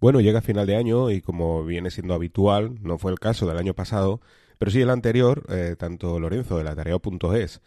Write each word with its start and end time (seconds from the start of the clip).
Bueno, 0.00 0.20
llega 0.20 0.40
final 0.40 0.66
de 0.66 0.76
año 0.76 1.10
y 1.10 1.20
como 1.20 1.64
viene 1.64 1.90
siendo 1.90 2.14
habitual, 2.14 2.76
no 2.82 2.98
fue 2.98 3.10
el 3.10 3.18
caso 3.18 3.46
del 3.48 3.58
año 3.58 3.74
pasado, 3.74 4.20
pero 4.56 4.70
sí 4.70 4.80
el 4.80 4.90
anterior, 4.90 5.44
eh, 5.48 5.74
tanto 5.76 6.20
Lorenzo 6.20 6.56
de 6.56 6.64
la 6.64 6.76
tarea.es 6.76 7.60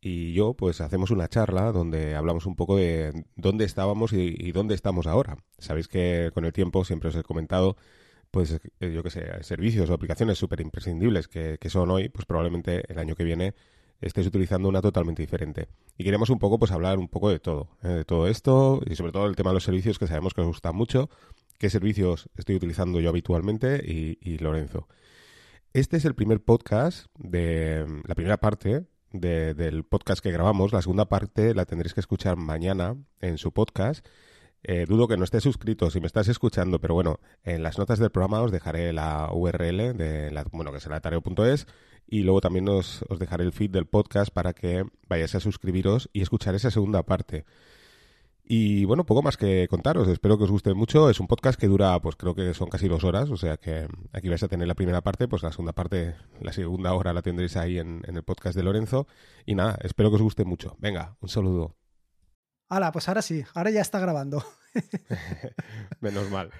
y 0.00 0.32
yo, 0.32 0.54
pues 0.54 0.80
hacemos 0.80 1.10
una 1.10 1.28
charla 1.28 1.72
donde 1.72 2.16
hablamos 2.16 2.46
un 2.46 2.56
poco 2.56 2.76
de 2.76 3.24
dónde 3.36 3.64
estábamos 3.64 4.12
y, 4.12 4.52
dónde 4.52 4.74
estamos 4.74 5.06
ahora. 5.06 5.38
Sabéis 5.58 5.88
que 5.88 6.30
con 6.34 6.44
el 6.44 6.52
tiempo 6.52 6.84
siempre 6.84 7.08
os 7.10 7.16
he 7.16 7.22
comentado, 7.22 7.76
pues 8.30 8.60
eh, 8.80 8.92
yo 8.92 9.02
que 9.02 9.10
sé, 9.10 9.42
servicios 9.44 9.90
o 9.90 9.94
aplicaciones 9.94 10.38
súper 10.38 10.60
imprescindibles 10.60 11.28
que, 11.28 11.58
que 11.60 11.70
son 11.70 11.90
hoy, 11.90 12.08
pues 12.08 12.26
probablemente 12.26 12.82
el 12.92 12.98
año 12.98 13.14
que 13.16 13.24
viene 13.24 13.54
estés 14.02 14.26
utilizando 14.26 14.68
una 14.68 14.82
totalmente 14.82 15.22
diferente. 15.22 15.68
Y 15.96 16.04
queremos 16.04 16.28
un 16.30 16.38
poco, 16.38 16.58
pues 16.58 16.72
hablar 16.72 16.98
un 16.98 17.08
poco 17.08 17.30
de 17.30 17.38
todo, 17.38 17.68
¿eh? 17.82 17.88
de 17.88 18.04
todo 18.04 18.26
esto 18.26 18.80
y 18.86 18.96
sobre 18.96 19.12
todo 19.12 19.26
el 19.26 19.36
tema 19.36 19.50
de 19.50 19.54
los 19.54 19.64
servicios 19.64 19.98
que 19.98 20.08
sabemos 20.08 20.34
que 20.34 20.40
os 20.40 20.48
gusta 20.48 20.72
mucho 20.72 21.08
qué 21.58 21.70
servicios 21.70 22.28
estoy 22.36 22.56
utilizando 22.56 23.00
yo 23.00 23.08
habitualmente 23.08 23.82
y, 23.84 24.38
Lorenzo. 24.38 24.88
Este 25.72 25.96
es 25.96 26.04
el 26.04 26.14
primer 26.14 26.42
podcast 26.42 27.06
de 27.18 27.86
la 28.06 28.14
primera 28.14 28.38
parte 28.38 28.86
del 29.12 29.84
podcast 29.84 30.22
que 30.22 30.32
grabamos. 30.32 30.72
La 30.72 30.82
segunda 30.82 31.06
parte 31.08 31.54
la 31.54 31.64
tendréis 31.64 31.94
que 31.94 32.00
escuchar 32.00 32.36
mañana 32.36 32.96
en 33.20 33.38
su 33.38 33.52
podcast. 33.52 34.06
Eh, 34.64 34.86
dudo 34.88 35.08
que 35.08 35.16
no 35.16 35.24
estés 35.24 35.42
suscrito 35.42 35.90
si 35.90 36.00
me 36.00 36.06
estás 36.06 36.28
escuchando, 36.28 36.80
pero 36.80 36.94
bueno, 36.94 37.18
en 37.42 37.62
las 37.62 37.78
notas 37.78 37.98
del 37.98 38.10
programa 38.10 38.42
os 38.42 38.52
dejaré 38.52 38.92
la 38.92 39.28
URL 39.32 39.96
de 39.96 40.30
la, 40.30 40.44
bueno, 40.52 40.72
que 40.72 40.78
será 40.78 41.00
tareo.es 41.00 41.66
y 42.06 42.22
luego 42.22 42.40
también 42.40 42.68
os, 42.68 43.04
os 43.08 43.18
dejaré 43.18 43.44
el 43.44 43.52
feed 43.52 43.70
del 43.70 43.86
podcast 43.86 44.32
para 44.32 44.52
que 44.52 44.84
vayáis 45.08 45.34
a 45.34 45.40
suscribiros 45.40 46.10
y 46.12 46.22
escuchar 46.22 46.54
esa 46.54 46.70
segunda 46.70 47.02
parte. 47.02 47.44
Y 48.54 48.84
bueno, 48.84 49.06
poco 49.06 49.22
más 49.22 49.38
que 49.38 49.66
contaros. 49.66 50.06
Espero 50.08 50.36
que 50.36 50.44
os 50.44 50.50
guste 50.50 50.74
mucho. 50.74 51.08
Es 51.08 51.20
un 51.20 51.26
podcast 51.26 51.58
que 51.58 51.68
dura, 51.68 51.98
pues 52.02 52.16
creo 52.16 52.34
que 52.34 52.52
son 52.52 52.68
casi 52.68 52.86
dos 52.86 53.02
horas. 53.02 53.30
O 53.30 53.38
sea 53.38 53.56
que 53.56 53.88
aquí 54.12 54.28
vais 54.28 54.42
a 54.42 54.48
tener 54.48 54.68
la 54.68 54.74
primera 54.74 55.00
parte, 55.00 55.26
pues 55.26 55.42
la 55.42 55.50
segunda 55.52 55.72
parte, 55.72 56.16
la 56.38 56.52
segunda 56.52 56.92
hora 56.92 57.14
la 57.14 57.22
tendréis 57.22 57.56
ahí 57.56 57.78
en, 57.78 58.02
el 58.04 58.22
podcast 58.24 58.54
de 58.54 58.62
Lorenzo. 58.62 59.06
Y 59.46 59.54
nada, 59.54 59.78
espero 59.80 60.10
que 60.10 60.16
os 60.16 60.22
guste 60.22 60.44
mucho. 60.44 60.76
Venga, 60.80 61.16
un 61.20 61.30
saludo. 61.30 61.78
Hala, 62.68 62.92
pues 62.92 63.08
ahora 63.08 63.22
sí, 63.22 63.42
ahora 63.54 63.70
ya 63.70 63.80
está 63.80 63.98
grabando. 64.00 64.44
Menos 66.00 66.30
mal. 66.30 66.50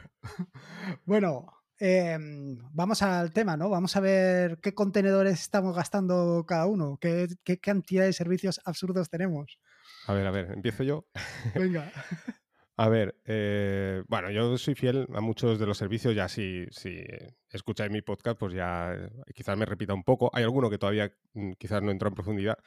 Bueno, 1.05 1.44
em, 1.77 2.56
vamos 2.72 3.03
al 3.03 3.34
tema, 3.34 3.59
¿no? 3.59 3.69
Vamos 3.69 3.97
a 3.97 4.00
ver 4.00 4.61
qué 4.62 4.72
contenedores 4.72 5.42
estamos 5.42 5.77
gastando 5.77 6.47
cada 6.48 6.64
uno, 6.64 6.97
qué, 6.98 7.28
qué 7.44 7.59
cantidad 7.59 8.06
de 8.06 8.14
servicios 8.14 8.62
absurdos 8.64 9.11
tenemos. 9.11 9.59
A 10.06 10.14
ver, 10.14 10.27
a 10.27 10.31
ver, 10.31 10.50
empiezo 10.53 10.83
yo. 10.83 11.06
Venga. 11.55 11.92
A 12.77 12.89
ver, 12.89 13.20
eh, 13.27 14.03
bueno, 14.09 14.31
yo 14.31 14.56
soy 14.56 14.75
fiel 14.75 15.06
a 15.14 15.20
muchos 15.20 15.59
de 15.59 15.67
los 15.67 15.77
servicios, 15.77 16.14
ya 16.14 16.28
si, 16.28 16.64
si 16.70 17.05
escucháis 17.50 17.92
mi 17.92 18.00
podcast, 18.00 18.39
pues 18.39 18.55
ya 18.55 18.94
eh, 18.94 19.11
quizás 19.34 19.59
me 19.59 19.67
repita 19.67 19.92
un 19.92 20.05
poco. 20.05 20.31
Hay 20.33 20.42
alguno 20.42 20.70
que 20.70 20.78
todavía 20.78 21.12
mm, 21.34 21.53
quizás 21.59 21.83
no 21.83 21.91
entró 21.91 22.09
en 22.09 22.14
profundidad, 22.14 22.59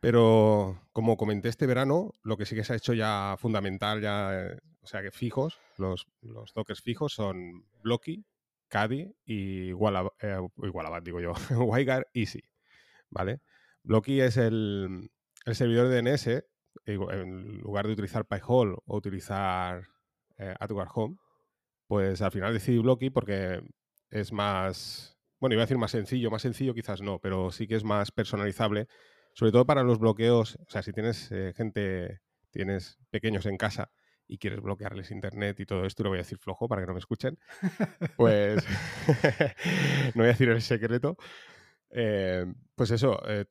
pero 0.00 0.80
como 0.92 1.16
comenté 1.16 1.48
este 1.48 1.66
verano, 1.66 2.12
lo 2.22 2.36
que 2.36 2.44
sí 2.44 2.54
que 2.54 2.62
se 2.62 2.74
ha 2.74 2.76
hecho 2.76 2.92
ya 2.92 3.36
fundamental, 3.38 4.02
ya, 4.02 4.38
eh, 4.38 4.58
o 4.82 4.86
sea 4.86 5.02
que 5.02 5.10
fijos, 5.10 5.58
los, 5.78 6.06
los 6.20 6.52
dockers 6.54 6.82
fijos 6.82 7.14
son 7.14 7.66
Blocky, 7.82 8.26
Caddy 8.68 9.14
y 9.24 9.72
Wallabat, 9.72 11.04
digo 11.04 11.20
yo, 11.20 11.32
WireGuard 11.50 12.06
Easy, 12.12 12.42
¿vale? 13.08 13.40
Blocky 13.82 14.20
es 14.20 14.36
el, 14.36 15.10
el 15.44 15.54
servidor 15.54 15.88
de 15.88 16.02
DNS, 16.02 16.26
eh, 16.28 16.44
en 16.86 17.58
lugar 17.58 17.86
de 17.86 17.92
utilizar 17.92 18.26
PyHole 18.26 18.76
o 18.84 18.96
utilizar 18.96 19.88
eh, 20.38 20.54
Home, 20.94 21.16
pues 21.86 22.22
al 22.22 22.32
final 22.32 22.52
decidí 22.52 22.78
Blocky 22.78 23.10
porque 23.10 23.60
es 24.10 24.32
más, 24.32 25.18
bueno, 25.38 25.54
iba 25.54 25.62
a 25.62 25.66
decir 25.66 25.78
más 25.78 25.90
sencillo, 25.90 26.30
más 26.30 26.42
sencillo 26.42 26.74
quizás 26.74 27.02
no, 27.02 27.18
pero 27.18 27.50
sí 27.50 27.66
que 27.66 27.76
es 27.76 27.84
más 27.84 28.10
personalizable, 28.10 28.86
sobre 29.34 29.52
todo 29.52 29.66
para 29.66 29.82
los 29.82 29.98
bloqueos, 29.98 30.56
o 30.56 30.70
sea, 30.70 30.82
si 30.82 30.92
tienes 30.92 31.30
eh, 31.32 31.52
gente, 31.56 32.20
tienes 32.50 32.98
pequeños 33.10 33.46
en 33.46 33.56
casa 33.56 33.90
y 34.26 34.38
quieres 34.38 34.60
bloquearles 34.60 35.10
internet 35.10 35.58
y 35.60 35.66
todo 35.66 35.84
esto, 35.84 36.04
lo 36.04 36.10
voy 36.10 36.18
a 36.18 36.22
decir 36.22 36.38
flojo 36.38 36.68
para 36.68 36.82
que 36.82 36.86
no 36.86 36.92
me 36.92 37.00
escuchen, 37.00 37.38
pues 38.16 38.64
no 40.14 40.22
voy 40.22 40.26
a 40.26 40.28
decir 40.28 40.48
el 40.48 40.62
secreto, 40.62 41.16
eh, 41.90 42.46
pues 42.74 42.90
eso, 42.90 43.20
eh, 43.26 43.44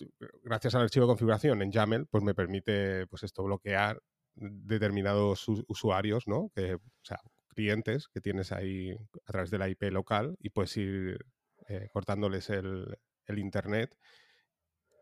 gracias 0.44 0.76
al 0.76 0.84
archivo 0.84 1.06
de 1.06 1.10
configuración 1.10 1.62
en 1.62 1.72
YAML, 1.72 2.08
pues 2.08 2.24
me 2.24 2.34
permite, 2.34 3.06
pues 3.08 3.24
esto, 3.24 3.44
bloquear 3.44 4.02
determinados 4.36 5.48
usuarios, 5.68 6.28
¿no? 6.28 6.50
Que, 6.56 6.76
o 6.76 6.82
sea, 7.04 7.20
clientes 7.50 8.08
que 8.08 8.22
tienes 8.22 8.52
ahí 8.52 8.92
a 9.26 9.32
través 9.32 9.50
de 9.52 9.58
la 9.58 9.68
IP 9.68 9.84
local 9.92 10.38
y 10.40 10.50
puedes 10.50 10.76
ir 10.78 11.20
eh, 11.68 11.90
cortándoles 11.92 12.50
el, 12.50 12.98
internet 13.38 13.96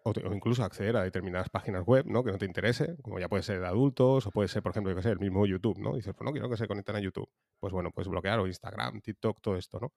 o, 0.04 0.12
incluso 0.34 0.64
acceder 0.64 0.98
a 0.98 1.04
determinadas 1.04 1.50
páginas 1.50 1.86
web, 1.86 2.06
¿no? 2.08 2.24
Que 2.24 2.32
no 2.32 2.38
te 2.38 2.46
interese, 2.46 2.98
como 3.04 3.20
ya 3.20 3.30
puede 3.30 3.44
ser 3.44 3.60
de 3.60 3.68
adultos 3.68 4.26
o 4.26 4.32
puede 4.32 4.48
ser, 4.48 4.64
por 4.64 4.72
ejemplo, 4.72 4.92
yo 4.92 4.96
que 4.96 5.04
sé, 5.04 5.12
el 5.12 5.20
mismo 5.20 5.46
YouTube, 5.46 5.78
¿no? 5.78 5.96
dices, 5.96 6.14
pues 6.16 6.26
no 6.26 6.32
quiero 6.32 6.50
que 6.50 6.58
se 6.58 6.68
conecten 6.68 6.96
a 6.96 7.00
YouTube. 7.00 7.30
Pues 7.60 7.72
bueno, 7.72 7.92
puedes 7.92 8.10
bloquear 8.10 8.40
o 8.40 8.48
Instagram, 8.48 9.02
TikTok, 9.02 9.40
todo 9.42 9.56
esto, 9.56 9.80
¿no? 9.80 9.94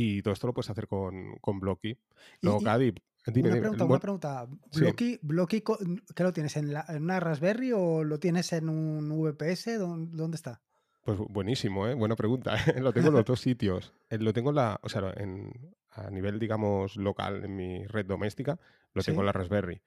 Y 0.00 0.22
todo 0.22 0.32
esto 0.32 0.46
lo 0.46 0.54
puedes 0.54 0.70
hacer 0.70 0.86
con, 0.86 1.38
con 1.40 1.58
Blocky. 1.58 1.98
Luego, 2.42 2.60
Cadi, 2.60 2.94
dime, 3.26 3.50
una 3.50 3.58
pregunta, 3.58 3.84
una 3.84 3.98
pregunta. 3.98 4.48
¿Blocky, 4.72 5.18
Blocky, 5.22 5.64
qué 6.14 6.22
lo 6.22 6.32
tienes? 6.32 6.56
¿En, 6.56 6.72
una 7.02 7.18
Raspberry 7.18 7.72
o 7.72 8.04
lo 8.04 8.20
tienes 8.20 8.52
en 8.52 8.68
un 8.68 9.08
VPS? 9.10 9.76
¿Dónde, 9.76 10.36
está? 10.36 10.62
Pues 11.02 11.18
buenísimo, 11.18 11.88
¿eh? 11.88 11.94
Buena 11.94 12.14
pregunta. 12.14 12.54
lo 12.80 12.92
tengo 12.92 13.08
en 13.08 13.14
los 13.14 13.24
dos 13.24 13.40
sitios. 13.40 13.92
Eh, 14.08 14.18
lo 14.18 14.32
tengo 14.32 14.52
la, 14.52 14.78
o 14.84 14.88
sea, 14.88 15.12
en, 15.16 15.74
a 15.90 16.08
nivel, 16.10 16.38
digamos, 16.38 16.94
local, 16.94 17.44
en 17.44 17.56
mi 17.56 17.84
red 17.84 18.06
doméstica, 18.06 18.56
lo 18.94 19.02
tengo 19.02 19.22
en 19.22 19.26
la 19.26 19.32
Raspberry. 19.32 19.82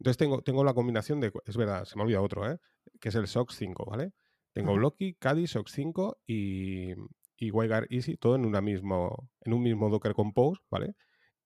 Entonces 0.00 0.16
tengo, 0.16 0.42
tengo 0.42 0.64
la 0.64 0.74
combinación 0.74 1.20
de, 1.20 1.32
es 1.46 1.56
verdad, 1.56 1.84
se 1.84 1.94
me 1.94 2.02
olvida 2.02 2.20
otro, 2.20 2.50
¿eh? 2.50 2.58
que 3.00 3.10
es 3.10 3.14
el 3.14 3.28
SOX 3.28 3.54
5, 3.54 3.84
¿vale? 3.88 4.14
Tengo 4.52 4.74
Blocky, 4.74 5.14
Caddy, 5.14 5.46
SOX 5.46 5.70
5 5.70 6.18
y, 6.26 6.94
y 7.36 7.50
WireGuard 7.50 7.86
Easy, 7.90 8.16
todo 8.16 8.36
en, 8.36 8.44
una 8.44 8.60
mismo, 8.60 9.30
en 9.40 9.52
un 9.52 9.62
mismo 9.62 9.90
Docker 9.90 10.14
Compose, 10.14 10.62
¿vale? 10.70 10.94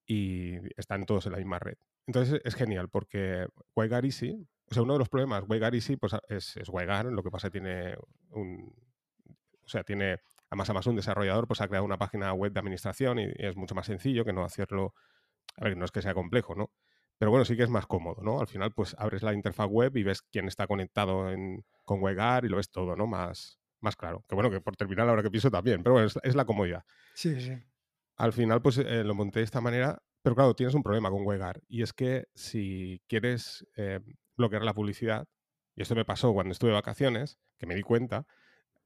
Y 0.07 0.57
están 0.77 1.07
todos 1.07 1.27
en 1.27 1.33
la 1.33 1.39
misma 1.39 1.59
red. 1.59 1.77
Entonces 2.07 2.41
es 2.45 2.55
genial 2.55 2.89
porque 2.89 3.47
WireGuard 3.77 4.05
Easy, 4.05 4.47
o 4.71 4.75
sea, 4.75 4.83
uno 4.83 4.95
de 4.95 4.99
los 4.99 5.09
problemas, 5.09 5.45
WireGuard 5.47 5.75
Easy, 5.75 5.97
pues 5.97 6.15
es, 6.29 6.57
es 6.57 6.69
WireGuard, 6.69 7.13
lo 7.13 7.23
que 7.23 7.31
pasa 7.31 7.51
tiene 7.51 7.95
un, 8.31 8.75
o 9.69 9.71
sea, 9.71 9.85
tiene, 9.85 10.19
además, 10.49 10.87
un 10.87 10.97
desarrollador, 10.97 11.47
pues 11.47 11.61
ha 11.61 11.69
creado 11.69 11.85
una 11.85 11.99
página 11.99 12.33
web 12.33 12.53
de 12.53 12.61
administración 12.61 13.19
y, 13.19 13.29
es 13.37 13.55
mucho 13.55 13.75
más 13.75 13.85
sencillo 13.85 14.25
que 14.25 14.33
no 14.33 14.43
hacerlo, 14.43 14.95
a 15.57 15.65
ver, 15.65 15.77
no 15.77 15.85
es 15.85 15.91
que 15.91 16.01
sea 16.01 16.15
complejo, 16.15 16.55
¿no? 16.55 16.73
Pero 17.19 17.31
bueno, 17.31 17.45
sí 17.45 17.55
que 17.55 17.65
es 17.65 17.69
más 17.69 17.87
cómodo, 17.87 18.23
¿no? 18.23 18.41
Al 18.41 18.47
final, 18.47 18.73
pues 18.73 18.97
abres 18.99 19.23
la 19.23 19.35
interfaz 19.35 19.67
web 19.69 19.95
y 19.97 20.05
ves 20.05 20.23
quién 20.23 20.49
está 20.49 20.67
conectado 20.67 21.31
en, 21.31 21.67
con 21.85 22.03
WireGuard 22.03 22.47
y 22.47 22.49
lo 22.49 22.57
ves 22.57 22.71
todo, 22.71 22.97
¿no? 22.97 23.07
Más, 23.07 23.58
más 23.81 23.97
claro. 23.97 24.25
Que 24.29 24.35
bueno, 24.35 24.51
que 24.51 24.61
por 24.61 24.77
terminar 24.77 25.09
ahora 25.09 25.23
que 25.23 25.31
pienso 25.31 25.51
también, 25.51 25.83
pero 25.83 25.95
bueno, 25.95 26.09
es, 26.23 26.35
la 26.35 26.45
comodidad. 26.45 26.85
Sí, 27.15 27.41
sí. 27.41 27.53
Al 28.17 28.33
final, 28.33 28.61
pues 28.63 28.79
eh, 28.79 29.05
lo 29.05 29.15
monté 29.15 29.41
de 29.41 29.45
esta 29.45 29.61
manera, 29.61 30.03
pero 30.23 30.35
claro, 30.35 30.55
tienes 30.55 30.75
un 30.75 30.83
problema 30.83 31.11
con 31.11 31.25
WebGuard 31.25 31.61
y 31.69 31.83
es 31.83 31.93
que 31.93 32.27
si 32.35 33.01
quieres 33.07 33.67
eh, 33.77 34.01
bloquear 34.37 34.65
la 34.65 34.75
publicidad, 34.75 35.27
y 35.77 35.83
esto 35.83 35.95
me 35.95 36.05
pasó 36.05 36.33
cuando 36.33 36.53
estuve 36.53 36.71
de 36.71 36.77
vacaciones, 36.77 37.39
que 37.59 37.67
me 37.67 37.77
di 37.77 37.83
cuenta, 37.83 38.27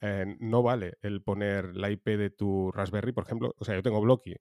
eh, 0.00 0.36
no 0.40 0.62
vale 0.62 0.98
el 1.00 1.22
poner 1.22 1.74
la 1.74 1.90
IP 1.90 2.06
de 2.18 2.30
tu 2.30 2.70
Raspberry, 2.72 3.12
por 3.12 3.24
ejemplo, 3.24 3.54
o 3.56 3.64
sea, 3.64 3.74
yo 3.74 3.82
tengo 3.82 4.00
Blocky 4.00 4.36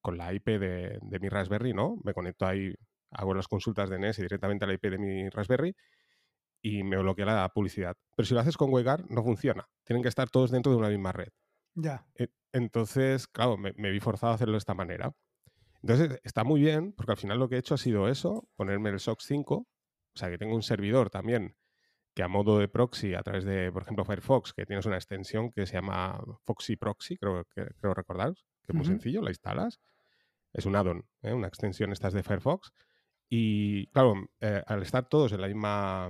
con 0.00 0.18
la 0.18 0.32
IP 0.34 0.46
de, 0.58 0.98
de, 1.00 1.18
mi 1.18 1.28
Raspberry, 1.28 1.72
¿no? 1.72 1.96
Me 2.04 2.12
conecto 2.12 2.46
ahí, 2.46 2.74
hago 3.10 3.32
las 3.32 3.48
consultas 3.48 3.88
de 3.88 3.98
NES 3.98 4.18
directamente 4.18 4.64
a 4.64 4.68
la 4.68 4.74
IP 4.74 4.90
de 4.90 4.98
mi 4.98 5.28
Raspberry 5.30 5.74
y 6.64 6.82
me 6.82 6.96
bloquea 6.96 7.26
la 7.26 7.48
publicidad. 7.50 7.94
Pero 8.16 8.26
si 8.26 8.32
lo 8.32 8.40
haces 8.40 8.56
con 8.56 8.72
WebGuard, 8.72 9.10
no 9.10 9.22
funciona. 9.22 9.68
Tienen 9.84 10.02
que 10.02 10.08
estar 10.08 10.30
todos 10.30 10.50
dentro 10.50 10.72
de 10.72 10.78
una 10.78 10.88
misma 10.88 11.12
red. 11.12 11.28
Ya. 11.74 12.06
E, 12.14 12.28
entonces, 12.52 13.28
claro, 13.28 13.58
me, 13.58 13.72
vi 13.72 14.00
forzado 14.00 14.32
a 14.32 14.36
hacerlo 14.36 14.52
de 14.52 14.58
esta 14.58 14.72
manera. 14.72 15.14
Entonces, 15.82 16.18
está 16.24 16.42
muy 16.42 16.62
bien, 16.62 16.92
porque 16.92 17.12
al 17.12 17.18
final 17.18 17.38
lo 17.38 17.50
que 17.50 17.56
he 17.56 17.58
hecho 17.58 17.74
ha 17.74 17.78
sido 17.78 18.08
eso, 18.08 18.48
ponerme 18.56 18.88
el 18.88 18.98
SOX 18.98 19.24
5, 19.26 19.56
o 19.56 19.66
sea, 20.14 20.30
que 20.30 20.38
tengo 20.38 20.54
un 20.54 20.62
servidor 20.62 21.10
también 21.10 21.54
que 22.14 22.22
a 22.22 22.28
modo 22.28 22.58
de 22.58 22.68
proxy, 22.68 23.12
a 23.12 23.22
través 23.22 23.44
de, 23.44 23.70
por 23.70 23.82
ejemplo, 23.82 24.06
Firefox, 24.06 24.54
que 24.54 24.64
tienes 24.64 24.86
una 24.86 24.96
extensión 24.96 25.50
que 25.50 25.66
se 25.66 25.74
llama 25.74 26.18
Foxy 26.44 26.76
Proxy, 26.76 27.18
creo, 27.18 27.44
que, 27.54 27.66
creo 27.78 27.92
recordar, 27.92 28.32
que 28.62 28.72
es 28.72 28.74
muy 28.74 28.86
sencillo, 28.86 29.20
la 29.20 29.30
instalas. 29.30 29.80
Es 30.52 30.64
un 30.64 30.76
add-on, 30.76 31.04
¿eh? 31.22 31.32
una 31.34 31.48
extensión 31.48 31.92
estas 31.92 32.14
de 32.14 32.22
Firefox. 32.22 32.72
Y 33.28 33.88
claro, 33.88 34.14
eh, 34.40 34.62
al 34.64 34.82
estar 34.82 35.08
todos 35.08 35.32
en 35.32 35.40
la 35.40 35.48
misma 35.48 36.08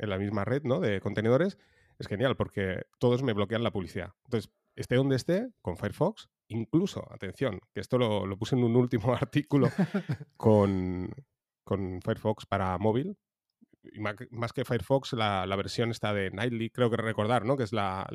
en 0.00 0.10
la 0.10 0.18
misma 0.18 0.44
red 0.44 0.62
¿no? 0.64 0.80
de 0.80 1.00
contenedores, 1.00 1.58
es 1.98 2.08
genial 2.08 2.36
porque 2.36 2.86
todos 2.98 3.22
me 3.22 3.32
bloquean 3.32 3.62
la 3.62 3.70
publicidad. 3.70 4.14
Entonces, 4.24 4.50
esté 4.74 4.96
donde 4.96 5.16
esté, 5.16 5.48
con 5.60 5.76
Firefox, 5.76 6.30
incluso, 6.48 7.06
atención, 7.12 7.60
que 7.72 7.80
esto 7.80 7.98
lo, 7.98 8.38
puse 8.38 8.56
en 8.56 8.64
un 8.64 8.76
último 8.76 9.12
artículo 9.14 9.68
con, 10.36 11.10
con, 11.64 12.00
Firefox 12.02 12.46
para 12.46 12.76
móvil, 12.78 13.16
más 14.30 14.52
que 14.52 14.64
Firefox, 14.64 15.12
la, 15.14 15.56
versión 15.56 15.90
está 15.90 16.12
de 16.12 16.30
Nightly, 16.30 16.70
creo 16.70 16.90
que 16.90 16.96
recordar, 16.96 17.44
¿no? 17.44 17.56
Que 17.56 17.64
es 17.64 17.72
la, 17.72 18.06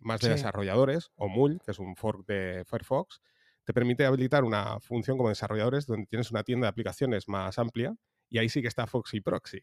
más 0.00 0.20
de 0.20 0.30
desarrolladores, 0.30 1.10
o 1.14 1.28
Mul, 1.28 1.60
que 1.64 1.70
es 1.70 1.78
un 1.78 1.96
fork 1.96 2.26
de 2.26 2.64
Firefox, 2.66 3.20
te 3.64 3.72
permite 3.74 4.06
habilitar 4.06 4.44
una 4.44 4.80
función 4.80 5.16
como 5.18 5.28
desarrolladores 5.28 5.86
donde 5.86 6.06
tienes 6.06 6.30
una 6.30 6.42
tienda 6.42 6.66
de 6.66 6.70
aplicaciones 6.70 7.28
más 7.28 7.58
amplia 7.58 7.94
y 8.30 8.38
ahí 8.38 8.48
sí 8.48 8.62
que 8.62 8.68
está 8.68 8.86
Foxy 8.86 9.20
Proxy. 9.20 9.60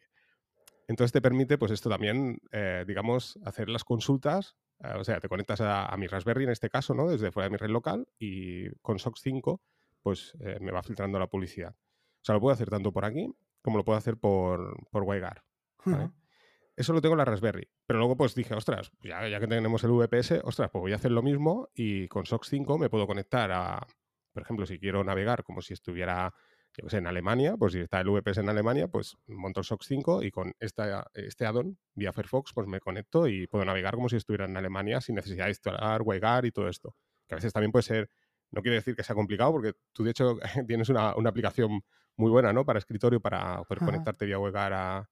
Entonces 0.88 1.12
te 1.12 1.22
permite, 1.22 1.58
pues 1.58 1.72
esto 1.72 1.90
también, 1.90 2.40
eh, 2.52 2.84
digamos, 2.88 3.40
hacer 3.44 3.70
las 3.70 3.84
consultas, 3.84 4.56
eh, 4.84 4.94
o 4.96 5.04
sea, 5.04 5.20
te 5.20 5.28
conectas 5.28 5.62
a, 5.62 5.96
mi 5.98 6.08
Raspberry 6.08 6.44
en 6.44 6.52
este 6.52 6.70
caso, 6.70 6.94
¿no? 6.94 7.10
Desde 7.10 7.32
fuera 7.32 7.48
de 7.48 7.52
mi 7.52 7.58
red 7.58 7.70
local 7.70 8.08
y 8.20 8.70
con 8.82 9.00
SOX 9.00 9.22
5, 9.22 9.62
pues 10.02 10.38
eh, 10.40 10.58
me 10.62 10.72
va 10.72 10.84
filtrando 10.84 11.18
la 11.18 11.28
publicidad. 11.28 11.76
O 11.76 12.26
sea, 12.26 12.36
lo 12.36 12.42
puedo 12.42 12.54
hacer 12.54 12.70
tanto 12.70 12.92
por 12.92 13.06
aquí 13.06 13.34
como 13.62 13.78
lo 13.78 13.84
puedo 13.84 13.98
hacer 13.98 14.18
por, 14.18 14.78
por 14.92 15.04
WireGuard. 15.04 15.42
Eso 16.76 16.94
lo 16.94 17.02
tengo 17.02 17.14
en 17.16 17.20
la 17.20 17.26
Raspberry. 17.26 17.68
Pero 17.88 17.98
luego 17.98 18.16
pues 18.16 18.36
dije, 18.36 18.54
ostras, 18.54 18.92
ya, 19.02 19.28
ya, 19.28 19.40
que 19.40 19.48
tenemos 19.48 19.84
el 19.84 19.92
VPS, 19.92 20.42
ostras, 20.44 20.70
pues 20.72 20.82
voy 20.82 20.94
a 20.94 20.98
hacer 20.98 21.12
lo 21.12 21.24
mismo 21.24 21.70
y 21.74 22.08
con 22.08 22.28
SOX 22.28 22.50
5 22.50 22.78
me 22.78 22.90
puedo 22.90 23.08
conectar 23.08 23.52
a, 23.52 23.88
por 24.34 24.44
ejemplo, 24.44 24.68
si 24.68 24.78
quiero 24.78 25.04
navegar 25.04 25.44
como 25.44 25.62
si 25.62 25.74
estuviera 25.74 26.32
yo 26.81 26.89
sé, 26.89 26.98
en 26.98 27.07
Alemania, 27.07 27.56
pues 27.57 27.74
si 27.74 27.80
está 27.80 28.01
el 28.01 28.10
VPS 28.10 28.39
en 28.39 28.50
Alemania, 28.50 28.88
pues 28.88 29.16
monto 29.27 29.62
el 29.62 29.66
SOX 29.66 29.86
5 29.88 30.24
y 30.24 30.31
con 30.31 30.54
esta, 30.60 31.07
este 31.13 31.45
addon 31.45 31.77
vía 31.94 32.12
Firefox, 32.12 32.54
pues 32.54 32.68
me 32.68 32.80
conecto 32.80 33.27
y 33.27 33.48
puedo 33.48 33.66
navegar 33.66 33.95
como 33.95 34.10
si 34.10 34.18
estuviera 34.18 34.45
en 34.45 34.57
Alemania 34.57 35.01
sin 35.01 35.16
necesidad 35.16 35.45
de 35.45 35.51
instalar 35.51 36.01
WireGuard 36.01 36.45
y 36.45 36.51
todo 36.51 36.68
esto. 36.68 36.95
Que 37.27 37.36
a 37.36 37.38
veces 37.38 37.54
también 37.54 37.72
puede 37.72 37.83
ser, 37.83 38.10
no 38.51 38.62
quiere 38.62 38.75
decir 38.75 38.95
que 38.95 39.04
sea 39.04 39.16
complicado, 39.16 39.51
porque 39.51 39.74
tú 39.94 40.04
de 40.04 40.12
hecho 40.12 40.38
tienes 40.68 40.89
una, 40.89 41.16
una 41.16 41.30
aplicación 41.30 41.83
muy 42.18 42.31
buena, 42.31 42.54
¿no? 42.54 42.66
Para 42.66 42.80
escritorio, 42.80 43.19
para 43.19 43.63
poder 43.63 43.83
conectarte 43.83 44.25
vía 44.25 44.39
WireGuard 44.39 44.74
a, 44.74 45.10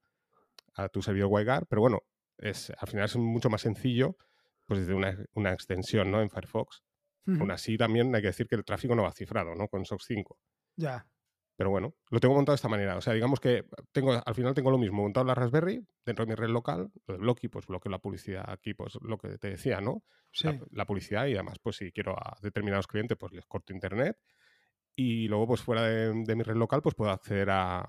a, 0.75 0.89
tu 0.89 1.01
servidor 1.01 1.29
WireGuard, 1.31 1.65
pero 1.67 1.81
bueno, 1.81 2.01
es, 2.37 2.71
al 2.77 2.87
final 2.87 3.05
es 3.05 3.15
mucho 3.15 3.49
más 3.49 3.61
sencillo, 3.61 4.17
pues 4.65 4.81
desde 4.81 4.93
una, 4.93 5.17
una 5.33 5.53
extensión, 5.53 6.11
¿no? 6.11 6.21
En 6.21 6.29
Firefox. 6.29 6.83
Aún 7.25 7.51
así, 7.51 7.77
también 7.77 8.13
hay 8.13 8.21
que 8.21 8.27
decir 8.27 8.47
que 8.47 8.55
el 8.55 8.65
tráfico 8.65 8.95
no 8.95 9.03
va 9.03 9.13
cifrado, 9.13 9.55
¿no? 9.55 9.69
Con 9.69 9.85
SOX 9.85 10.03
5. 10.07 10.37
Ya. 10.75 11.07
Pero 11.55 11.69
bueno, 11.69 11.95
lo 12.09 12.19
tengo 12.19 12.33
montado 12.33 12.53
de 12.53 12.57
esta 12.57 12.69
manera. 12.69 12.97
O 12.97 13.01
sea, 13.01 13.13
digamos 13.13 13.39
que 13.39 13.65
tengo, 13.91 14.13
al 14.25 14.35
final 14.35 14.53
tengo 14.53 14.71
lo 14.71 14.77
mismo, 14.77 15.03
montado 15.03 15.25
la 15.25 15.35
Raspberry, 15.35 15.85
dentro 16.05 16.25
de 16.25 16.29
mi 16.29 16.35
red 16.35 16.49
local, 16.49 16.91
lo 17.05 17.13
de 17.13 17.19
Blocky, 17.19 17.47
pues 17.47 17.67
bloqueo 17.67 17.91
la 17.91 17.99
publicidad 17.99 18.43
aquí, 18.47 18.73
pues 18.73 18.97
lo 19.01 19.17
que 19.17 19.37
te 19.37 19.49
decía, 19.49 19.79
¿no? 19.79 20.03
Sí. 20.31 20.47
La, 20.71 20.85
publicidad 20.85 21.27
y 21.27 21.33
además, 21.33 21.59
pues 21.61 21.75
si 21.77 21.91
quiero 21.91 22.15
a 22.17 22.37
determinados 22.41 22.87
clientes, 22.87 23.17
pues 23.17 23.33
les 23.33 23.45
corto 23.45 23.71
internet. 23.71 24.17
Y 24.95 25.27
luego, 25.27 25.47
pues 25.47 25.61
fuera 25.61 25.83
de, 25.83 26.35
mi 26.35 26.43
red 26.43 26.55
local, 26.55 26.81
pues 26.81 26.95
puedo 26.95 27.11
acceder 27.11 27.49
a, 27.51 27.87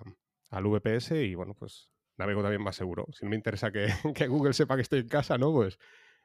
al 0.51 0.65
VPS 0.65 1.13
y 1.13 1.35
bueno, 1.35 1.55
pues 1.55 1.91
navego 2.17 2.43
también 2.43 2.63
más 2.63 2.77
seguro. 2.77 3.07
Si 3.13 3.25
no 3.25 3.31
me 3.31 3.37
interesa 3.37 3.71
que, 3.71 3.87
que 4.15 4.27
Google 4.27 4.53
sepa 4.53 4.77
que 4.77 4.83
estoy 4.83 5.01
en 5.01 5.09
casa, 5.09 5.39
¿no? 5.39 5.53
Pues 5.53 5.79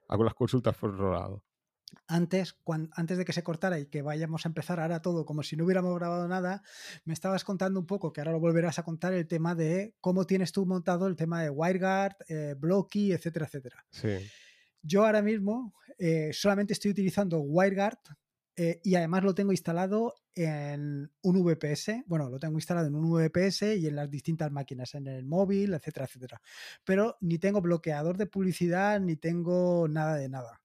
hago 0.10 0.24
las 0.26 0.34
consultas 0.34 0.76
por 0.76 0.92
otro 0.92 1.14
lado 1.14 1.44
antes, 2.08 2.56
antes 2.92 3.18
de 3.18 3.26
que 3.26 3.34
se 3.34 3.44
cortara 3.44 3.80
y 3.80 3.86
que 3.88 4.02
vayamos 4.02 4.46
a 4.46 4.50
empezar 4.50 4.80
ahora 4.80 5.02
todo 5.02 5.26
como 5.26 5.44
si 5.44 5.56
no 5.56 5.66
hubiéramos 5.66 5.96
grabado 5.96 6.28
nada, 6.28 6.64
me 7.06 7.14
estabas 7.14 7.44
contando 7.44 7.80
un 7.80 7.86
poco, 7.86 8.14
que 8.14 8.22
ahora 8.22 8.32
lo 8.32 8.40
volverás 8.40 8.80
a 8.80 8.84
contar, 8.84 9.14
el 9.14 9.28
tema 9.28 9.56
de 9.56 9.96
cómo 10.02 10.26
tienes 10.26 10.52
tú 10.52 10.66
montado 10.66 11.08
el 11.08 11.16
tema 11.16 11.42
de 11.42 11.50
WireGuard, 11.50 12.16
eh, 12.28 12.56
Blocky, 12.58 13.12
etcétera, 13.12 13.46
etcétera. 13.46 13.86
Yo 14.82 15.06
ahora 15.06 15.22
mismo 15.22 15.74
eh, 15.98 16.32
solamente 16.32 16.74
estoy 16.74 16.92
utilizando 16.92 17.40
WireGuard 17.42 18.00
eh, 18.62 18.82
y 18.84 18.96
además 18.96 19.24
lo 19.24 19.34
tengo 19.34 19.54
instalado 19.54 20.16
en 20.36 21.10
un 21.22 21.44
VPS. 21.44 22.04
Bueno, 22.08 22.30
lo 22.30 22.40
tengo 22.40 22.56
instalado 22.56 22.88
en 22.88 22.96
un 22.96 23.10
VPS 23.10 23.78
y 23.78 23.88
en 23.88 23.96
las 23.96 24.10
distintas 24.10 24.52
máquinas, 24.52 24.96
en 24.96 25.08
el 25.08 25.26
móvil, 25.26 25.74
etcétera, 25.74 26.06
etcétera. 26.08 26.42
Pero 26.84 27.16
ni 27.22 27.40
tengo 27.40 27.62
bloqueador 27.62 28.18
de 28.18 28.26
publicidad, 28.26 29.00
ni 29.00 29.16
tengo 29.16 29.88
nada 29.88 30.16
de 30.16 30.28
nada. 30.28 30.62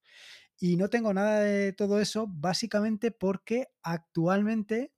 Y 0.58 0.76
no 0.76 0.88
tengo 0.88 1.12
nada 1.12 1.40
de 1.40 1.72
todo 1.72 2.00
eso, 2.00 2.26
básicamente 2.28 3.10
porque 3.10 3.68
actualmente 3.82 4.92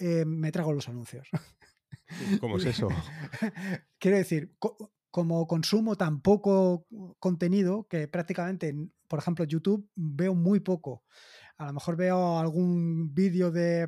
eh, 0.00 0.24
me 0.24 0.52
trago 0.52 0.72
los 0.72 0.88
anuncios. 0.88 1.28
¿Cómo 2.40 2.58
es 2.58 2.66
eso? 2.66 2.88
Quiero 3.98 4.16
decir, 4.16 4.54
como 5.10 5.46
consumo 5.46 5.96
tan 5.96 6.20
poco 6.20 6.86
contenido 7.18 7.86
que 7.88 8.08
prácticamente, 8.08 8.74
por 9.08 9.20
ejemplo, 9.20 9.44
YouTube 9.44 9.88
veo 9.94 10.34
muy 10.34 10.60
poco. 10.60 11.04
A 11.56 11.66
lo 11.66 11.74
mejor 11.74 11.96
veo 11.96 12.38
algún 12.38 13.14
vídeo 13.14 13.50
de 13.50 13.86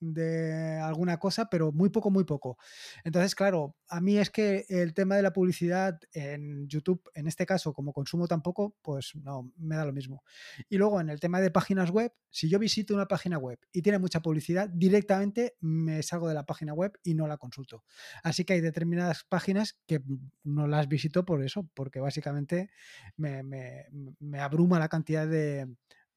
de 0.00 0.78
alguna 0.78 1.18
cosa, 1.18 1.48
pero 1.50 1.72
muy 1.72 1.90
poco, 1.90 2.10
muy 2.10 2.24
poco. 2.24 2.58
Entonces, 3.04 3.34
claro, 3.34 3.76
a 3.88 4.00
mí 4.00 4.18
es 4.18 4.30
que 4.30 4.64
el 4.68 4.94
tema 4.94 5.16
de 5.16 5.22
la 5.22 5.32
publicidad 5.32 5.98
en 6.12 6.66
YouTube, 6.68 7.02
en 7.14 7.26
este 7.26 7.46
caso, 7.46 7.72
como 7.72 7.92
consumo 7.92 8.26
tampoco, 8.26 8.76
pues 8.82 9.12
no, 9.14 9.52
me 9.56 9.76
da 9.76 9.84
lo 9.84 9.92
mismo. 9.92 10.24
Y 10.68 10.78
luego 10.78 11.00
en 11.00 11.10
el 11.10 11.20
tema 11.20 11.40
de 11.40 11.50
páginas 11.50 11.90
web, 11.90 12.12
si 12.30 12.48
yo 12.48 12.58
visito 12.58 12.94
una 12.94 13.06
página 13.06 13.38
web 13.38 13.58
y 13.72 13.82
tiene 13.82 13.98
mucha 13.98 14.20
publicidad, 14.20 14.68
directamente 14.70 15.56
me 15.60 16.02
salgo 16.02 16.28
de 16.28 16.34
la 16.34 16.46
página 16.46 16.72
web 16.72 16.92
y 17.02 17.14
no 17.14 17.26
la 17.26 17.36
consulto. 17.36 17.84
Así 18.22 18.44
que 18.44 18.54
hay 18.54 18.60
determinadas 18.60 19.24
páginas 19.28 19.78
que 19.86 20.02
no 20.44 20.66
las 20.66 20.88
visito 20.88 21.24
por 21.24 21.44
eso, 21.44 21.68
porque 21.74 22.00
básicamente 22.00 22.70
me, 23.16 23.42
me 23.42 24.40
abruma 24.40 24.78
la 24.78 24.88
cantidad 24.88 25.26
de, 25.26 25.66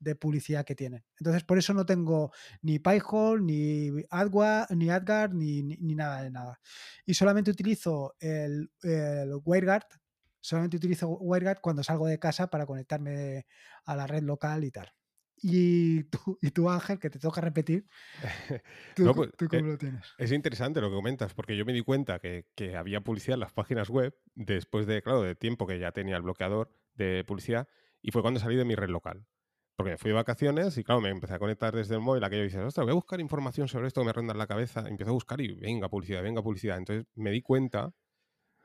de 0.03 0.15
publicidad 0.15 0.65
que 0.65 0.75
tienen. 0.75 1.03
Entonces, 1.19 1.43
por 1.43 1.57
eso 1.57 1.73
no 1.73 1.85
tengo 1.85 2.31
ni 2.61 2.79
PyHole, 2.79 3.43
ni 3.43 4.03
AdWa, 4.09 4.67
ni 4.69 4.89
AdGuard, 4.89 5.33
ni, 5.33 5.63
ni, 5.63 5.95
nada 5.95 6.21
de 6.21 6.31
nada. 6.31 6.59
Y 7.05 7.13
solamente 7.13 7.51
utilizo 7.51 8.15
el, 8.19 8.71
el 8.81 9.33
WireGuard, 9.43 9.85
solamente 10.39 10.77
utilizo 10.77 11.09
WireGuard 11.09 11.61
cuando 11.61 11.83
salgo 11.83 12.07
de 12.07 12.19
casa 12.19 12.47
para 12.47 12.65
conectarme 12.65 13.45
a 13.85 13.95
la 13.95 14.07
red 14.07 14.23
local 14.23 14.63
y 14.63 14.71
tal. 14.71 14.91
Y 15.45 16.03
tú, 16.05 16.37
y 16.41 16.51
tú 16.51 16.69
Ángel, 16.69 16.99
que 16.99 17.09
te 17.09 17.19
toca 17.19 17.41
repetir, 17.41 17.85
¿tú, 18.95 19.13
pues, 19.13 19.31
cómo 19.49 19.65
eh, 19.67 19.71
lo 19.71 19.77
tienes? 19.77 20.13
Es 20.17 20.31
interesante 20.31 20.79
lo 20.79 20.89
que 20.89 20.95
comentas, 20.95 21.33
porque 21.33 21.57
yo 21.57 21.65
me 21.65 21.73
di 21.73 21.81
cuenta 21.81 22.19
que, 22.19 22.45
que, 22.55 22.77
había 22.77 23.01
publicidad 23.01 23.33
en 23.33 23.41
las 23.41 23.51
páginas 23.51 23.89
web 23.89 24.15
después 24.35 24.87
de, 24.87 25.01
claro, 25.01 25.21
de 25.21 25.35
tiempo 25.35 25.67
que 25.67 25.79
ya 25.79 25.91
tenía 25.91 26.15
el 26.15 26.21
bloqueador 26.21 26.73
de 26.93 27.25
publicidad, 27.25 27.67
y 28.01 28.11
fue 28.11 28.21
cuando 28.21 28.39
salí 28.39 28.55
de 28.55 28.63
mi 28.63 28.75
red 28.75 28.89
local. 28.89 29.25
Porque 29.75 29.91
me 29.91 29.97
fui 29.97 30.09
de 30.09 30.15
vacaciones 30.15 30.77
y 30.77 30.83
claro, 30.83 31.01
me 31.01 31.09
empecé 31.09 31.33
a 31.33 31.39
conectar 31.39 31.75
desde 31.75 31.95
el 31.95 32.01
móvil 32.01 32.23
aquello 32.23 32.43
y 32.43 32.45
dices, 32.45 32.61
ostras, 32.61 32.85
voy 32.85 32.91
a 32.91 32.95
buscar 32.95 33.19
información 33.19 33.67
sobre 33.67 33.87
esto 33.87 34.01
que 34.01 34.05
me 34.05 34.13
ronda 34.13 34.33
en 34.33 34.37
la 34.37 34.47
cabeza. 34.47 34.87
empiezo 34.87 35.11
a 35.11 35.13
buscar 35.13 35.41
y 35.41 35.55
venga 35.55 35.89
publicidad, 35.89 36.21
venga 36.21 36.43
publicidad. 36.43 36.77
Entonces 36.77 37.05
me 37.15 37.31
di 37.31 37.41
cuenta, 37.41 37.91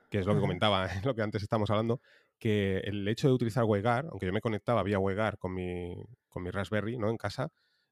que 0.09 0.19
es 0.19 0.25
lo 0.25 0.35
que 0.35 0.41
comentaba, 0.41 0.87
lo 1.05 1.15
que 1.15 1.21
antes 1.21 1.41
estábamos 1.41 1.69
hablando, 1.71 2.01
que 2.37 2.77
el 2.79 3.07
hecho 3.07 3.27
de 3.27 3.33
utilizar 3.33 3.63
WireGuard, 3.65 4.07
aunque 4.11 4.27
yo 4.27 4.33
me 4.33 4.41
conectaba 4.41 4.83
vía 4.83 4.99
WireGuard 4.99 5.37
con 5.37 5.53
mi, 5.53 5.95
con 6.27 6.43
mi 6.43 6.51
Raspberry 6.51 6.97
¿no? 6.97 7.09
en 7.09 7.17
casa, 7.17 7.51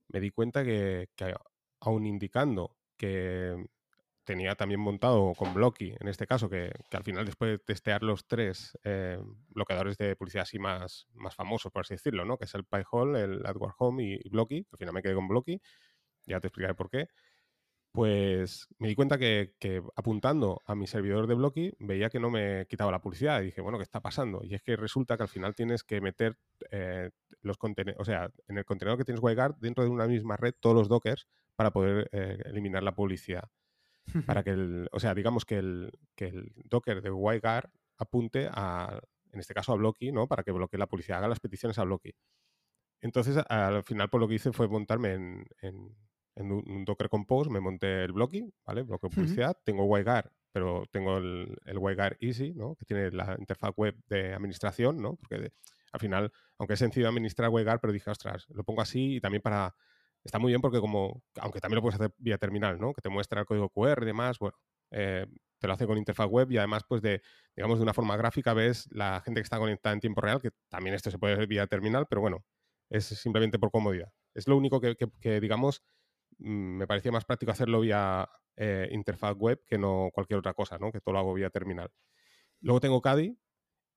me 0.09 0.19
di 0.19 0.29
cuenta 0.29 0.63
que, 0.63 1.09
que 1.15 1.33
aún 1.81 2.05
indicando 2.05 2.77
que 2.97 3.55
tenía 4.27 4.55
también 4.55 4.81
montado 4.81 5.33
con 5.35 5.53
Blocky, 5.53 5.95
en 5.97 6.09
este 6.09 6.27
caso, 6.27 6.49
que, 6.49 6.69
al 6.91 7.03
final 7.03 7.25
después 7.25 7.51
de 7.51 7.59
testear 7.59 8.03
los 8.03 8.27
tres 8.27 8.77
eh, 8.83 9.17
bloqueadores 9.49 9.97
de 9.97 10.17
publicidad 10.17 10.43
así 10.43 10.59
más, 10.59 11.07
más 11.13 11.33
famosos, 11.33 11.71
por 11.71 11.81
así 11.81 11.93
decirlo, 11.93 12.25
¿no? 12.25 12.37
que 12.37 12.43
es 12.43 12.53
el 12.53 12.65
PyHole, 12.65 13.23
el 13.23 13.45
AdWord 13.45 13.75
Home 13.77 14.03
y, 14.03 14.29
Blocky, 14.29 14.67
al 14.69 14.77
final 14.77 14.93
me 14.93 15.01
quedé 15.01 15.15
con 15.15 15.29
Blocky, 15.29 15.61
ya 16.25 16.41
te 16.41 16.47
explicaré 16.47 16.75
por 16.75 16.89
qué, 16.89 17.07
pues 17.93 18.67
me 18.79 18.89
di 18.89 18.95
cuenta 18.95 19.17
que, 19.17 19.53
apuntando 19.95 20.61
a 20.65 20.75
mi 20.75 20.87
servidor 20.87 21.25
de 21.25 21.35
Blocky 21.35 21.73
veía 21.79 22.09
que 22.09 22.19
no 22.19 22.29
me 22.29 22.67
quitaba 22.67 22.91
la 22.91 22.99
publicidad 22.99 23.41
y 23.41 23.45
dije, 23.45 23.61
bueno, 23.61 23.77
¿qué 23.77 23.83
está 23.83 24.01
pasando? 24.01 24.41
Y 24.43 24.55
es 24.55 24.61
que 24.61 24.75
resulta 24.75 25.15
que 25.15 25.23
al 25.23 25.29
final 25.29 25.55
tienes 25.55 25.85
que 25.85 26.01
meter 26.01 26.37
eh, 26.69 27.11
los 27.41 27.57
contenedores, 27.57 28.01
o 28.01 28.03
sea, 28.03 28.29
en 28.49 28.57
el 28.57 28.65
contenedor 28.65 28.97
que 28.97 29.05
tienes 29.05 29.23
WireGuard, 29.23 29.55
dentro 29.61 29.85
de 29.85 29.89
una 29.89 30.05
misma 30.05 30.35
red, 30.35 30.53
todos 30.59 30.75
los 30.75 30.89
dockers 30.89 31.27
para 31.55 31.71
poder 31.71 32.09
eh, 32.11 32.39
eliminar 32.45 32.83
la 32.83 32.93
publicidad 32.93 33.49
para 34.25 34.43
que 34.43 34.49
el, 34.57 34.89
o 34.91 34.99
sea, 34.99 35.13
digamos 35.13 35.45
que 35.45 35.57
el, 35.57 35.91
que 36.15 36.27
el 36.27 36.51
Docker 36.55 37.01
de 37.01 37.11
WireGuard 37.11 37.69
apunte 37.97 38.49
a, 38.51 38.99
en 39.31 39.39
este 39.39 39.53
caso 39.53 39.73
a 39.73 39.75
Blocky, 39.75 40.11
¿no? 40.11 40.27
Para 40.27 40.43
que 40.43 40.51
bloquee 40.51 40.77
la 40.77 40.87
publicidad, 40.87 41.19
haga 41.19 41.27
las 41.27 41.39
peticiones 41.39 41.77
a 41.79 41.83
Blocky. 41.83 42.13
Entonces, 43.01 43.37
al 43.49 43.83
final, 43.83 44.09
pues 44.09 44.19
lo 44.19 44.27
que 44.27 44.35
hice 44.35 44.51
fue 44.51 44.67
montarme 44.67 45.13
en, 45.13 45.45
en, 45.61 46.51
un, 46.51 46.85
Docker 46.85 47.09
Compose, 47.09 47.49
me 47.49 47.59
monté 47.59 48.03
el 48.03 48.11
Blocky, 48.11 48.51
¿vale? 48.65 48.83
Bloque 48.83 49.07
de 49.07 49.15
publicidad, 49.15 49.57
tengo 49.63 49.85
WireGuard, 49.85 50.31
pero 50.51 50.83
tengo 50.91 51.17
el, 51.17 51.55
el 51.65 51.77
WireGuard 51.77 52.17
Easy, 52.19 52.53
¿no? 52.53 52.75
Que 52.75 52.85
tiene 52.85 53.11
la 53.11 53.35
interfaz 53.37 53.73
web 53.75 53.95
de 54.07 54.33
administración, 54.33 55.01
¿no? 55.01 55.15
Porque 55.15 55.51
al 55.91 55.99
final, 55.99 56.31
aunque 56.57 56.73
es 56.73 56.79
sencillo 56.79 57.07
administrar 57.07 57.49
WireGuard, 57.49 57.79
pero 57.79 57.93
dije, 57.93 58.09
ostras, 58.09 58.47
lo 58.49 58.63
pongo 58.63 58.81
así 58.81 59.15
y 59.15 59.21
también 59.21 59.41
para 59.41 59.75
está 60.27 60.39
muy 60.39 60.51
bien 60.51 60.61
porque 60.61 60.79
como, 60.79 61.23
aunque 61.39 61.59
también 61.59 61.77
lo 61.77 61.81
puedes 61.81 61.95
hacer 61.95 62.13
vía 62.17 62.37
terminal, 62.37 62.79
¿no? 62.79 62.93
Que 62.93 63.01
te 63.01 63.09
muestra 63.09 63.41
el 63.41 63.45
código 63.45 63.69
QR 63.69 64.03
y 64.03 64.05
demás, 64.05 64.37
bueno, 64.39 64.57
eh, 64.91 65.25
te 65.57 65.67
lo 65.67 65.73
hace 65.73 65.87
con 65.87 65.97
interfaz 65.97 66.27
web 66.27 66.51
y 66.51 66.57
además, 66.57 66.83
pues 66.87 67.01
de, 67.01 67.21
digamos, 67.55 67.79
de 67.79 67.83
una 67.83 67.93
forma 67.93 68.15
gráfica 68.17 68.53
ves 68.53 68.87
la 68.91 69.21
gente 69.21 69.39
que 69.39 69.43
está 69.43 69.57
conectada 69.57 69.93
en 69.93 70.01
tiempo 70.01 70.21
real, 70.21 70.41
que 70.41 70.51
también 70.69 70.95
esto 70.95 71.09
se 71.09 71.17
puede 71.17 71.33
hacer 71.33 71.47
vía 71.47 71.65
terminal, 71.67 72.05
pero 72.09 72.21
bueno, 72.21 72.45
es 72.89 73.05
simplemente 73.05 73.57
por 73.57 73.71
comodidad. 73.71 74.11
Es 74.33 74.47
lo 74.47 74.57
único 74.57 74.79
que, 74.79 75.41
digamos, 75.41 75.81
mm, 76.37 76.77
me 76.77 76.87
parecía 76.87 77.11
más 77.11 77.25
práctico 77.25 77.51
hacerlo 77.51 77.79
vía 77.81 78.29
eh, 78.57 78.89
interfaz 78.91 79.35
web 79.35 79.63
que 79.65 79.77
no 79.77 80.09
cualquier 80.13 80.39
otra 80.39 80.53
cosa, 80.53 80.77
¿no? 80.77 80.91
Que 80.91 80.99
todo 80.99 81.13
lo 81.13 81.19
hago 81.19 81.33
vía 81.33 81.49
terminal. 81.49 81.89
Luego 82.61 82.79
tengo 82.79 83.01
Kadi 83.01 83.37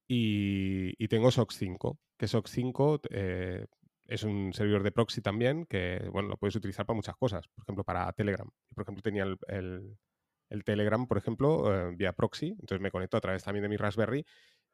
y, 0.08 1.08
tengo 1.08 1.30
SOX 1.30 1.56
5, 1.56 1.98
que 2.18 2.28
SOX 2.28 2.50
5 2.52 3.00
eh, 3.10 3.66
es 4.10 4.24
un 4.24 4.52
servidor 4.52 4.82
de 4.82 4.90
proxy 4.90 5.20
también 5.20 5.66
que, 5.66 6.08
bueno, 6.10 6.30
lo 6.30 6.36
puedes 6.36 6.56
utilizar 6.56 6.84
para 6.84 6.96
muchas 6.96 7.14
cosas. 7.16 7.46
Por 7.46 7.62
ejemplo, 7.62 7.84
para 7.84 8.12
Telegram. 8.12 8.50
Por 8.74 8.82
ejemplo, 8.82 9.02
tenía 9.02 9.22
el, 9.22 10.64
Telegram, 10.64 11.06
por 11.06 11.16
ejemplo, 11.16 11.72
eh, 11.72 11.94
vía 11.94 12.12
proxy. 12.12 12.48
Entonces 12.48 12.80
me 12.80 12.90
conecto 12.90 13.16
a 13.16 13.20
través 13.20 13.44
también 13.44 13.62
de 13.62 13.68
mi 13.68 13.76
Raspberry. 13.76 14.26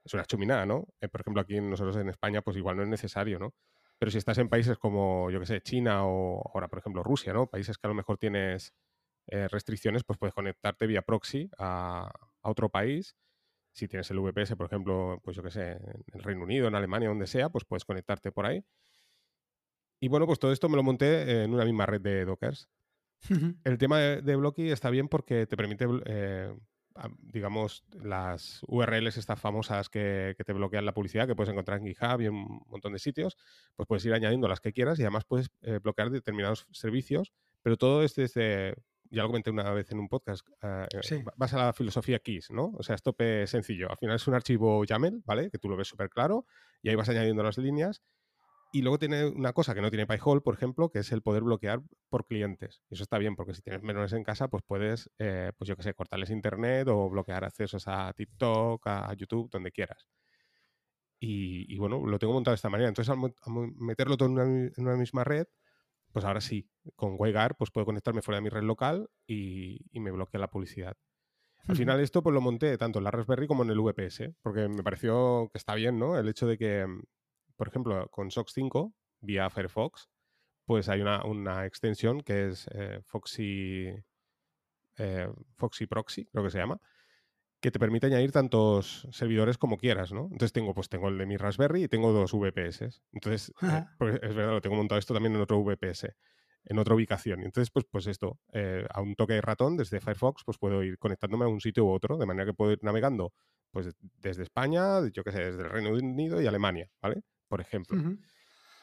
Es 0.02 0.14
una 0.14 0.24
chuminada, 0.24 0.64
¿no? 0.64 0.88
Eh, 1.02 1.08
por 1.08 1.20
ejemplo, 1.20 1.42
aquí 1.42 1.60
nosotros 1.60 1.98
en 1.98 2.08
España, 2.08 2.40
pues 2.40 2.56
igual 2.56 2.78
no 2.78 2.82
es 2.82 2.88
necesario, 2.88 3.38
¿no? 3.38 3.54
Pero 3.98 4.10
si 4.10 4.16
estás 4.16 4.38
en 4.38 4.48
países 4.48 4.78
como, 4.78 5.30
yo 5.30 5.38
que 5.38 5.46
sé, 5.46 5.60
China 5.60 6.06
o 6.06 6.42
ahora, 6.54 6.68
por 6.68 6.78
ejemplo, 6.78 7.02
Rusia, 7.02 7.34
¿no? 7.34 7.46
Países 7.46 7.76
que 7.76 7.86
a 7.86 7.90
lo 7.90 7.94
mejor 7.94 8.16
tienes 8.16 8.72
eh, 9.26 9.48
restricciones, 9.48 10.02
pues 10.02 10.18
puedes 10.18 10.34
conectarte 10.34 10.86
vía 10.86 11.02
proxy 11.02 11.50
a, 11.58 12.10
a, 12.42 12.50
otro 12.50 12.70
país. 12.70 13.16
Si 13.72 13.86
tienes 13.86 14.10
el 14.10 14.18
VPS, 14.20 14.56
por 14.56 14.66
ejemplo, 14.66 15.20
pues 15.22 15.36
yo 15.36 15.42
que 15.42 15.50
sé, 15.50 15.72
en 15.72 16.04
el 16.14 16.22
Reino 16.22 16.42
Unido, 16.42 16.68
en 16.68 16.74
Alemania, 16.74 17.10
donde 17.10 17.26
sea, 17.26 17.50
pues 17.50 17.66
puedes 17.66 17.84
conectarte 17.84 18.32
por 18.32 18.46
ahí. 18.46 18.64
Y 20.00 20.08
bueno, 20.08 20.26
pues 20.26 20.38
todo 20.38 20.52
esto 20.52 20.68
me 20.68 20.76
lo 20.76 20.82
monté 20.82 21.44
en 21.44 21.52
una 21.52 21.64
misma 21.64 21.86
red 21.86 22.00
de 22.00 22.24
Dockers. 22.24 22.68
El 23.64 23.78
tema 23.78 23.98
de, 23.98 24.22
de 24.22 24.36
Blocky 24.36 24.70
está 24.70 24.90
bien 24.90 25.08
porque 25.08 25.46
te 25.46 25.56
permite, 25.56 25.86
eh, 26.04 26.54
digamos, 27.20 27.84
las 28.02 28.60
URLs 28.68 29.16
estas 29.16 29.40
famosas 29.40 29.88
que, 29.88 30.34
te 30.44 30.52
bloquean 30.52 30.84
la 30.84 30.94
publicidad, 30.94 31.26
que 31.26 31.34
puedes 31.34 31.50
encontrar 31.50 31.78
en 31.78 31.86
GitHub 31.86 32.20
y 32.20 32.26
en 32.26 32.34
un 32.34 32.62
montón 32.66 32.92
de 32.92 32.98
sitios, 32.98 33.36
pues 33.74 33.86
puedes 33.86 34.04
ir 34.04 34.12
añadiendo 34.12 34.48
las 34.48 34.60
que 34.60 34.72
quieras 34.72 34.98
y 34.98 35.02
además 35.02 35.24
puedes 35.24 35.50
eh, 35.62 35.80
bloquear 35.82 36.10
determinados 36.10 36.66
servicios, 36.72 37.32
pero 37.62 37.76
todo 37.76 38.02
es 38.02 38.14
desde, 38.14 38.74
ya 39.10 39.22
lo 39.22 39.28
comenté 39.28 39.50
una 39.50 39.70
vez 39.72 39.90
en 39.90 39.98
un 39.98 40.08
podcast, 40.08 40.46
uh, 40.62 40.86
vas 41.36 41.54
a 41.54 41.58
la 41.58 41.72
filosofía 41.72 42.18
KISS, 42.18 42.50
¿no? 42.50 42.72
O 42.76 42.82
sea, 42.82 42.94
esto 42.94 43.14
es 43.18 43.50
sencillo. 43.50 43.90
Al 43.90 43.96
final 43.96 44.16
es 44.16 44.26
un 44.26 44.34
archivo 44.34 44.84
YAML, 44.84 45.22
¿vale? 45.24 45.50
Que 45.50 45.58
tú 45.58 45.68
lo 45.68 45.76
ves 45.76 45.88
súper 45.88 46.10
claro 46.10 46.46
y 46.82 46.88
ahí 46.88 46.94
vas 46.94 47.08
añadiendo 47.08 47.42
las 47.42 47.58
líneas 47.58 48.02
y 48.72 48.82
luego 48.82 48.98
tiene 48.98 49.26
una 49.26 49.52
cosa 49.52 49.74
que 49.74 49.80
no 49.80 49.90
tiene 49.90 50.06
PyHole, 50.06 50.40
por 50.40 50.54
ejemplo, 50.54 50.90
que 50.90 50.98
es 50.98 51.12
el 51.12 51.22
poder 51.22 51.42
bloquear 51.42 51.82
por 52.08 52.26
clientes. 52.26 52.82
Y 52.90 52.94
eso 52.94 53.04
está 53.04 53.18
bien, 53.18 53.36
porque 53.36 53.54
si 53.54 53.62
tienes 53.62 53.82
menores 53.82 54.12
en 54.12 54.24
casa, 54.24 54.48
pues 54.48 54.62
puedes, 54.66 55.10
eh, 55.18 55.52
pues 55.56 55.68
yo 55.68 55.76
qué 55.76 55.82
sé, 55.82 55.94
cortarles 55.94 56.30
internet 56.30 56.88
o 56.88 57.08
bloquear 57.08 57.44
accesos 57.44 57.86
a 57.86 58.12
TikTok, 58.12 58.86
a 58.86 59.14
YouTube, 59.14 59.50
donde 59.50 59.72
quieras. 59.72 60.08
Y, 61.18 61.76
bueno, 61.78 62.06
lo 62.06 62.18
tengo 62.18 62.34
montado 62.34 62.52
de 62.52 62.56
esta 62.56 62.68
manera. 62.68 62.88
Entonces, 62.88 63.10
al, 63.10 63.72
meterlo 63.76 64.16
todo 64.16 64.28
en 64.28 64.72
una, 64.76 64.96
misma 64.96 65.24
red, 65.24 65.46
pues 66.12 66.24
ahora 66.24 66.40
sí, 66.40 66.68
con 66.94 67.16
WireGuard, 67.18 67.56
pues 67.56 67.70
puedo 67.70 67.86
conectarme 67.86 68.22
fuera 68.22 68.36
de 68.36 68.42
mi 68.42 68.48
red 68.48 68.62
local 68.62 69.08
y, 69.26 69.80
me 69.94 70.10
bloquea 70.10 70.40
la 70.40 70.50
publicidad. 70.50 70.96
Al 71.68 71.76
final 71.76 71.98
esto 71.98 72.22
pues 72.22 72.32
lo 72.32 72.40
monté 72.40 72.78
tanto 72.78 73.00
en 73.00 73.04
la 73.04 73.10
Raspberry 73.10 73.48
como 73.48 73.64
en 73.64 73.70
el 73.70 73.80
VPS, 73.80 74.30
porque 74.40 74.68
me 74.68 74.84
pareció 74.84 75.48
que 75.50 75.58
está 75.58 75.74
bien, 75.74 75.98
¿no? 75.98 76.16
El 76.16 76.28
hecho 76.28 76.46
de 76.46 76.56
que 76.56 76.86
por 77.56 77.68
ejemplo, 77.68 78.08
con 78.10 78.30
SOX 78.30 78.52
5, 78.54 78.92
vía 79.20 79.50
Firefox, 79.50 80.08
pues 80.66 80.88
hay 80.88 81.00
una, 81.00 81.64
extensión 81.64 82.20
que 82.20 82.48
es 82.48 82.68
eh, 82.72 83.00
Foxy, 83.04 83.94
eh, 84.98 85.28
Foxy 85.56 85.86
Proxy, 85.86 86.26
creo 86.26 86.44
que 86.44 86.50
se 86.50 86.58
llama, 86.58 86.80
que 87.60 87.70
te 87.70 87.78
permite 87.78 88.06
añadir 88.06 88.32
tantos 88.32 89.08
servidores 89.12 89.58
como 89.58 89.78
quieras, 89.78 90.12
¿no? 90.12 90.24
Entonces 90.24 90.52
tengo, 90.52 90.74
pues 90.74 90.88
tengo 90.88 91.08
el 91.08 91.18
de 91.18 91.26
mi 91.26 91.36
Raspberry 91.36 91.84
y 91.84 91.88
tengo 91.88 92.12
dos 92.12 92.32
VPS. 92.32 93.00
Entonces, 93.12 93.52
eh, 93.62 93.84
pues, 93.98 94.16
es 94.22 94.34
verdad, 94.34 94.52
lo 94.52 94.60
tengo 94.60 94.76
montado 94.76 94.98
esto 94.98 95.14
también 95.14 95.34
en 95.36 95.40
otro 95.40 95.62
VPS, 95.62 96.14
en 96.64 96.78
otra 96.78 96.94
ubicación. 96.94 97.42
Y 97.42 97.44
entonces, 97.44 97.70
pues, 97.70 97.86
pues 97.90 98.06
esto, 98.08 98.40
a 98.90 99.00
un 99.00 99.14
toque 99.14 99.34
de 99.34 99.40
ratón 99.40 99.76
desde 99.76 100.00
Firefox, 100.00 100.42
pues 100.44 100.58
puedo 100.58 100.82
ir 100.82 100.98
conectándome 100.98 101.44
a 101.44 101.48
un 101.48 101.60
sitio 101.60 101.84
u 101.84 101.92
otro, 101.92 102.18
de 102.18 102.26
manera 102.26 102.44
que 102.44 102.54
puedo 102.54 102.72
ir 102.72 102.82
navegando, 102.82 103.32
pues 103.70 103.94
desde 104.20 104.42
España, 104.42 105.08
yo 105.12 105.22
qué 105.22 105.32
sé, 105.32 105.44
desde 105.44 105.62
el 105.62 105.70
Reino 105.70 105.90
Unido 105.90 106.42
y 106.42 106.46
Alemania, 106.46 106.90
¿vale? 107.00 107.22
Por 107.48 107.60
ejemplo. 107.60 107.98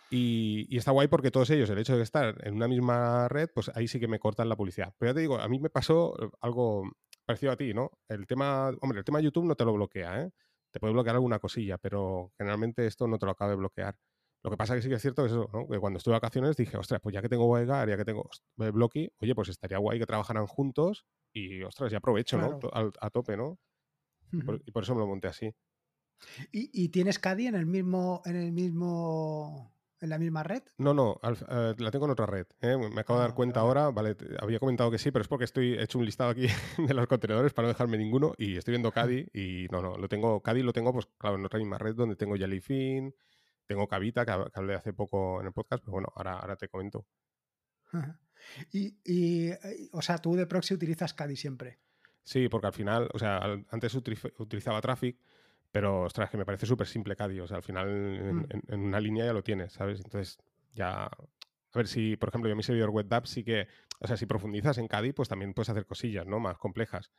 y, 0.10 0.76
está 0.78 0.92
guay 0.92 1.08
porque 1.08 1.32
todos 1.32 1.50
ellos, 1.50 1.70
el 1.70 1.78
hecho 1.78 1.98
de 1.98 2.04
estar 2.04 2.36
en 2.46 2.56
una 2.56 2.68
misma 2.68 3.28
red, 3.28 3.50
pues 3.54 3.70
ahí 3.76 3.88
sí 3.88 4.00
que 4.00 4.08
me 4.08 4.20
cortan 4.20 4.50
la 4.50 4.56
publicidad. 4.56 4.94
Pero 4.98 5.12
ya 5.12 5.16
te 5.16 5.22
digo, 5.22 5.40
a 5.40 5.48
mí 5.48 5.60
me 5.60 5.70
pasó 5.70 6.16
eh, 6.22 6.30
algo 6.42 6.84
parecido 7.26 7.52
a 7.52 7.58
ti, 7.58 7.74
¿no? 7.74 7.92
El 8.08 8.28
tema, 8.28 8.70
hombre, 8.82 9.00
el 9.00 9.06
tema 9.06 9.22
YouTube 9.22 9.46
no 9.46 9.56
te 9.56 9.66
lo 9.66 9.74
bloquea, 9.74 10.22
¿eh? 10.22 10.32
Te 10.72 10.80
puede 10.80 10.94
bloquear 10.94 11.16
alguna 11.16 11.40
cosilla, 11.40 11.78
pero 11.78 12.32
generalmente 12.38 12.86
esto 12.88 13.08
no 13.08 13.18
te 13.20 13.26
lo 13.26 13.32
acaba 13.32 13.52
de 13.52 13.58
bloquear. 13.58 13.96
Lo 14.44 14.52
que 14.52 14.58
pasa 14.58 14.76
que 14.76 14.82
sí 14.82 14.90
que 14.90 14.96
es 14.96 15.02
cierto 15.02 15.24
que, 15.24 15.30
eso, 15.30 15.50
que 15.72 15.80
cuando 15.80 15.98
estuve 15.98 16.14
de 16.14 16.18
vacaciones 16.18 16.58
dije, 16.58 16.76
ostras, 16.76 17.00
pues 17.02 17.14
ya 17.14 17.22
que 17.22 17.30
tengo 17.30 17.46
WireGuard, 17.46 17.90
ya 17.90 17.96
que 17.96 18.04
tengo 18.04 18.30
Blocky, 18.58 19.10
oye, 19.20 19.34
pues 19.36 19.48
estaría 19.48 19.78
guay 19.78 20.00
que 20.00 20.06
trabajaran 20.06 20.48
juntos 20.48 21.06
y, 21.32 21.64
ostras, 21.64 21.92
ya 21.92 22.00
aprovecho, 22.00 22.38
¿no? 22.38 22.60
A, 23.00 23.10
tope, 23.10 23.38
¿no? 23.38 23.58
y 24.32 24.72
por 24.72 24.84
eso 24.84 24.96
me 24.96 25.02
lo 25.02 25.08
monté 25.08 25.30
así. 25.30 25.54
¿Y, 26.52 26.90
tienes 26.90 27.20
Caddy 27.20 27.48
en 27.48 27.56
el 27.56 27.66
mismo, 27.66 28.22
en 28.26 28.36
el 28.36 28.52
mismo, 28.52 29.76
en 30.00 30.10
la 30.10 30.18
misma 30.18 30.44
red? 30.44 30.64
No, 30.78 30.94
no, 30.94 31.20
eh, 31.24 31.76
la 31.78 31.92
tengo 31.92 32.06
en 32.06 32.12
otra 32.12 32.26
red. 32.26 32.48
¿eh? 32.62 32.78
Me 32.78 33.02
acabo 33.02 33.20
de 33.20 33.24
dar 33.24 33.32
ah, 33.32 33.36
cuenta 33.36 33.60
ahora, 33.60 33.90
vale, 33.90 34.16
había 34.40 34.60
comentado 34.60 34.90
que 34.90 34.98
sí, 34.98 35.12
pero 35.12 35.22
es 35.22 35.28
porque 35.28 35.46
estoy 35.46 35.78
hecho 35.80 36.00
un 36.00 36.06
listado 36.06 36.32
aquí 36.32 36.48
de 36.78 36.94
los 36.94 37.08
contenedores 37.08 37.54
para 37.54 37.68
no 37.68 37.74
dejarme 37.74 37.98
ninguno 37.98 38.34
y 38.38 38.58
estoy 38.58 38.74
viendo 38.74 38.92
Caddy 38.92 39.28
y 39.34 39.68
no, 39.72 39.82
no, 39.82 39.98
lo 39.98 40.08
tengo, 40.08 40.42
Caddy 40.42 40.64
lo 40.64 40.74
tengo, 40.74 40.94
pues 40.94 41.08
claro, 41.18 41.38
en 41.38 41.46
otra 41.46 41.60
misma 41.60 41.78
red 41.78 41.96
donde 41.96 42.16
tengo 42.16 42.36
Jellyfin, 42.36 43.14
tengo 43.66 43.88
Cavita, 43.88 44.26
que, 44.26 44.32
hablé 44.32 44.76
hace 44.76 44.94
poco 44.94 45.40
en 45.42 45.48
el 45.48 45.54
podcast, 45.54 45.84
pero 45.84 45.94
bueno, 45.94 46.10
ahora, 46.16 46.40
ahora 46.40 46.56
te 46.56 46.68
comento. 46.68 47.06
Y, 48.72 48.98
y, 49.06 49.52
o 49.92 50.02
sea, 50.02 50.18
tú 50.18 50.36
de 50.36 50.48
proxy 50.48 50.74
utilizas 50.74 51.14
Caddy 51.14 51.36
siempre. 51.36 51.80
Sí, 52.24 52.48
porque 52.50 52.68
al 52.68 52.74
final, 52.74 53.10
o 53.14 53.20
sea, 53.20 53.42
antes 53.70 53.94
utilizaba 53.96 54.82
Traffic, 54.82 55.20
pero, 55.74 56.04
ostras, 56.04 56.30
que 56.30 56.38
me 56.38 56.46
parece 56.46 56.68
súper 56.68 56.86
simple 56.86 57.16
Cadi. 57.16 57.40
O 57.40 57.48
sea, 57.48 57.58
al 57.58 57.64
final 57.64 57.88
mm. 57.90 58.46
en, 58.68 58.80
una 58.80 59.00
línea 59.00 59.26
ya 59.26 59.34
lo 59.34 59.42
tienes, 59.42 59.74
¿sabes? 59.74 60.02
Entonces, 60.06 60.38
ya. 60.72 61.06
A 61.06 61.78
ver 61.80 61.88
si, 61.88 62.16
por 62.16 62.30
ejemplo, 62.30 62.48
yo 62.48 62.56
mi 62.56 62.62
servidor 62.62 62.92
web 62.92 63.12
app 63.12 63.26
sí 63.26 63.44
que. 63.44 63.68
O 64.00 64.06
sea, 64.06 64.16
si 64.16 64.28
profundizas 64.28 64.78
en 64.78 64.88
Cadi, 64.88 65.14
pues 65.14 65.30
también 65.30 65.56
puedes 65.56 65.72
hacer 65.72 65.88
cosillas, 65.88 66.28
¿no? 66.28 66.40
Más 66.40 66.60
complejas. 66.60 67.12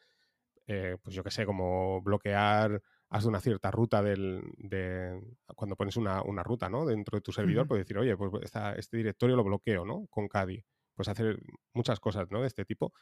Eh, 0.68 0.96
pues 1.02 1.16
yo 1.16 1.24
qué 1.24 1.32
sé, 1.32 1.44
como 1.44 2.00
bloquear. 2.00 2.80
Haz 3.10 3.24
una 3.24 3.40
cierta 3.40 3.72
ruta 3.72 4.02
del, 4.04 4.44
de. 4.58 5.20
Cuando 5.56 5.74
pones 5.74 5.96
una, 5.96 6.22
ruta, 6.44 6.68
¿no? 6.68 6.86
Dentro 6.86 7.16
de 7.16 7.22
tu 7.22 7.32
servidor, 7.32 7.66
puedes 7.66 7.84
decir, 7.84 7.98
oye, 7.98 8.16
pues 8.16 8.52
este 8.76 8.96
directorio 8.96 9.34
lo 9.34 9.42
bloqueo, 9.42 9.84
¿no? 9.84 10.06
Con 10.06 10.28
Cadi. 10.28 10.64
Pues 10.94 11.08
hacer 11.08 11.40
muchas 11.72 11.98
cosas, 11.98 12.30
¿no? 12.30 12.40
De 12.40 12.46
este 12.46 12.64
tipo. 12.64 12.92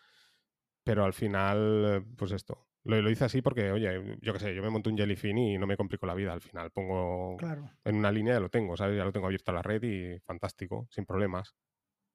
Pero 0.83 1.05
al 1.05 1.13
final, 1.13 2.07
pues 2.17 2.33
esto, 2.33 2.67
lo, 2.85 3.11
hice 3.11 3.25
así 3.25 3.43
porque, 3.43 3.71
oye, 3.71 4.19
yo 4.21 4.33
qué 4.33 4.39
sé, 4.41 4.55
yo 4.55 4.63
me 4.63 4.71
monto 4.71 4.91
un 4.91 4.97
Jellyfin 4.97 5.39
y 5.39 5.59
no 5.59 5.67
me 5.67 5.77
complico 5.77 6.07
la 6.07 6.15
vida. 6.15 6.33
Al 6.33 6.41
final 6.41 6.71
pongo 6.71 7.37
en 7.85 7.97
una 7.97 8.11
línea, 8.11 8.35
ya 8.35 8.41
lo 8.41 8.49
tengo, 8.49 8.77
¿sabes? 8.77 8.97
Ya 8.97 9.05
lo 9.05 9.13
tengo 9.13 9.27
abierto 9.27 9.53
a 9.53 9.55
la 9.55 9.63
red 9.63 9.83
y 9.83 10.19
fantástico, 10.21 10.89
sin 10.91 11.07
problemas. 11.07 11.55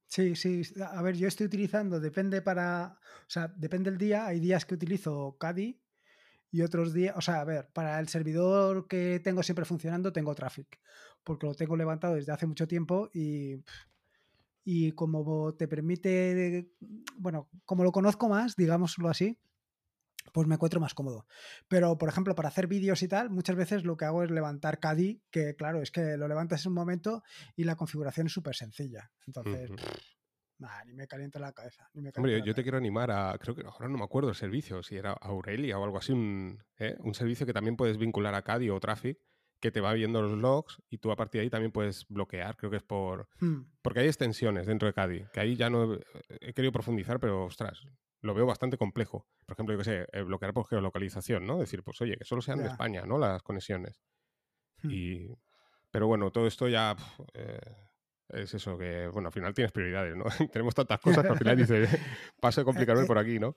Sí, 0.08 0.36
sí. 0.36 0.62
A 0.82 1.02
ver, 1.02 1.16
yo 1.16 1.28
estoy 1.28 1.48
utilizando, 1.48 2.00
depende 2.00 2.42
para. 2.42 3.00
O 3.22 3.30
sea, 3.30 3.48
depende 3.48 3.92
del 3.92 3.98
día. 3.98 4.26
Hay 4.26 4.40
días 4.40 4.66
que 4.66 4.76
utilizo 4.76 5.38
Caddy 5.40 5.80
y 6.52 6.62
otros 6.62 6.94
días. 6.94 7.16
O 7.18 7.22
sea, 7.22 7.42
a 7.42 7.46
ver, 7.46 7.70
para 7.74 8.00
el 8.00 8.08
servidor 8.08 8.88
que 8.88 9.20
tengo 9.24 9.44
siempre 9.44 9.66
funcionando, 9.66 10.14
tengo 10.14 10.36
Traffic. 10.36 10.80
Porque 11.24 11.46
lo 11.46 11.56
tengo 11.56 11.76
levantado 11.76 12.16
desde 12.16 12.32
hace 12.32 12.48
mucho 12.48 12.68
tiempo 12.68 13.10
y. 13.14 13.64
Y 14.64 14.92
como 14.94 15.54
te 15.56 15.68
permite. 15.68 16.72
Bueno, 17.18 17.50
como 17.66 17.84
lo 17.84 17.92
conozco 17.92 18.28
más, 18.30 18.56
digámoslo 18.56 19.10
así, 19.10 19.38
pues 20.34 20.48
me 20.48 20.56
encuentro 20.56 20.80
más 20.80 20.94
cómodo. 20.94 21.26
Pero, 21.68 21.98
por 21.98 22.10
ejemplo, 22.10 22.36
para 22.36 22.50
hacer 22.50 22.68
vídeos 22.68 23.02
y 23.04 23.08
tal, 23.08 23.30
muchas 23.30 23.56
veces 23.56 23.84
lo 23.84 23.98
que 23.98 24.06
hago 24.06 24.24
es 24.24 24.32
levantar 24.32 24.80
CADI, 24.80 25.24
que 25.32 25.56
claro, 25.56 25.82
es 25.82 25.92
que 25.92 26.18
lo 26.18 26.28
levantas 26.28 26.66
en 26.66 26.70
un 26.70 26.76
momento 26.76 27.24
y 27.56 27.64
la 27.64 27.76
configuración 27.76 28.28
es 28.28 28.34
súper 28.34 28.56
sencilla. 28.56 29.12
Entonces, 29.26 29.72
ni 30.86 30.94
me 30.94 31.08
calienta 31.08 31.40
la 31.40 31.52
cabeza. 31.52 31.90
Hombre, 32.16 32.42
yo 32.46 32.54
te 32.54 32.64
quiero 32.64 32.78
animar 32.78 33.12
a, 33.12 33.38
creo 33.38 33.56
que 33.56 33.64
ahora 33.66 33.88
no 33.88 33.98
me 33.98 34.04
acuerdo 34.04 34.30
el 34.30 34.36
servicio, 34.36 34.82
si 34.84 34.96
era 34.96 35.14
Aurelia 35.14 35.78
o 35.78 35.84
algo 35.84 35.98
así, 35.98 36.12
un, 36.12 36.64
¿eh? 36.80 36.96
un 37.00 37.14
servicio 37.14 37.46
que 37.46 37.54
también 37.54 37.76
puedes 37.76 37.98
vincular 37.98 38.34
a 38.34 38.42
CADI 38.42 38.70
o 38.70 38.80
Traffic 38.80 39.18
que 39.60 39.72
te 39.72 39.82
va 39.82 39.94
viendo 39.94 40.22
los 40.22 40.38
logs 40.38 40.82
y 40.90 41.00
tú 41.00 41.12
a 41.12 41.16
partir 41.16 41.40
de 41.40 41.44
ahí 41.44 41.50
también 41.50 41.72
puedes 41.72 42.08
bloquear, 42.08 42.56
creo 42.58 42.70
que 42.70 42.78
es 42.78 42.84
por... 42.84 43.28
Hmm. 43.40 43.64
Porque 43.82 44.02
hay 44.02 44.08
extensiones 44.08 44.68
dentro 44.68 44.88
de 44.88 44.94
CADI, 44.94 45.26
que 45.34 45.40
ahí 45.40 45.56
ya 45.56 45.70
no 45.70 45.98
he 46.42 46.54
querido 46.54 46.72
profundizar, 46.72 47.20
pero 47.20 47.46
ostras, 47.46 47.84
lo 48.22 48.34
veo 48.34 48.46
bastante 48.46 48.78
complejo. 48.78 49.28
Por 49.46 49.54
ejemplo, 49.54 49.74
yo 49.74 49.80
que 49.80 49.84
sé, 49.86 50.08
eh, 50.12 50.22
bloquear 50.24 50.54
por 50.54 50.68
geolocalización, 50.68 51.46
¿no? 51.46 51.60
Decir, 51.60 51.84
pues 51.84 52.02
oye, 52.02 52.18
que 52.18 52.26
solo 52.26 52.42
sean 52.42 52.60
de 52.60 52.70
España, 52.70 53.04
¿no? 53.06 53.18
Las 53.18 53.44
conexiones. 53.44 54.02
Hmm. 54.82 54.90
Y, 54.92 55.38
pero 55.92 56.08
bueno, 56.08 56.32
todo 56.32 56.48
esto 56.48 56.68
ya 56.68 56.96
eh, 57.34 57.60
es 58.30 58.54
eso, 58.54 58.78
que 58.78 59.08
bueno, 59.08 59.28
al 59.28 59.34
final 59.34 59.54
tienes 59.54 59.72
prioridades, 59.72 60.16
¿no? 60.16 60.26
Tenemos 60.52 60.76
tantas 60.76 61.00
cosas 61.00 61.24
que 61.24 61.32
al 61.32 61.38
final 61.38 61.58
dices, 61.58 61.90
paso 62.40 62.62
a 62.62 62.66
complicarme 62.66 63.04
eh, 63.04 63.08
por 63.08 63.18
aquí, 63.18 63.40
¿no? 63.40 63.56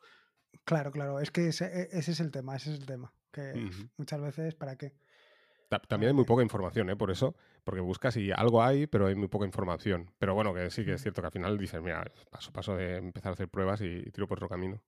Claro, 0.64 0.90
claro, 0.90 1.20
es 1.20 1.30
que 1.30 1.48
ese, 1.48 1.88
ese, 1.92 2.12
es 2.12 2.20
el 2.20 2.30
tema, 2.30 2.56
ese 2.56 2.72
es 2.72 2.80
el 2.80 2.86
tema. 2.86 3.12
Que 3.32 3.70
muchas 3.96 4.20
veces, 4.20 4.56
¿para 4.56 4.76
qué? 4.76 4.94
También 5.88 6.08
hay 6.08 6.14
muy 6.14 6.24
poca 6.24 6.42
información, 6.42 6.90
¿eh? 6.90 6.96
Por 6.96 7.12
eso, 7.12 7.36
porque 7.62 7.80
buscas 7.80 8.16
y 8.16 8.32
algo 8.32 8.62
hay, 8.62 8.88
pero 8.88 9.06
hay 9.06 9.14
muy 9.14 9.28
poca 9.28 9.46
información. 9.46 10.10
Pero 10.18 10.34
bueno, 10.34 10.52
que 10.52 10.68
sí 10.70 10.84
que 10.84 10.94
es 10.94 11.02
cierto 11.02 11.22
que 11.22 11.26
al 11.26 11.32
final 11.32 11.58
dices, 11.58 11.80
mira, 11.80 12.04
paso 12.30 12.52
paso 12.52 12.74
de 12.74 12.96
empezar 12.96 13.30
a 13.30 13.34
hacer 13.34 13.48
pruebas 13.48 13.80
y, 13.80 14.02
tiro 14.10 14.26
por 14.26 14.38
otro 14.38 14.48
camino. 14.48 14.82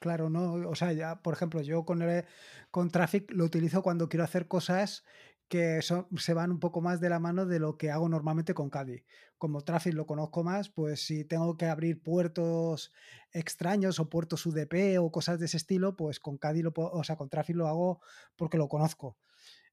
Claro, 0.00 0.28
no, 0.28 0.68
o 0.68 0.74
sea, 0.74 0.92
ya, 0.92 1.22
por 1.22 1.34
ejemplo, 1.34 1.62
yo 1.62 1.84
con, 1.84 2.02
el, 2.02 2.24
con 2.70 2.90
Traffic 2.90 3.32
lo 3.32 3.44
utilizo 3.44 3.82
cuando 3.82 4.08
quiero 4.08 4.22
hacer 4.22 4.46
cosas 4.46 5.02
que 5.48 5.80
son, 5.80 6.06
se 6.18 6.34
van 6.34 6.50
un 6.50 6.60
poco 6.60 6.82
más 6.82 7.00
de 7.00 7.08
la 7.08 7.18
mano 7.18 7.46
de 7.46 7.58
lo 7.58 7.78
que 7.78 7.90
hago 7.90 8.08
normalmente 8.08 8.52
con 8.52 8.68
Caddy. 8.68 9.04
Como 9.38 9.62
Traffic 9.62 9.94
lo 9.94 10.06
conozco 10.06 10.44
más, 10.44 10.68
pues 10.68 11.06
si 11.06 11.24
tengo 11.24 11.56
que 11.56 11.66
abrir 11.66 12.02
puertos 12.02 12.92
extraños 13.32 13.98
o 13.98 14.10
puertos 14.10 14.44
UDP 14.44 14.98
o 14.98 15.10
cosas 15.10 15.38
de 15.40 15.46
ese 15.46 15.56
estilo, 15.56 15.96
pues 15.96 16.20
con 16.20 16.36
Caddy 16.36 16.62
lo 16.62 16.74
puedo, 16.74 16.90
o 16.90 17.02
sea, 17.02 17.16
con 17.16 17.30
Traffic 17.30 17.56
lo 17.56 17.66
hago 17.66 18.00
porque 18.36 18.58
lo 18.58 18.68
conozco. 18.68 19.16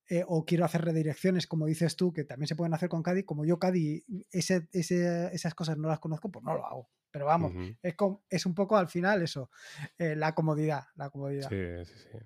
Eh, 0.08 0.24
o 0.28 0.46
quiero 0.46 0.66
hacer 0.66 0.86
redirecciones, 0.86 1.48
como 1.48 1.66
dices 1.66 1.96
tú, 1.96 2.14
que 2.14 2.24
también 2.24 2.48
se 2.48 2.56
pueden 2.56 2.74
hacer 2.74 2.90
con 2.90 3.02
Caddy. 3.02 3.24
Como 3.24 3.44
yo 3.46 3.58
Caddy, 3.58 4.04
ese, 4.32 4.68
esas 4.72 5.56
cosas 5.56 5.78
no 5.78 5.88
las 5.88 6.00
conozco, 6.00 6.30
pues 6.32 6.46
no 6.46 6.54
lo 6.54 6.66
hago. 6.66 6.90
Pero 7.10 7.26
vamos, 7.26 7.54
es, 7.82 7.96
es, 8.30 8.46
un 8.46 8.54
poco 8.54 8.76
al 8.76 8.90
final 8.90 9.22
eso, 9.22 9.50
eh, 9.98 10.18
la 10.18 10.36
comodidad, 10.36 10.84
la 10.96 11.10
comodidad. 11.10 11.50
Sí, 11.50 11.86
sí, 11.86 12.08
sí. 12.12 12.18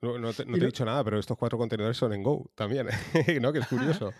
No, 0.00 0.32
te, 0.32 0.44
he 0.44 0.66
dicho 0.66 0.84
nada, 0.84 1.04
pero 1.04 1.18
estos 1.18 1.36
cuatro 1.36 1.58
contenedores 1.58 1.96
son 1.96 2.14
en 2.14 2.22
Go 2.22 2.50
también, 2.54 2.86
¿no? 3.42 3.52
Que 3.52 3.58
es 3.58 3.66
curioso. 3.68 4.14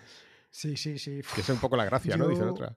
sí, 0.50 0.76
sí, 0.76 0.98
sí. 0.98 1.22
Que 1.34 1.40
es 1.40 1.48
un 1.48 1.58
poco 1.58 1.76
la 1.76 1.86
gracia, 1.86 2.16
¿no? 2.18 2.28
Dice 2.28 2.44
otra. 2.44 2.74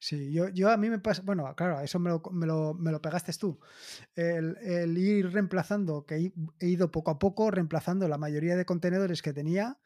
Sí, 0.00 0.32
yo, 0.32 0.48
yo 0.50 0.70
a 0.70 0.76
mí 0.76 0.90
me 0.90 0.98
pasa, 0.98 1.22
bueno, 1.24 1.54
claro, 1.56 1.80
eso 1.80 1.98
me 1.98 2.10
lo, 2.10 2.22
me 2.32 2.46
lo, 2.46 2.74
me 2.74 2.90
lo 2.92 3.00
pegaste 3.00 3.32
tú. 3.32 3.58
El, 4.14 4.56
el, 4.62 4.96
ir 4.98 5.32
reemplazando, 5.32 6.04
que 6.06 6.32
he 6.60 6.66
ido 6.66 6.90
poco 6.90 7.10
a 7.10 7.18
poco 7.18 7.50
reemplazando 7.50 8.08
la 8.08 8.18
mayoría 8.18 8.56
de 8.56 8.64
contenedores 8.64 9.22
que 9.22 9.32
tenía 9.32 9.78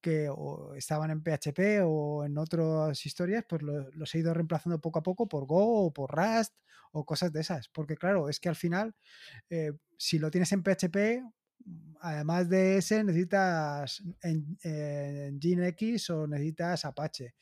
que 0.00 0.30
estaban 0.76 1.10
en 1.10 1.22
PHP 1.22 1.82
o 1.84 2.24
en 2.24 2.38
otras 2.38 3.04
historias, 3.04 3.44
pues 3.48 3.62
los 3.62 4.14
he 4.14 4.18
ido 4.18 4.32
reemplazando 4.34 4.80
poco 4.80 5.00
a 5.00 5.02
poco 5.02 5.28
por 5.28 5.46
Go 5.46 5.86
o 5.86 5.92
por 5.92 6.10
Rust 6.10 6.54
o 6.92 7.04
cosas 7.04 7.32
de 7.32 7.40
esas. 7.40 7.68
Porque 7.68 7.96
claro, 7.96 8.28
es 8.28 8.40
que 8.40 8.48
al 8.48 8.56
final, 8.56 8.94
eh, 9.50 9.72
si 9.96 10.18
lo 10.18 10.30
tienes 10.30 10.52
en 10.52 10.62
PHP, 10.62 11.22
además 12.00 12.48
de 12.48 12.78
ese, 12.78 13.04
necesitas 13.04 14.02
en, 14.22 14.58
en 14.62 15.40
GeneX 15.40 16.10
o 16.10 16.26
necesitas 16.26 16.84
Apache. 16.84 17.34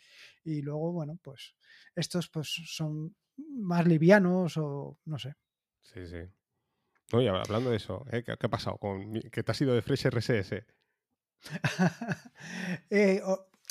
Y 0.44 0.62
luego, 0.62 0.92
bueno, 0.92 1.18
pues 1.22 1.54
estos 1.98 2.28
pues 2.28 2.48
son 2.66 3.14
más 3.36 3.86
livianos 3.86 4.56
o 4.56 4.98
no 5.04 5.18
sé. 5.18 5.34
Sí, 5.82 6.06
sí. 6.06 6.18
Oye, 7.12 7.28
hablando 7.28 7.70
de 7.70 7.76
eso, 7.76 8.04
¿eh? 8.10 8.22
¿Qué, 8.22 8.32
ha 8.32 8.48
pasado? 8.50 8.76
Con, 8.76 9.12
¿Qué 9.32 9.42
te 9.42 9.50
ha 9.50 9.54
sido 9.54 9.74
de 9.74 9.82
Fresh 9.82 10.08
RSS? 10.08 10.64
Eh, 12.90 13.22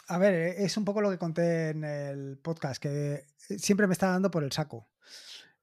a 0.07 0.17
ver, 0.17 0.33
eh, 0.33 0.63
es 0.63 0.77
un 0.77 0.85
poco 0.85 1.01
lo 1.01 1.11
que 1.11 1.17
conté 1.17 1.69
en 1.69 1.83
el 1.83 2.37
podcast, 2.37 2.81
que 2.81 3.25
siempre 3.37 3.87
me 3.87 3.93
está 3.93 4.07
dando 4.07 4.31
por 4.31 4.43
el 4.43 4.51
saco. 4.51 4.89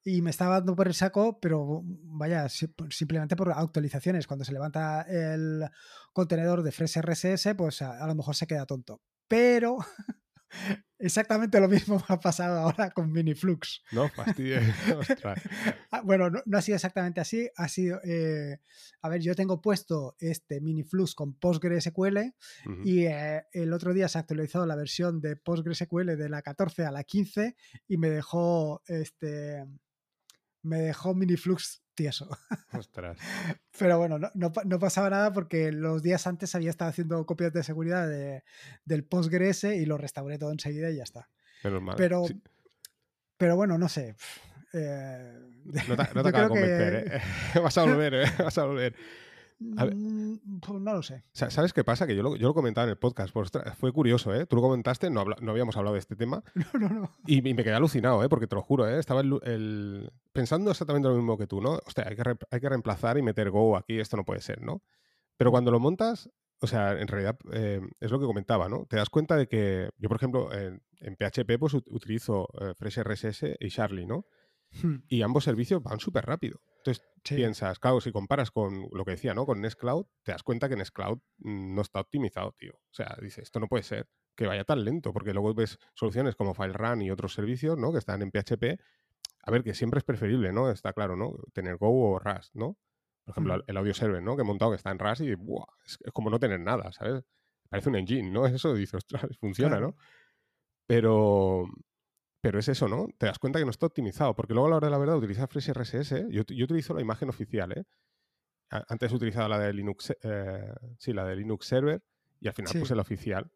Y 0.04 0.20
me 0.20 0.30
estaba 0.30 0.56
dando 0.56 0.76
por 0.76 0.86
el 0.86 0.94
saco, 0.94 1.40
pero 1.40 1.80
vaya, 1.82 2.46
simplemente 2.48 3.36
por 3.36 3.50
actualizaciones. 3.50 4.26
Cuando 4.26 4.44
se 4.44 4.52
levanta 4.52 5.02
el 5.02 5.66
contenedor 6.12 6.62
de 6.62 6.72
Fresh 6.72 6.98
RSS, 7.00 7.54
pues 7.56 7.80
a 7.80 8.06
lo 8.06 8.14
mejor 8.14 8.36
se 8.36 8.46
queda 8.46 8.66
tonto. 8.66 9.00
Pero 9.28 9.78
Exactamente 11.04 11.60
lo 11.60 11.68
mismo 11.68 11.96
me 11.96 12.04
ha 12.08 12.18
pasado 12.18 12.58
ahora 12.60 12.90
con 12.90 13.12
Miniflux. 13.12 13.82
No, 13.92 14.08
fastidio. 14.08 14.60
Ah, 15.90 16.00
bueno, 16.02 16.28
no, 16.30 16.58
ha 16.58 16.62
sido 16.62 16.76
exactamente 16.76 17.20
así. 17.20 17.48
Ha 17.56 17.68
sido, 17.68 18.00
eh, 18.04 18.58
a 19.02 19.08
ver, 19.08 19.20
yo 19.20 19.34
tengo 19.34 19.60
puesto 19.60 20.16
este 20.18 20.60
Miniflux 20.60 21.14
con 21.14 21.34
PostgreSQL 21.34 22.18
y 22.84 23.04
eh, 23.04 23.42
el 23.52 23.72
otro 23.72 23.92
día 23.92 24.08
se 24.08 24.18
ha 24.18 24.22
actualizado 24.22 24.66
la 24.66 24.76
versión 24.76 25.20
de 25.20 25.36
PostgreSQL 25.36 26.16
de 26.16 26.28
la 26.28 26.42
14 26.42 26.84
a 26.84 26.90
la 26.90 27.04
15 27.04 27.54
y 27.86 27.96
me 27.96 28.10
dejó 28.10 28.82
este 28.86 29.64
me 30.62 30.78
dejó 30.78 31.14
Miniflux 31.14 31.83
tieso. 31.94 32.28
Ostras. 32.72 33.18
Pero 33.78 33.98
bueno, 33.98 34.18
no, 34.18 34.78
pasaba 34.78 35.10
nada 35.10 35.32
porque 35.32 35.72
los 35.72 36.02
días 36.02 36.26
antes 36.26 36.54
había 36.54 36.70
estado 36.70 36.90
haciendo 36.90 37.24
copias 37.26 37.52
de 37.52 37.62
seguridad 37.62 38.08
del 38.84 39.04
Postgres 39.04 39.64
y 39.64 39.86
lo 39.86 39.98
restauré 39.98 40.38
todo 40.38 40.52
enseguida 40.52 40.90
y 40.90 40.96
ya 40.96 41.04
está. 41.04 41.28
Pero, 41.96 42.26
pero 43.36 43.56
bueno, 43.56 43.78
no 43.78 43.88
sé. 43.88 44.16
Eh, 44.74 45.38
no 45.64 45.96
te, 45.96 46.14
no 46.14 46.22
te 46.22 46.28
acaba 46.28 46.42
de 46.44 46.48
convencer, 46.48 47.22
¿eh? 47.54 47.60
vas 47.62 47.78
a 47.78 47.84
volver, 47.84 48.14
¿eh? 48.14 48.24
vas 48.38 48.58
a 48.58 48.64
volver. 48.64 48.94
Mm, 49.72 50.58
pues 50.60 50.80
no 50.80 50.92
lo 50.92 51.02
sé. 51.02 51.24
¿Sabes 51.32 51.72
qué 51.72 51.84
pasa? 51.84 52.06
Que 52.06 52.14
yo 52.14 52.22
lo, 52.22 52.36
yo 52.36 52.48
lo 52.48 52.54
comentaba 52.54 52.84
en 52.84 52.90
el 52.90 52.96
podcast. 52.96 53.32
Pues, 53.32 53.50
fue 53.78 53.92
curioso, 53.92 54.34
¿eh? 54.34 54.46
Tú 54.46 54.56
lo 54.56 54.62
comentaste, 54.62 55.10
no, 55.10 55.24
no 55.24 55.50
habíamos 55.50 55.76
hablado 55.76 55.94
de 55.94 56.00
este 56.00 56.16
tema. 56.16 56.42
No, 56.74 56.80
no, 56.80 56.88
no. 56.88 57.10
Y, 57.26 57.40
me 57.42 57.62
quedé 57.62 57.74
alucinado, 57.74 58.24
¿eh? 58.24 58.28
Porque 58.28 58.46
te 58.46 58.56
lo 58.56 58.62
juro, 58.62 58.88
¿eh? 58.88 58.98
Estaba 58.98 59.20
el, 59.20 60.10
pensando 60.32 60.70
exactamente 60.70 61.08
lo 61.08 61.14
mismo 61.14 61.38
que 61.38 61.46
tú, 61.46 61.60
¿no? 61.60 61.78
Hostia, 61.86 62.06
hay 62.08 62.16
que, 62.16 62.36
hay 62.50 62.60
que 62.60 62.68
reemplazar 62.68 63.18
y 63.18 63.22
meter 63.22 63.50
Go 63.50 63.76
aquí, 63.76 64.00
esto 64.00 64.16
no 64.16 64.24
puede 64.24 64.40
ser, 64.40 64.62
¿no? 64.62 64.82
Pero 65.36 65.50
cuando 65.50 65.70
lo 65.70 65.78
montas, 65.78 66.30
o 66.60 66.66
sea, 66.66 66.92
en 66.92 67.08
realidad 67.08 67.38
eh, 67.52 67.80
es 68.00 68.10
lo 68.10 68.18
que 68.18 68.26
comentaba, 68.26 68.68
¿no? 68.68 68.86
Te 68.86 68.96
das 68.96 69.10
cuenta 69.10 69.36
de 69.36 69.46
que 69.46 69.90
yo, 69.98 70.08
por 70.08 70.16
ejemplo, 70.16 70.48
en, 70.52 70.80
PHP 71.00 71.58
pues 71.58 71.74
utilizo 71.74 72.48
eh, 72.60 72.72
FreshRSS 72.74 73.56
y 73.60 73.68
Charlie, 73.68 74.06
¿no? 74.06 74.26
Hmm. 74.82 75.02
Y 75.08 75.22
ambos 75.22 75.44
servicios 75.44 75.82
van 75.82 76.00
súper 76.00 76.24
rápido. 76.24 76.60
Entonces 76.84 77.02
piensas, 77.22 77.78
claro, 77.78 78.02
si 78.02 78.12
comparas 78.12 78.50
con 78.50 78.88
lo 78.92 79.04
que 79.06 79.12
decía, 79.12 79.32
¿no? 79.32 79.46
Con 79.46 79.62
Nextcloud, 79.62 80.04
te 80.22 80.32
das 80.32 80.42
cuenta 80.42 80.68
que 80.68 80.76
Nextcloud 80.76 81.18
no 81.38 81.80
está 81.80 82.00
optimizado, 82.00 82.52
tío. 82.58 82.74
O 82.74 82.94
sea, 82.94 83.16
dices, 83.22 83.44
esto 83.44 83.58
no 83.58 83.68
puede 83.68 83.84
ser 83.84 84.06
que 84.36 84.46
vaya 84.46 84.64
tan 84.64 84.84
lento, 84.84 85.12
porque 85.14 85.32
luego 85.32 85.54
ves 85.54 85.78
soluciones 85.94 86.36
como 86.36 86.52
FileRun 86.52 87.00
y 87.00 87.10
otros 87.10 87.32
servicios, 87.32 87.78
¿no? 87.78 87.90
Que 87.90 87.98
están 87.98 88.20
en 88.20 88.30
PHP. 88.30 88.78
A 89.46 89.50
ver, 89.50 89.62
que 89.62 89.72
siempre 89.72 89.98
es 89.98 90.04
preferible, 90.04 90.52
¿no? 90.52 90.70
Está 90.70 90.92
claro, 90.92 91.16
¿no? 91.16 91.32
Tener 91.54 91.78
Go 91.78 92.12
o 92.12 92.18
Rust, 92.18 92.54
¿no? 92.54 92.76
Por 93.24 93.32
ejemplo, 93.32 93.56
hmm. 93.56 93.62
el 93.66 93.76
audio 93.78 93.94
server, 93.94 94.22
¿no? 94.22 94.36
Que 94.36 94.42
he 94.42 94.44
montado 94.44 94.72
que 94.72 94.76
está 94.76 94.90
en 94.90 94.98
Rust 94.98 95.22
y 95.22 95.34
¡buah! 95.34 95.64
Es, 95.86 95.98
como 96.12 96.28
no 96.28 96.38
tener 96.38 96.60
nada, 96.60 96.92
¿sabes? 96.92 97.24
Parece 97.70 97.88
un 97.88 97.96
engine, 97.96 98.30
¿no? 98.30 98.46
Eso 98.46 98.74
dices, 98.74 98.94
ostras, 98.94 99.38
funciona, 99.38 99.80
¿no? 99.80 99.96
Pero, 100.86 101.64
pero 102.44 102.58
es 102.58 102.68
eso, 102.68 102.88
¿no? 102.88 103.08
Te 103.16 103.24
das 103.24 103.38
cuenta 103.38 103.58
que 103.58 103.64
no 103.64 103.70
está 103.70 103.86
optimizado, 103.86 104.34
porque 104.34 104.52
luego 104.52 104.66
a 104.66 104.70
la 104.72 104.76
hora 104.76 104.88
de 104.88 104.90
la 104.90 104.98
verdad 104.98 105.16
utilizar 105.16 105.48
FreshRSS, 105.48 106.28
yo, 106.28 106.42
yo 106.42 106.64
utilizo 106.64 106.92
la 106.92 107.00
imagen 107.00 107.30
oficial, 107.30 107.72
¿eh? 107.72 107.84
Antes 108.68 109.12
he 109.12 109.14
utilizado 109.14 109.48
la 109.48 109.58
de 109.58 109.72
Linux, 109.72 110.14
eh, 110.22 110.74
sí, 110.98 111.14
la 111.14 111.24
de 111.24 111.36
Linux 111.36 111.66
Server, 111.66 112.02
y 112.40 112.48
al 112.48 112.52
final 112.52 112.80
puse 112.80 112.94
la 112.94 113.00
oficial. 113.00 113.50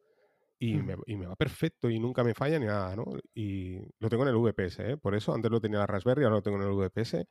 Y, 0.59 0.77
me, 0.77 0.97
y, 1.05 1.17
me, 1.17 1.27
va 1.27 1.37
perfecto 1.37 1.91
y 1.91 2.01
nunca 2.01 2.25
me 2.25 2.33
falla 2.33 2.59
ni 2.59 2.65
nada, 2.65 2.97
¿no? 2.97 3.05
Y 3.35 3.79
lo 3.99 4.09
tengo 4.09 4.23
en 4.23 4.31
el 4.31 4.37
VPS, 4.37 4.79
¿eh? 4.79 4.97
Por 4.97 5.15
eso, 5.15 5.35
antes 5.35 5.51
lo 5.51 5.61
tenía 5.61 5.77
en 5.77 5.81
la 5.81 5.87
Raspberry, 5.87 6.25
ahora 6.25 6.37
lo 6.37 6.43
tengo 6.43 6.57
en 6.57 6.63
el 6.63 6.73
VPS. 6.73 7.27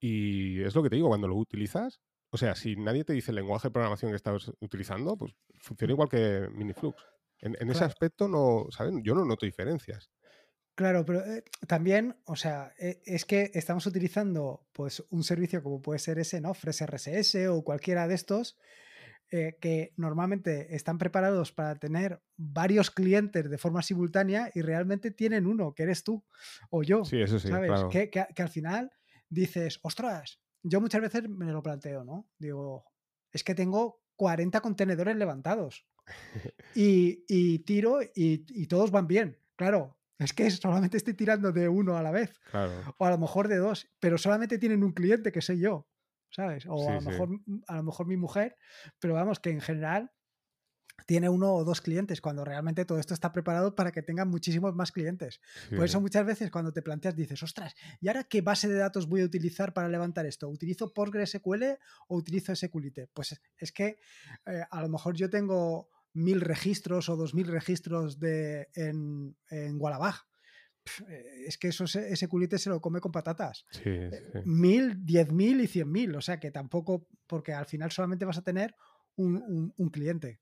Y 0.00 0.62
es 0.62 0.74
lo 0.74 0.82
que 0.82 0.88
te 0.88 0.96
digo, 0.96 1.08
cuando 1.08 1.28
lo 1.28 1.36
utilizas, 1.36 2.00
o 2.30 2.38
sea, 2.38 2.54
si 2.54 2.74
nadie 2.76 3.04
te 3.04 3.12
dice 3.12 3.32
el 3.32 3.36
lenguaje 3.36 3.68
de 3.68 3.72
programación 3.72 4.12
que 4.12 4.16
estás 4.16 4.50
utilizando, 4.60 5.14
pues 5.18 5.34
funciona 5.58 5.92
igual 5.92 6.08
que 6.08 6.48
Miniflux. 6.54 7.04
En, 7.42 7.54
en 7.60 7.70
ese 7.70 7.84
aspecto, 7.84 8.28
no, 8.28 8.66
¿saben? 8.70 9.02
Yo 9.02 9.14
no 9.14 9.26
noto 9.26 9.44
diferencias. 9.44 10.10
Claro, 10.80 11.04
pero 11.04 11.20
eh, 11.26 11.44
también, 11.66 12.16
o 12.24 12.36
sea, 12.36 12.72
e, 12.78 13.02
es 13.04 13.26
que 13.26 13.50
estamos 13.52 13.84
utilizando 13.84 14.66
pues 14.72 15.04
un 15.10 15.22
servicio 15.24 15.62
como 15.62 15.82
puede 15.82 15.98
ser 15.98 16.18
ese, 16.18 16.40
¿no? 16.40 16.54
RSS 16.54 17.48
o 17.50 17.62
cualquiera 17.62 18.08
de 18.08 18.14
estos, 18.14 18.56
eh, 19.30 19.58
que 19.60 19.92
normalmente 19.98 20.74
están 20.74 20.96
preparados 20.96 21.52
para 21.52 21.74
tener 21.74 22.22
varios 22.38 22.90
clientes 22.90 23.50
de 23.50 23.58
forma 23.58 23.82
simultánea 23.82 24.50
y 24.54 24.62
realmente 24.62 25.10
tienen 25.10 25.46
uno, 25.46 25.74
que 25.74 25.82
eres 25.82 26.02
tú 26.02 26.24
o 26.70 26.82
yo. 26.82 27.04
Sí, 27.04 27.20
eso 27.20 27.38
sí, 27.38 27.48
¿sabes? 27.48 27.84
Que, 27.90 28.08
que, 28.08 28.42
al 28.42 28.48
final 28.48 28.90
dices, 29.28 29.80
ostras, 29.82 30.40
yo 30.62 30.80
muchas 30.80 31.02
veces 31.02 31.28
me 31.28 31.52
lo 31.52 31.62
planteo, 31.62 32.04
¿no? 32.04 32.26
Digo, 32.38 32.86
es 33.30 33.44
que 33.44 33.54
tengo 33.54 34.00
40 34.16 34.62
contenedores 34.62 35.14
levantados 35.14 35.86
y, 36.74 37.22
y 37.28 37.58
tiro 37.58 38.00
y, 38.02 38.46
y 38.48 38.66
todos 38.66 38.90
van 38.90 39.06
bien. 39.06 39.36
Claro, 39.56 39.99
es 40.24 40.32
que 40.32 40.50
solamente 40.50 40.96
estoy 40.96 41.14
tirando 41.14 41.50
de 41.50 41.68
uno 41.68 41.96
a 41.96 42.02
la 42.02 42.10
vez. 42.10 42.38
O 42.98 43.06
a 43.06 43.10
lo 43.10 43.18
mejor 43.18 43.48
de 43.48 43.56
dos, 43.56 43.88
pero 43.98 44.18
solamente 44.18 44.58
tienen 44.58 44.84
un 44.84 44.92
cliente 44.92 45.32
que 45.32 45.40
soy 45.40 45.60
yo, 45.60 45.88
¿sabes? 46.30 46.66
O 46.66 46.88
a, 46.88 46.94
lo 46.94 47.00
mejor, 47.00 47.28
a 47.66 47.76
lo 47.76 47.82
mejor 47.82 48.06
mi 48.06 48.16
mujer, 48.16 48.56
pero 48.98 49.14
vamos, 49.14 49.40
que 49.40 49.50
en 49.50 49.60
general 49.60 50.12
tiene 51.06 51.30
uno 51.30 51.54
o 51.54 51.64
dos 51.64 51.80
clientes, 51.80 52.20
cuando 52.20 52.44
realmente 52.44 52.84
todo 52.84 52.98
esto 52.98 53.14
está 53.14 53.32
preparado 53.32 53.74
para 53.74 53.92
que 53.92 54.02
tengan 54.02 54.28
muchísimos 54.28 54.74
más 54.74 54.92
clientes. 54.92 55.40
Por 55.74 55.86
eso 55.86 56.00
muchas 56.00 56.26
veces 56.26 56.50
cuando 56.50 56.72
te 56.72 56.82
planteas 56.82 57.16
dices, 57.16 57.42
ostras, 57.42 57.74
¿y 58.00 58.08
ahora 58.08 58.24
qué 58.24 58.42
base 58.42 58.68
de 58.68 58.76
datos 58.76 59.08
voy 59.08 59.22
a 59.22 59.24
utilizar 59.24 59.72
para 59.72 59.88
levantar 59.88 60.26
esto? 60.26 60.48
¿Utilizo 60.48 60.92
PostgreSQL 60.92 61.78
o 62.08 62.16
utilizo 62.16 62.54
SQLite? 62.54 63.08
Pues 63.14 63.40
es 63.56 63.72
que 63.72 63.98
eh, 64.46 64.62
a 64.70 64.82
lo 64.82 64.88
mejor 64.90 65.16
yo 65.16 65.30
tengo 65.30 65.88
mil 66.12 66.40
registros 66.40 67.08
o 67.08 67.16
dos 67.16 67.34
mil 67.34 67.46
registros 67.46 68.18
de, 68.18 68.68
en, 68.74 69.36
en 69.50 69.76
Wallabag. 69.80 70.14
Eh, 71.08 71.44
es 71.46 71.58
que 71.58 71.68
eso, 71.68 71.84
ese 71.84 72.28
culite 72.28 72.58
se 72.58 72.70
lo 72.70 72.80
come 72.80 73.00
con 73.00 73.12
patatas. 73.12 73.66
Eh, 73.84 74.10
mil, 74.44 75.04
diez 75.04 75.30
mil 75.30 75.60
y 75.60 75.66
cien 75.66 75.90
mil. 75.90 76.14
O 76.16 76.20
sea 76.20 76.40
que 76.40 76.50
tampoco, 76.50 77.06
porque 77.26 77.52
al 77.52 77.66
final 77.66 77.90
solamente 77.90 78.24
vas 78.24 78.38
a 78.38 78.42
tener 78.42 78.74
un, 79.16 79.72
un, 79.76 79.90
cliente. 79.90 80.40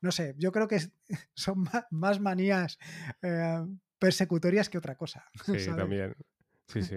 No 0.00 0.12
sé, 0.12 0.34
yo 0.38 0.52
creo 0.52 0.68
que 0.68 0.78
son 1.34 1.66
más, 1.90 2.20
manías 2.20 2.78
eh, 3.22 3.64
persecutorias 3.98 4.68
que 4.68 4.78
otra 4.78 4.96
cosa. 4.96 5.24
Sí, 5.58 5.70
también. 5.76 6.14
Sí, 6.66 6.82
sí. 6.82 6.96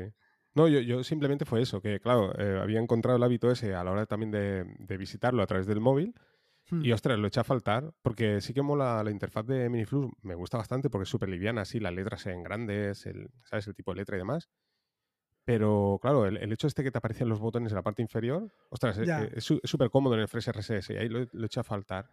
No, 0.55 0.69
yo, 0.69 0.79
yo 0.79 1.03
simplemente 1.03 1.43
fue 1.43 1.61
eso, 1.61 1.81
que 1.81 1.99
claro, 1.99 2.33
eh, 2.39 2.59
había 2.61 2.79
encontrado 2.79 3.17
el 3.17 3.23
hábito 3.23 3.51
ese 3.51 3.75
a 3.75 3.83
la 3.83 3.91
hora 3.91 4.05
también 4.05 4.31
de, 4.31 4.97
visitarlo 4.97 5.43
a 5.43 5.47
través 5.47 5.67
del 5.67 5.81
móvil. 5.81 6.15
Y 6.71 6.89
Hmm. 6.89 6.93
ostras, 6.93 7.19
lo 7.19 7.28
eché 7.28 7.39
a 7.41 7.43
faltar, 7.43 7.93
porque 8.01 8.41
sí 8.41 8.54
que 8.54 8.62
mola 8.63 9.04
la 9.04 9.12
interfaz 9.12 9.45
de 9.45 9.69
Miniflux, 9.69 10.12
me 10.23 10.36
gusta 10.36 10.58
bastante 10.58 10.89
porque 10.89 11.04
es 11.04 11.10
súper 11.10 11.30
liviana, 11.30 11.62
así, 11.62 11.80
las 11.80 11.93
letras 11.93 12.25
ven 12.25 12.43
grandes, 12.43 13.06
el, 13.06 13.30
¿sabes? 13.43 13.67
El 13.67 13.75
tipo 13.75 13.91
de 13.91 13.97
letra 13.97 14.15
y 14.17 14.19
demás. 14.19 14.49
Pero 15.45 15.99
claro, 16.01 16.25
el, 16.25 16.38
el 16.38 16.51
hecho 16.51 16.67
este 16.67 16.84
que 16.84 16.91
te 16.91 16.97
aparecen 16.97 17.30
los 17.30 17.39
botones 17.39 17.71
en 17.71 17.75
la 17.75 17.84
parte 17.84 18.01
inferior, 18.01 18.51
ostras, 18.69 18.97
e- 18.97 19.06
Ya. 19.06 19.23
e- 19.23 19.32
es 19.36 19.43
súper 19.45 19.89
cómodo 19.91 20.15
en 20.15 20.21
el 20.21 20.28
Fresh 20.28 20.49
RSS 20.49 20.93
y 20.93 20.97
ahí 20.97 21.08
lo, 21.10 21.25
lo 21.32 21.45
eché 21.45 21.60
a 21.60 21.63
faltar. 21.63 22.10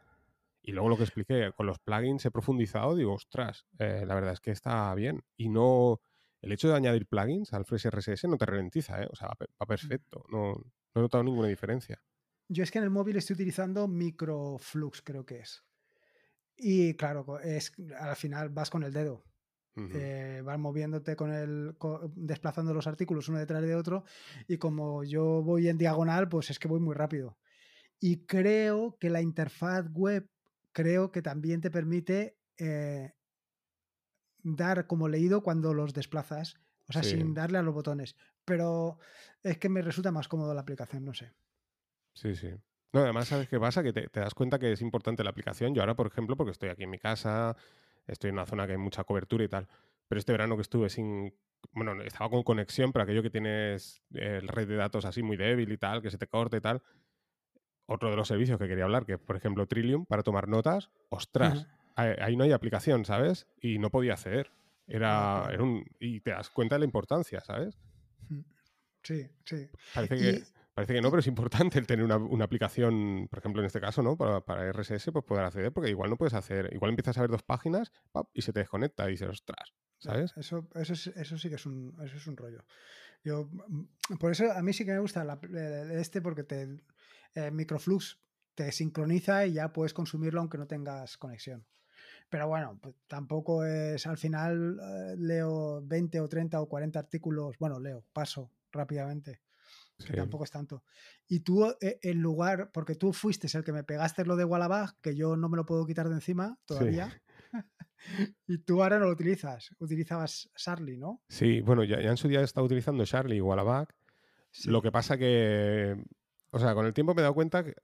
Y 0.63 0.73
luego 0.73 0.89
lo 0.91 0.97
que 0.97 1.05
expliqué, 1.05 1.53
con 1.57 1.67
los 1.67 1.79
plugins 1.81 2.25
he 2.27 2.31
profundizado, 2.31 2.95
digo, 2.95 3.15
ostras, 3.15 3.67
eh, 3.79 4.05
la 4.07 4.15
verdad 4.15 4.35
es 4.35 4.41
que 4.41 4.51
está 4.53 4.95
bien. 4.95 5.23
Y 5.37 5.49
no, 5.49 6.01
el 6.43 6.53
hecho 6.53 6.69
de 6.69 6.75
añadir 6.77 7.07
plugins 7.07 7.53
al 7.55 7.65
Fresh 7.65 7.87
RSS 7.87 8.29
no 8.29 8.37
te 8.37 8.47
ralentiza, 8.47 9.03
¿eh? 9.03 9.09
O 9.11 9.17
sea, 9.17 9.29
va, 9.29 9.37
va 9.61 9.67
perfecto, 9.67 10.25
no, 10.31 10.53
no 10.55 10.63
he 10.95 11.01
notado 11.01 11.25
ninguna 11.25 11.49
diferencia. 11.49 12.03
Yo 12.53 12.63
es 12.63 12.71
que 12.71 12.79
en 12.79 12.85
el 12.85 12.91
móvil 12.91 13.17
estoy 13.17 13.35
utilizando 13.35 13.89
Microflux, 13.89 15.03
creo 15.03 15.25
que 15.25 15.41
es. 15.41 15.65
Y 16.57 16.95
claro, 16.95 17.41
es, 17.41 17.73
al 17.99 18.15
final 18.17 18.51
vas 18.51 18.71
con 18.71 18.83
el 18.83 18.93
dedo. 18.93 19.25
Eh, 19.75 20.43
vas 20.45 20.59
moviéndote 20.59 21.17
con 21.17 21.33
el. 21.33 21.75
desplazando 22.15 22.75
los 22.75 22.87
artículos 22.87 23.29
uno 23.31 23.39
detrás 23.39 23.63
de 23.63 23.75
otro. 23.75 24.05
Y 24.47 24.59
como 24.59 25.03
yo 25.03 25.43
voy 25.43 25.69
en 25.69 25.79
diagonal, 25.79 26.29
pues 26.29 26.51
es 26.51 26.59
que 26.59 26.69
voy 26.69 26.79
muy 26.81 26.95
rápido. 26.95 27.39
Y 27.99 28.27
creo 28.27 28.99
que 29.01 29.09
la 29.09 29.23
interfaz 29.23 29.87
web, 29.93 30.29
creo 30.73 31.11
que 31.11 31.23
también 31.23 31.63
te 31.63 31.71
permite 31.71 32.37
eh, 32.59 33.13
dar 34.43 34.87
como 34.87 35.09
leído 35.09 35.43
cuando 35.43 35.73
los 35.73 35.95
desplazas. 35.95 36.57
O 36.89 36.93
sea, 36.93 37.03
Sí. 37.03 37.11
sin 37.17 37.33
darle 37.33 37.57
a 37.59 37.63
los 37.63 37.73
botones. 37.75 38.15
Pero 38.45 38.99
es 39.43 39.57
que 39.57 39.71
me 39.71 39.81
resulta 39.81 40.13
más 40.13 40.29
cómodo 40.29 40.53
la 40.53 40.61
aplicación, 40.61 41.05
no 41.05 41.15
sé. 41.15 41.33
Sí, 42.15 42.35
sí. 42.37 42.51
No, 42.93 43.01
además, 43.01 43.29
¿sabes 43.29 43.49
qué 43.49 43.59
pasa? 43.59 43.83
Que 43.83 43.93
te, 43.93 44.09
te 44.09 44.21
das 44.21 44.35
cuenta 44.35 44.59
que 44.59 44.73
es 44.73 44.83
importante 44.83 45.25
la 45.25 45.31
aplicación. 45.31 45.75
Yo 45.75 45.81
ahora, 45.83 45.95
por 45.95 46.07
ejemplo, 46.09 46.37
porque 46.37 46.51
estoy 46.53 46.69
aquí 46.69 46.83
en 46.85 46.91
mi 46.91 46.99
casa, 46.99 47.57
estoy 48.07 48.29
en 48.29 48.35
una 48.35 48.47
zona 48.47 48.67
que 48.67 48.73
hay 48.73 48.79
mucha 48.79 49.05
cobertura 49.05 49.45
y 49.45 49.49
tal, 49.49 49.67
pero 50.09 50.19
este 50.19 50.33
verano 50.33 50.57
que 50.57 50.63
estuve 50.63 50.91
sin... 50.91 51.35
Bueno, 51.73 52.03
estaba 52.03 52.29
con 52.29 52.43
conexión, 52.43 52.93
pero 52.93 53.05
aquello 53.05 53.23
que 53.23 53.31
tienes 53.31 54.03
eh, 54.15 54.41
la 54.43 54.53
red 54.53 54.69
de 54.69 54.75
datos 54.77 55.05
así 55.05 55.23
muy 55.23 55.37
débil 55.37 55.71
y 55.73 55.79
tal, 55.79 56.03
que 56.03 56.11
se 56.11 56.19
te 56.19 56.27
corta 56.27 56.57
y 56.57 56.61
tal. 56.61 56.83
Otro 57.87 58.11
de 58.11 58.17
los 58.17 58.29
servicios 58.29 58.59
que 58.59 58.69
quería 58.69 58.85
hablar, 58.85 59.07
que 59.07 59.17
por 59.19 59.37
ejemplo 59.37 59.67
Trillium, 59.67 60.05
para 60.07 60.23
tomar 60.23 60.49
notas, 60.49 60.91
ostras, 61.09 61.67
ahí, 61.95 62.15
ahí 62.21 62.37
no 62.37 62.45
hay 62.45 62.53
aplicación, 62.53 63.05
¿sabes? 63.05 63.47
Y 63.61 63.79
no 63.79 63.91
podía 63.91 64.15
acceder. 64.15 64.51
Era, 64.87 65.43
claro. 65.45 65.51
era 65.55 65.63
un... 65.63 65.85
Y 66.01 66.21
te 66.21 66.31
das 66.33 66.51
cuenta 66.51 66.75
de 66.75 66.81
la 66.81 66.85
importancia, 66.85 67.41
¿sabes? 67.41 67.79
Sí, 69.03 69.29
sí. 69.45 69.69
Parece 69.95 70.17
Y- 70.17 70.19
que, 70.19 70.43
parece 70.75 70.95
que 70.95 71.01
no, 71.01 71.11
pero 71.11 71.21
es 71.21 71.27
importante 71.27 71.79
el 71.79 71.87
tener 71.87 72.05
una, 72.05 72.17
una 72.17 72.45
aplicación, 72.45 73.27
por 73.31 73.39
ejemplo, 73.39 73.61
en 73.63 73.67
este 73.67 73.81
caso, 73.81 74.03
¿no? 74.03 74.17
Para, 74.17 74.41
para 74.41 74.67
RSS, 74.69 75.13
pues 75.13 75.25
poder 75.25 75.45
acceder, 75.45 75.73
porque 75.73 75.91
igual 75.91 76.11
no 76.11 76.17
puedes 76.17 76.35
hacer, 76.35 76.71
igual 76.73 76.91
empiezas 76.91 77.19
a 77.19 77.23
ver 77.23 77.31
dos 77.31 77.43
páginas 77.43 77.93
¡pap! 78.13 78.29
y 78.33 78.43
se 78.43 78.53
te 78.53 78.61
desconecta 78.61 79.09
y 79.09 79.13
dices, 79.13 79.29
ostras, 79.29 79.73
¿sabes? 79.99 80.33
Eso, 80.37 80.69
eso, 80.75 80.93
es- 80.95 81.07
eso 81.09 81.39
sí 81.39 81.49
que 81.49 81.57
es 81.57 81.67
un, 81.67 81.95
eso 82.03 82.17
es 82.17 82.27
un 82.27 82.37
rollo. 82.37 82.65
Yo, 83.25 83.49
mm, 83.69 84.17
por 84.19 84.33
eso 84.33 84.51
a 84.53 84.63
mí 84.63 84.73
sí 84.73 84.85
que 84.85 84.93
me 84.93 84.99
gusta 85.01 85.25
la- 85.25 85.39
eh, 85.55 86.01
este 86.01 86.21
porque 86.23 86.45
te 86.45 86.81
eh, 87.35 87.51
Microflux 87.51 88.19
te 88.55 88.71
sincroniza 88.73 89.47
y 89.47 89.55
ya 89.55 89.73
puedes 89.73 89.95
consumirlo 89.95 90.41
aunque 90.41 90.59
no 90.59 90.67
tengas 90.67 91.17
conexión. 91.17 91.65
Pero 92.29 92.49
bueno, 92.49 92.79
pues 92.83 92.95
tampoco 93.07 93.65
es 93.65 94.07
al 94.07 94.19
final 94.19 94.79
eh, 94.83 95.15
leo 95.19 95.81
20 95.83 96.21
o 96.21 96.29
30 96.29 96.61
o 96.61 96.69
40 96.69 96.99
artículos, 96.99 97.57
bueno, 97.59 97.79
leo, 97.81 98.05
paso 98.13 98.51
rápidamente, 98.73 99.41
que 100.05 100.13
Sí. 100.13 100.17
tampoco 100.17 100.45
es 100.45 100.51
tanto. 100.51 100.83
Y 101.29 101.41
tú 101.41 101.65
eh, 101.81 101.99
en 102.03 102.21
lugar, 102.21 102.71
porque 102.73 102.95
tú 102.95 103.13
fuiste 103.13 103.47
el 103.57 103.65
que 103.65 103.73
me 103.73 103.85
pegaste 103.85 104.25
lo 104.25 104.37
de 104.37 104.45
Wallabag, 104.45 104.97
que 105.01 105.15
yo 105.15 105.37
no 105.37 105.49
me 105.49 105.57
lo 105.57 105.65
puedo 105.67 105.87
quitar 105.87 106.09
de 106.09 106.15
encima 106.15 106.59
todavía. 106.67 107.23
y 108.47 108.59
tú 108.59 108.83
ahora 108.83 108.99
no 108.99 109.07
lo 109.07 109.13
utilizas, 109.13 109.71
utilizabas 109.79 110.51
Sarly, 110.55 110.97
¿no? 110.97 111.23
Sí, 111.29 111.61
bueno, 111.61 111.85
ya, 111.85 112.01
ya 112.01 112.11
en 112.11 112.17
su 112.17 112.29
día 112.29 112.41
he 112.41 112.45
estado 112.45 112.67
utilizando 112.67 113.05
Charlie 113.05 113.37
y 113.37 113.41
Wallaback. 113.41 113.95
Sí. 114.51 114.71
Lo 114.71 114.83
que 114.83 114.93
pasa 114.93 115.17
que, 115.17 115.97
o 116.51 116.59
sea, 116.59 116.75
con 116.75 116.85
el 116.87 116.93
tiempo 116.95 117.15
me 117.15 117.21
he 117.21 117.23
dado 117.23 117.35
cuenta 117.35 117.65
que, 117.65 117.75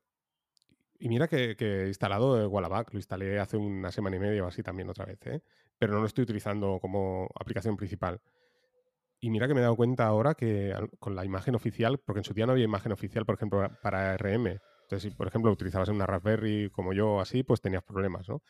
y 0.98 1.09
mira 1.09 1.28
que, 1.28 1.54
que 1.57 1.85
he 1.85 1.87
instalado 1.88 2.48
Wallaback, 2.48 2.92
lo 2.92 2.98
instalé 2.98 3.38
hace 3.38 3.57
una 3.57 3.92
semana 3.92 4.16
y 4.16 4.18
media 4.18 4.44
o 4.44 4.48
así 4.48 4.62
también 4.62 4.88
otra 4.88 5.07
vez, 5.07 5.18
¿eh? 5.26 5.42
pero 5.78 5.94
no 5.94 6.00
lo 6.00 6.07
estoy 6.07 6.24
utilizando 6.24 6.78
como 6.81 7.28
aplicación 7.38 7.76
principal. 7.76 8.20
Y 9.20 9.31
mira 9.31 9.48
que 9.48 9.54
me 9.54 9.61
he 9.61 9.62
dado 9.62 9.76
cuenta 9.76 10.07
ahora 10.07 10.35
que 10.35 10.74
con 11.00 11.16
la 11.16 11.24
imagen 11.24 11.54
oficial, 11.54 11.98
porque 11.98 12.20
en 12.20 12.24
su 12.24 12.35
día 12.35 12.46
no 12.46 12.52
había 12.52 12.64
imagen 12.64 12.92
oficial, 12.92 13.26
por 13.26 13.35
ejemplo, 13.35 13.68
para 13.83 14.16
RM. 14.16 14.61
Entonces, 14.83 15.11
si 15.11 15.11
por 15.11 15.26
ejemplo 15.26 15.50
utilizabas 15.50 15.88
una 15.88 16.07
Raspberry 16.07 16.70
como 16.70 16.92
yo 16.92 17.20
así, 17.20 17.42
pues 17.42 17.61
tenías 17.61 17.83
problemas, 17.83 18.28
¿no? 18.28 18.42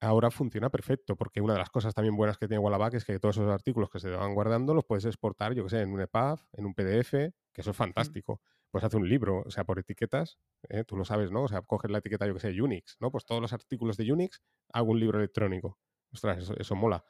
Ahora 0.00 0.30
funciona 0.30 0.70
perfecto, 0.70 1.16
porque 1.16 1.40
una 1.40 1.54
de 1.54 1.58
las 1.58 1.70
cosas 1.70 1.92
también 1.92 2.14
buenas 2.14 2.38
que 2.38 2.46
tiene 2.46 2.60
Wallaback 2.60 2.94
es 2.94 3.04
que 3.04 3.18
todos 3.18 3.36
esos 3.36 3.50
artículos 3.50 3.90
que 3.90 3.98
se 3.98 4.08
te 4.08 4.14
van 4.14 4.34
guardando 4.34 4.72
los 4.72 4.84
puedes 4.84 5.04
exportar, 5.06 5.54
yo 5.54 5.64
que 5.64 5.70
sé, 5.70 5.80
en 5.80 5.90
un 5.90 6.00
EPUB, 6.00 6.38
en 6.52 6.66
un 6.66 6.74
PDF, 6.74 7.10
que 7.52 7.60
eso 7.60 7.72
es 7.72 7.76
fantástico. 7.76 8.40
Puedes 8.70 8.84
hacer 8.84 9.00
un 9.00 9.08
libro, 9.08 9.42
o 9.44 9.50
sea, 9.50 9.64
por 9.64 9.80
etiquetas, 9.80 10.38
¿eh? 10.68 10.84
tú 10.84 10.96
lo 10.96 11.04
sabes, 11.04 11.32
¿no? 11.32 11.42
O 11.42 11.48
sea, 11.48 11.62
coges 11.62 11.90
la 11.90 11.98
etiqueta, 11.98 12.26
yo 12.26 12.34
que 12.34 12.40
sé, 12.40 12.62
Unix, 12.62 12.96
¿no? 13.00 13.10
Pues 13.10 13.24
todos 13.24 13.40
los 13.40 13.52
artículos 13.52 13.96
de 13.96 14.12
Unix 14.12 14.40
hago 14.72 14.92
un 14.92 15.00
libro 15.00 15.18
electrónico. 15.18 15.80
Ostras, 16.12 16.38
eso, 16.38 16.54
eso 16.56 16.76
mola. 16.76 17.04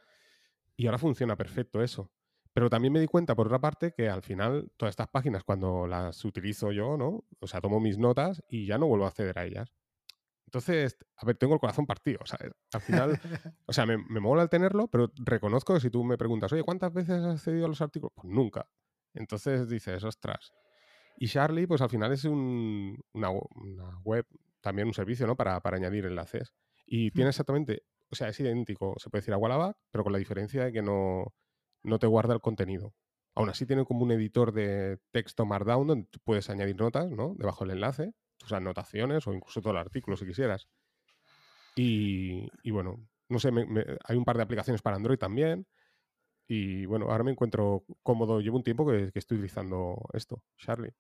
Y 0.75 0.87
ahora 0.87 0.97
funciona 0.97 1.37
perfecto 1.37 1.83
eso. 1.83 2.11
Pero 2.59 2.71
también 2.71 2.93
me 2.93 2.99
di 2.99 3.07
cuenta, 3.07 3.37
por 3.37 3.47
otra 3.47 3.61
parte, 3.61 3.93
que 3.97 4.09
al 4.09 4.21
final 4.23 4.73
todas 4.77 4.91
estas 4.91 5.07
páginas, 5.07 5.45
cuando 5.45 5.87
las 5.87 6.25
utilizo 6.25 6.73
yo, 6.73 6.97
¿no? 6.97 7.23
O 7.39 7.47
sea, 7.47 7.61
tomo 7.61 7.79
mis 7.79 7.99
notas 7.99 8.43
y 8.49 8.67
ya 8.67 8.79
no 8.79 8.89
vuelvo 8.89 9.05
a 9.05 9.09
acceder 9.11 9.39
a 9.39 9.45
ellas. 9.45 9.73
Entonces, 10.47 10.97
a 11.19 11.25
ver, 11.25 11.37
tengo 11.37 11.55
el 11.55 11.61
corazón 11.61 11.87
partido. 11.87 12.19
O 12.21 12.27
sea, 12.27 12.37
al 12.73 12.81
final, 12.81 13.11
o 13.67 13.73
sea, 13.73 13.87
me, 13.87 13.97
me 13.97 14.19
mola 14.19 14.43
el 14.43 14.49
tenerlo, 14.49 14.89
pero 14.89 15.13
reconozco 15.25 15.73
que 15.75 15.79
si 15.79 15.89
tú 15.89 16.03
me 16.03 16.19
preguntas, 16.19 16.53
oye, 16.53 16.65
¿cuántas 16.65 16.93
veces 16.93 17.23
has 17.23 17.37
accedido 17.37 17.67
a 17.67 17.69
los 17.69 17.81
artículos? 17.81 18.13
Pues 18.17 18.27
nunca. 18.27 18.69
Entonces 19.15 19.69
dices, 19.69 20.03
ostras. 20.03 20.51
Y 21.17 21.29
Charlie, 21.29 21.69
pues 21.69 21.81
al 21.81 21.91
final 21.91 22.13
es 22.13 22.25
un- 22.25 22.99
una, 23.13 23.31
una 23.31 24.01
web, 24.03 24.27
también 24.61 24.89
un 24.89 24.95
servicio, 24.95 25.29
¿no? 25.29 25.37
Para, 25.37 25.61
para 25.61 25.77
añadir 25.77 26.07
enlaces. 26.07 26.53
Y 26.87 27.13
tiene 27.13 27.31
exactamente, 27.31 27.83
o 28.11 28.17
sea, 28.17 28.31
es 28.31 28.41
idéntico, 28.41 28.95
se 28.99 29.11
puede 29.11 29.21
decir 29.21 29.35
a 29.35 29.39
Wallaback, 29.39 29.77
pero 29.93 30.03
con 30.03 30.13
la 30.13 30.19
diferencia 30.19 30.65
de 30.65 30.73
que 30.73 30.83
no, 30.83 31.35
no 31.83 31.99
te 31.99 32.07
guarda 32.07 32.35
el 32.35 32.41
contenido. 32.41 32.95
Aún 33.35 33.49
así 33.51 33.67
tiene 33.67 33.85
como 33.85 34.03
un 34.03 34.11
editor 34.13 34.53
de 34.53 34.99
texto 35.13 35.45
Markdown 35.47 35.87
donde 35.87 36.07
tú 36.11 36.19
puedes 36.25 36.51
añadir 36.51 36.77
notas, 36.77 37.11
¿no? 37.11 37.35
Debajo 37.39 37.65
del 37.65 37.75
enlace, 37.77 38.13
tus 38.37 38.53
anotaciones 38.53 39.27
o 39.27 39.33
incluso 39.33 39.61
todo 39.61 39.73
el 39.73 39.79
artículo 39.79 40.17
si 40.17 40.27
quisieras. 40.27 40.69
Y, 41.77 42.49
y 42.63 42.71
bueno, 42.71 43.07
no 43.29 43.39
sé, 43.39 43.53
me- 43.53 43.67
me- 43.67 43.85
hay 44.05 44.17
un 44.17 44.25
par 44.25 44.37
de 44.37 44.43
aplicaciones 44.43 44.83
para 44.83 44.97
Android 44.97 45.19
también. 45.19 45.67
Y 46.49 46.87
bueno, 46.87 47.11
ahora 47.11 47.25
me 47.25 47.31
encuentro 47.31 47.85
cómodo. 48.03 48.41
Llevo 48.41 48.57
un 48.57 48.63
tiempo 48.65 48.87
que, 48.91 49.11
que 49.13 49.19
estoy 49.19 49.37
utilizando 49.37 49.97
esto, 50.15 50.43
Charlie. 50.57 50.95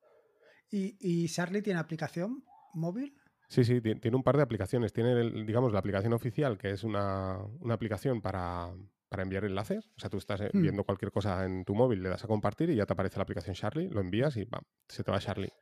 ¿Y, 0.71 0.97
¿Y 1.01 1.29
Sarly 1.29 1.63
tiene 1.63 1.81
aplicación 1.81 2.45
móvil? 2.75 3.17
Sí, 3.49 3.65
sí, 3.65 3.81
ti- 3.81 3.95
tiene 3.99 4.17
un 4.17 4.23
par 4.23 4.37
de 4.37 4.43
aplicaciones. 4.43 4.93
Tiene, 4.93 5.13
el- 5.13 5.47
digamos, 5.47 5.73
la 5.73 5.79
aplicación 5.79 6.13
oficial, 6.13 6.59
que 6.59 6.71
es 6.71 6.85
una, 6.85 7.39
una 7.61 7.75
aplicación 7.75 8.21
para, 8.21 8.71
para 9.09 9.23
enviar 9.23 9.45
enlaces. 9.45 9.91
O 9.97 10.01
sea, 10.01 10.11
tú 10.11 10.19
estás 10.19 10.41
eh, 10.41 10.51
Hmm. 10.53 10.63
viendo 10.63 10.85
cualquier 10.85 11.11
cosa 11.13 11.45
en 11.45 11.65
tu 11.65 11.75
móvil, 11.75 12.03
le 12.03 12.09
das 12.09 12.25
a 12.25 12.27
compartir 12.29 12.71
y 12.71 12.77
ya 12.77 12.87
te 12.87 12.93
aparece 12.93 13.17
la 13.17 13.23
aplicación 13.23 13.55
Charlie, 13.55 13.89
lo 13.89 14.01
envías 14.01 14.37
y 14.37 14.45
¡pam! 14.45 14.63
se 14.89 15.03
te 15.05 15.11
va 15.11 15.17
a 15.17 15.21
Charlie. 15.21 15.53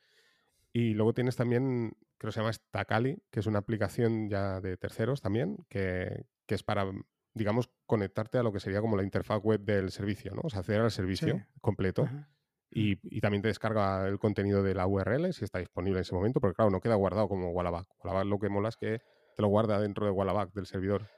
Y 0.72 0.94
luego 0.94 1.14
tienes 1.14 1.37
también, 1.37 1.92
creo 2.18 2.28
que 2.30 2.32
se 2.32 2.40
llama 2.40 2.52
Stacali, 2.52 3.22
que 3.30 3.40
es 3.40 3.46
una 3.46 3.61
aplicación 3.61 4.28
ya 4.28 4.61
de 4.61 4.76
terceros 4.76 5.20
también, 5.22 5.64
que, 5.70 6.26
que 6.46 6.54
es 6.54 6.62
para, 6.62 6.85
digamos, 7.32 7.70
conectarte 7.87 8.38
a 8.38 8.42
lo 8.42 8.52
que 8.52 8.61
sería 8.61 8.80
como 8.80 8.96
la 8.96 9.02
interfaz 9.02 9.40
web 9.42 9.61
del 9.61 9.90
servicio, 9.90 10.35
¿no? 10.35 10.42
O 10.44 10.50
sea, 10.50 10.61
acceder 10.61 10.82
al 10.82 10.90
servicio 10.90 11.37
Sí. 11.37 11.42
completo. 11.61 12.02
Ajá. 12.02 12.28
Y, 12.68 12.98
y 13.04 13.20
también 13.20 13.40
te 13.42 13.48
descarga 13.48 14.06
el 14.06 14.18
contenido 14.18 14.62
de 14.62 14.74
la 14.74 14.87
URL 14.87 15.32
si 15.32 15.44
está 15.44 15.61
disponible 15.61 15.98
en 15.98 16.02
ese 16.02 16.14
momento, 16.14 16.40
porque 16.40 16.56
claro, 16.56 16.70
no 16.70 16.80
queda 16.80 16.96
guardado 16.96 17.28
como 17.28 17.50
Wallaback. 17.52 17.87
Wallaback 18.04 18.26
lo 18.26 18.38
que 18.38 18.48
mola 18.50 18.68
es 18.68 18.76
que 18.76 18.98
te 19.37 19.42
lo 19.42 19.48
guarda 19.48 19.80
dentro 19.80 20.04
de 20.04 20.11
Wallaback 20.12 20.52
del 20.52 20.66
servidor. 20.66 21.09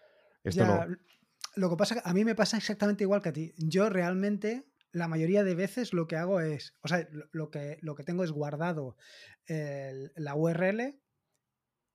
Esto 0.45 0.61
Ya, 0.65 0.87
no. 0.87 0.97
Lo 1.57 1.71
que 1.71 1.77
pasa 1.77 1.95
que 1.97 2.03
a 2.05 2.13
mí 2.15 2.25
me 2.25 2.35
pasa 2.35 2.57
exactamente 2.57 3.05
igual 3.05 3.23
que 3.23 3.29
a 3.31 3.33
ti. 3.33 3.53
Yo 3.57 3.89
realmente 3.89 4.65
la 4.93 5.09
mayoría 5.09 5.45
de 5.45 5.55
veces 5.55 5.93
lo 5.93 6.07
que 6.07 6.17
hago 6.17 6.41
es, 6.41 6.75
o 6.83 6.89
sea, 6.89 7.07
lo, 7.11 7.27
lo 7.33 7.51
que, 7.51 7.79
lo 7.83 7.95
que 7.95 8.05
tengo 8.05 8.25
es 8.25 8.31
guardado 8.33 8.97
el- 9.47 10.13
la 10.17 10.35
URL, 10.35 10.99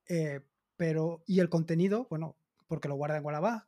eh, 0.09 0.41
pero 0.77 1.23
y 1.25 1.39
el 1.39 1.49
contenido, 1.49 2.07
bueno, 2.09 2.37
porque 2.67 2.87
lo 2.87 2.95
guarda 2.95 3.17
en 3.17 3.25
Wallaback, 3.25 3.65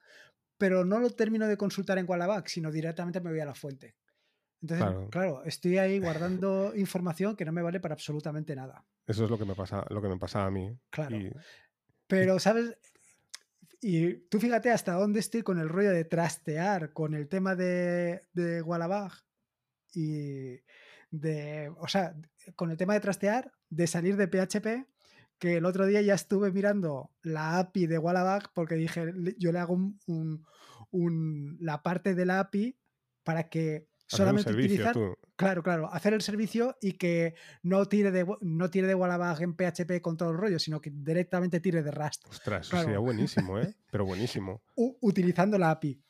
pero 0.58 0.86
no 0.86 1.00
lo 1.00 1.10
termino 1.10 1.48
de 1.48 1.58
consultar 1.58 1.98
en 1.98 2.10
Wallaback, 2.10 2.48
sino 2.48 2.71
directamente 2.71 3.21
me 3.21 3.30
voy 3.32 3.39
a 3.39 3.45
la 3.45 3.56
fuente. 3.56 3.95
Entonces, 4.62 4.86
Claro. 4.86 5.10
claro, 5.10 5.43
estoy 5.45 5.78
ahí 5.78 6.00
guardando 6.00 6.74
información 6.76 7.36
que 7.36 7.45
no 7.45 7.52
me 7.52 7.62
vale 7.62 7.80
para 7.80 7.93
absolutamente 7.93 8.56
nada. 8.56 8.86
Eso 9.08 9.26
es 9.26 9.30
lo 9.30 9.38
que 9.38 9.45
me 9.45 9.56
pasa, 9.56 9.86
lo 9.89 10.02
que 10.02 10.08
me 10.08 10.17
pasa 10.17 10.45
a 10.45 10.52
mí. 10.52 10.78
Claro. 10.89 11.15
Y- 11.17 11.32
Pero, 12.08 12.39
¿sabes? 12.39 12.78
Y 13.81 14.13
tú 14.29 14.39
fíjate 14.39 14.71
hasta 14.71 14.93
dónde 14.93 15.19
estoy 15.19 15.41
con 15.41 15.59
el 15.59 15.69
rollo 15.69 15.91
de 15.91 16.05
trastear 16.05 16.93
con 16.93 17.13
el 17.13 17.27
tema 17.27 17.55
de, 17.55 18.21
de 18.33 18.61
Wallaback 18.61 19.23
y 19.93 20.59
de, 21.11 21.71
o 21.79 21.88
sea, 21.88 22.15
con 22.55 22.71
el 22.71 22.77
tema 22.77 22.93
de 22.93 22.99
trastear, 22.99 23.51
de 23.69 23.88
salir 23.88 24.17
de 24.17 24.27
PHP, 24.27 24.88
que 25.38 25.57
el 25.57 25.65
otro 25.65 25.85
día 25.85 26.01
ya 26.01 26.13
estuve 26.13 26.51
mirando 26.51 27.11
la 27.21 27.59
API 27.59 27.88
de 27.88 27.97
Wallaback 27.97 28.51
porque 28.53 28.75
dije, 28.75 29.13
yo 29.38 29.51
le 29.51 29.59
hago 29.59 29.77
la 31.59 31.83
parte 31.83 32.15
de 32.15 32.25
la 32.25 32.39
API 32.39 32.77
para 33.23 33.49
que 33.49 33.88
solamente 34.08 34.52
utilizar, 34.52 34.96
claro, 35.36 35.63
claro, 35.63 35.94
hacer 35.94 36.13
el 36.13 36.22
servicio 36.22 36.78
y 36.82 36.94
que 36.94 37.36
no 37.63 37.86
tire 37.88 38.12
de 38.12 38.26
no 38.41 38.70
tire 38.70 38.88
de 38.88 38.96
Wallaback 38.96 39.41
en 39.41 39.56
PHP 39.56 40.02
con 40.02 40.18
todo 40.18 40.32
el 40.32 40.38
rollo, 40.38 40.60
sino 40.60 40.82
que 40.82 40.91
directamente 40.91 41.60
tire 41.60 41.84
de 41.84 41.91
Rust. 41.91 42.26
Ostras, 42.30 42.68
sería 42.68 43.00
buenísimo, 43.00 43.60
¿eh? 43.60 43.76
Pero 43.91 44.06
buenísimo. 44.06 44.62
utilizando 44.76 45.58
la 45.58 45.72
API. 45.72 46.02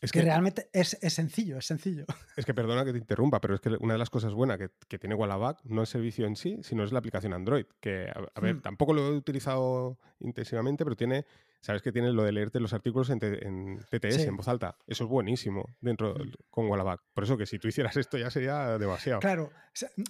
Es 0.00 0.12
que, 0.12 0.22
realmente 0.22 0.70
es, 0.72 0.96
sencillo, 1.08 1.58
es 1.58 1.66
sencillo. 1.66 2.06
Es 2.36 2.46
que 2.46 2.54
perdona 2.54 2.86
que 2.86 2.92
te 2.92 2.98
interrumpa, 2.98 3.38
pero 3.40 3.54
es 3.54 3.60
que 3.60 3.68
una 3.80 3.94
de 3.94 3.98
las 3.98 4.08
cosas 4.08 4.32
buenas 4.32 4.58
que, 4.88 4.98
tiene 4.98 5.14
Wallaback 5.14 5.62
no 5.64 5.82
es 5.82 5.90
el 5.90 6.00
servicio 6.00 6.26
en 6.26 6.36
sí, 6.36 6.56
sino 6.62 6.84
es 6.84 6.92
la 6.92 7.00
aplicación 7.00 7.34
Android. 7.34 7.66
Que, 7.80 8.08
a, 8.08 8.40
ver, 8.40 8.54
hmm. 8.54 8.62
tampoco 8.62 8.94
lo 8.94 9.08
he 9.08 9.16
utilizado 9.16 9.98
intensivamente, 10.20 10.84
pero 10.84 10.96
tiene 10.96 11.26
sabes 11.60 11.82
que 11.82 11.92
tienes 11.92 12.14
lo 12.14 12.24
de 12.24 12.32
leerte 12.32 12.60
los 12.60 12.72
artículos 12.72 13.10
en, 13.10 13.18
TTS, 13.18 14.24
en 14.24 14.36
voz 14.36 14.48
alta. 14.48 14.76
Eso 14.86 15.04
es 15.04 15.10
buenísimo 15.10 15.64
dentro 15.80 16.14
mm. 16.14 16.32
con 16.50 16.68
Wallaback. 16.68 17.02
Por 17.12 17.24
eso 17.24 17.36
que 17.36 17.46
si 17.46 17.58
tú 17.58 17.68
hicieras 17.68 17.96
esto 17.96 18.18
ya 18.18 18.30
sería 18.30 18.78
demasiado. 18.78 19.20
Claro, 19.20 19.50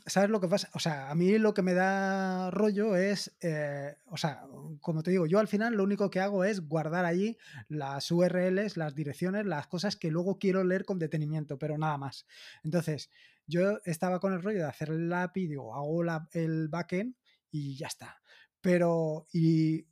¿sabes 0.06 0.30
lo 0.30 0.40
que 0.40 0.48
pasa? 0.48 0.68
O 0.74 0.78
sea, 0.78 1.10
a 1.10 1.14
mí 1.14 1.38
lo 1.38 1.52
que 1.52 1.62
me 1.62 1.74
da 1.74 2.50
rollo 2.50 2.96
es, 2.96 3.36
eh, 3.40 3.96
o 4.06 4.16
sea, 4.16 4.44
como 4.80 5.02
te 5.02 5.10
digo, 5.10 5.26
yo 5.26 5.38
al 5.38 5.48
final 5.48 5.74
lo 5.74 5.84
único 5.84 6.10
que 6.10 6.20
hago 6.20 6.44
es 6.44 6.66
guardar 6.68 7.04
allí 7.04 7.36
las 7.68 8.10
URLs, 8.10 8.76
las 8.76 8.94
direcciones, 8.94 9.46
las 9.46 9.66
cosas 9.66 9.96
que 9.96 10.10
luego 10.10 10.38
quiero 10.38 10.64
leer 10.64 10.84
con 10.84 10.98
detenimiento, 10.98 11.58
pero 11.58 11.76
nada 11.78 11.98
más. 11.98 12.26
Entonces, 12.62 13.10
yo 13.46 13.80
estaba 13.84 14.20
con 14.20 14.32
el 14.32 14.42
rollo 14.42 14.58
de 14.58 14.68
hacer 14.68 14.90
el 14.90 15.12
API, 15.12 15.48
digo, 15.48 15.74
hago 15.74 16.04
el 16.32 16.68
backend 16.68 17.16
y 17.50 17.76
ya 17.76 17.88
está. 17.88 18.20
Pero, 18.60 19.26
y 19.32 19.86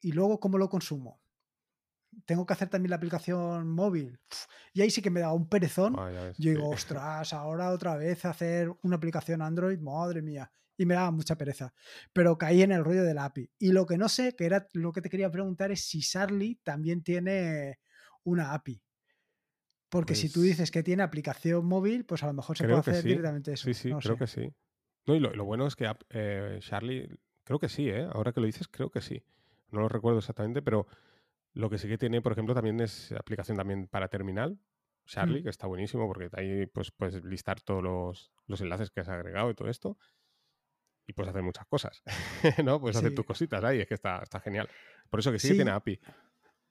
y 0.00 0.12
luego 0.12 0.40
cómo 0.40 0.58
lo 0.58 0.68
consumo. 0.68 1.20
Tengo 2.24 2.44
que 2.44 2.52
hacer 2.52 2.68
también 2.68 2.90
la 2.90 2.96
aplicación 2.96 3.68
móvil. 3.70 4.18
Y 4.72 4.80
ahí 4.80 4.90
sí 4.90 5.00
que 5.00 5.10
me 5.10 5.20
da 5.20 5.32
un 5.32 5.48
perezón. 5.48 5.96
Yo 6.38 6.50
digo, 6.50 6.68
ostras, 6.68 7.32
ahora 7.32 7.70
otra 7.70 7.96
vez 7.96 8.24
hacer 8.24 8.72
una 8.82 8.96
aplicación 8.96 9.42
Android, 9.42 9.78
madre 9.78 10.20
mía. 10.20 10.50
Y 10.76 10.86
me 10.86 10.94
daba 10.94 11.10
mucha 11.10 11.36
pereza. 11.36 11.72
Pero 12.12 12.38
caí 12.38 12.62
en 12.62 12.72
el 12.72 12.84
rollo 12.84 13.04
de 13.04 13.14
la 13.14 13.26
API. 13.26 13.50
Y 13.58 13.72
lo 13.72 13.86
que 13.86 13.98
no 13.98 14.08
sé, 14.08 14.34
que 14.34 14.46
era 14.46 14.66
lo 14.72 14.92
que 14.92 15.02
te 15.02 15.10
quería 15.10 15.30
preguntar, 15.30 15.70
es 15.70 15.84
si 15.84 16.02
Sarly 16.02 16.56
también 16.64 17.02
tiene 17.02 17.78
una 18.24 18.54
API. 18.54 18.82
Porque 19.90 20.14
si 20.14 20.28
tú 20.28 20.40
pues 20.40 20.50
dices 20.50 20.70
que 20.70 20.82
tiene 20.82 21.02
aplicación 21.02 21.66
móvil, 21.66 22.06
pues 22.06 22.22
a 22.22 22.26
lo 22.26 22.32
mejor 22.32 22.56
se 22.56 22.64
puede 22.64 22.78
hacer 22.78 23.04
directamente 23.04 23.52
eso. 23.52 23.64
Sí, 23.64 23.74
sí, 23.74 23.92
creo 24.00 24.16
que 24.16 24.26
sí. 24.26 24.52
No, 25.06 25.14
y 25.14 25.20
lo, 25.20 25.44
bueno 25.44 25.66
es 25.66 25.76
que 25.76 25.92
eh, 26.10 26.58
Charlie, 26.60 27.08
creo 27.44 27.58
que 27.58 27.68
sí, 27.68 27.88
¿eh? 27.88 28.08
ahora 28.12 28.32
que 28.32 28.40
lo 28.40 28.46
dices, 28.46 28.68
creo 28.68 28.90
que 28.90 29.00
sí 29.00 29.22
no 29.72 29.80
lo 29.80 29.88
recuerdo 29.88 30.18
exactamente, 30.18 30.62
pero 30.62 30.86
lo 31.52 31.68
que 31.70 31.78
sí 31.78 31.88
que 31.88 31.98
tiene, 31.98 32.22
por 32.22 32.32
ejemplo, 32.32 32.54
también 32.54 32.80
es 32.80 33.12
aplicación 33.12 33.56
también 33.56 33.88
para 33.88 34.08
terminal, 34.08 34.58
Charlie, 35.06 35.40
mm. 35.40 35.44
que 35.44 35.50
está 35.50 35.66
buenísimo 35.66 36.06
porque 36.06 36.28
ahí 36.32 36.66
pues, 36.66 36.90
puedes 36.92 37.24
listar 37.24 37.60
todos 37.60 38.30
los, 38.46 38.60
enlaces 38.60 38.90
que 38.90 39.00
has 39.00 39.08
agregado 39.08 39.50
y 39.50 39.54
todo 39.54 39.68
esto. 39.68 39.98
Y 41.06 41.12
puedes 41.12 41.30
hacer 41.30 41.42
muchas 41.42 41.66
cosas, 41.66 42.02
¿no? 42.64 42.80
Puedes 42.80 42.96
hacer 42.96 43.14
tus 43.14 43.26
cositas 43.26 43.64
ahí, 43.64 43.80
es 43.80 43.88
que 43.88 43.94
está, 43.94 44.20
está 44.22 44.38
genial. 44.38 44.68
Por 45.08 45.18
eso 45.18 45.32
que 45.32 45.40
sí, 45.40 45.54
tiene 45.54 45.72
API. 45.72 45.98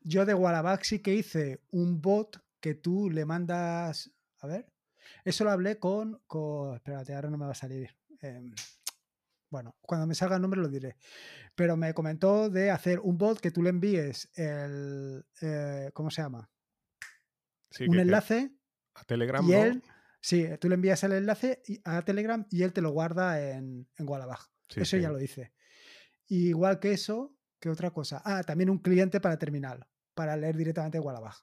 Yo 0.02 0.26
de 0.26 0.34
Wallaback 0.34 0.84
sí 0.84 1.00
que 1.00 1.14
hice 1.14 1.60
un 1.72 2.02
bot 2.02 2.42
que 2.62 2.76
tú 2.76 3.10
le 3.10 3.26
mandas. 3.26 4.12
A 4.40 4.48
ver. 4.48 4.72
Eso 5.26 5.44
lo 5.44 5.52
hablé 5.52 5.78
con. 5.78 6.22
con 6.26 6.76
espérate, 6.76 7.14
ahora 7.14 7.30
no 7.30 7.38
me 7.38 7.46
va 7.46 7.52
a 7.52 7.56
salir. 7.56 7.90
Em, 8.22 8.54
bueno, 9.50 9.76
cuando 9.82 10.08
me 10.08 10.16
salga 10.16 10.36
el 10.36 10.42
nombre 10.42 10.62
lo 10.62 10.68
diré. 10.68 10.96
Pero 11.56 11.76
me 11.78 11.94
comentó 11.94 12.50
de 12.50 12.72
hacer 12.72 13.00
un 13.00 13.18
bot 13.18 13.40
que 13.40 13.52
tú 13.52 13.62
le 13.62 13.70
envíes 13.70 14.30
el. 14.36 15.26
Eh, 15.42 15.92
¿Cómo 15.94 16.10
se 16.12 16.22
llama? 16.22 16.50
un 17.88 18.00
enlace. 18.00 18.52
A 18.96 19.04
Telegram. 19.04 19.48
Y 19.48 19.54
él. 19.54 19.84
Sí, 20.22 20.46
tú 20.60 20.68
le 20.68 20.76
envías 20.76 21.04
el 21.04 21.14
enlace 21.14 21.62
a 21.86 22.02
Telegram 22.02 22.46
y 22.50 22.64
él 22.64 22.74
te 22.74 22.82
lo 22.82 22.92
guarda 22.92 23.42
en, 23.42 23.88
en 23.98 24.08
eso 24.76 24.98
ya 24.98 25.10
lo 25.10 25.22
hice. 25.22 25.54
Igual 26.28 26.80
que 26.80 26.92
eso, 26.92 27.36
¿qué 27.60 27.70
otra 27.70 27.92
cosa? 27.92 28.22
Ah, 28.24 28.44
también 28.44 28.70
un 28.70 28.80
cliente 28.80 29.20
para 29.20 29.38
terminal, 29.38 29.88
para 30.14 30.36
leer 30.36 30.56
directamente 30.56 31.00
Wallabag. 31.00 31.36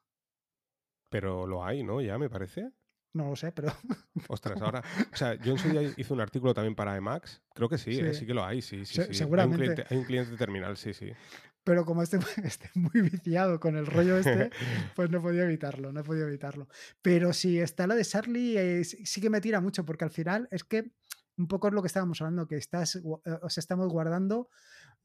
Pero 1.10 1.46
lo 1.46 1.64
hay, 1.64 1.82
¿no? 1.82 2.00
Ya 2.00 2.18
me 2.18 2.28
parece. 2.28 2.70
No 3.16 3.30
lo 3.30 3.36
sé, 3.36 3.50
pero. 3.50 3.72
Ostras, 4.28 4.60
ahora. 4.60 4.82
O 5.10 5.16
sea, 5.16 5.34
yo 5.36 5.52
en 5.52 5.58
su 5.58 5.70
día 5.70 5.82
hice 5.96 6.12
un 6.12 6.20
artículo 6.20 6.52
también 6.52 6.74
para 6.74 6.94
Emacs. 6.96 7.40
Creo 7.54 7.68
que 7.68 7.78
sí, 7.78 7.98
¿eh? 7.98 8.12
sí, 8.12 8.26
que 8.26 8.34
lo 8.34 8.44
hay, 8.44 8.60
sí, 8.60 8.84
sí. 8.84 9.00
Seguramente. 9.10 9.86
Hay 9.88 9.96
un, 9.96 10.04
cliente, 10.04 10.36
terminal, 10.36 10.76
sí, 10.76 10.92
sí. 10.92 11.10
Pero 11.64 11.86
como 11.86 12.02
esté, 12.02 12.18
muy 12.74 13.00
viciado 13.00 13.58
con 13.58 13.76
el 13.76 13.86
rollo 13.86 14.18
este, 14.18 14.50
pues 14.94 15.08
no 15.10 15.22
podido 15.22 15.44
evitarlo, 15.44 15.92
no 15.92 16.04
podido 16.04 16.28
evitarlo. 16.28 16.68
Pero 17.00 17.32
si 17.32 17.58
está 17.58 17.86
la 17.86 17.94
de 17.94 18.04
Charlie, 18.04 18.58
eh, 18.58 18.84
sí 18.84 19.20
que 19.22 19.30
me 19.30 19.40
tira 19.40 19.62
mucho, 19.62 19.86
porque 19.86 20.04
al 20.04 20.10
final 20.10 20.46
es 20.50 20.62
que 20.62 20.92
un 21.38 21.48
poco 21.48 21.68
es 21.68 21.74
lo 21.74 21.82
que 21.82 21.88
estábamos 21.88 22.20
hablando, 22.20 22.46
que 22.46 22.56
estás, 22.56 22.96
eh, 22.96 23.02
o 23.04 23.48
sea, 23.48 23.60
estamos 23.60 23.88
guardando 23.88 24.50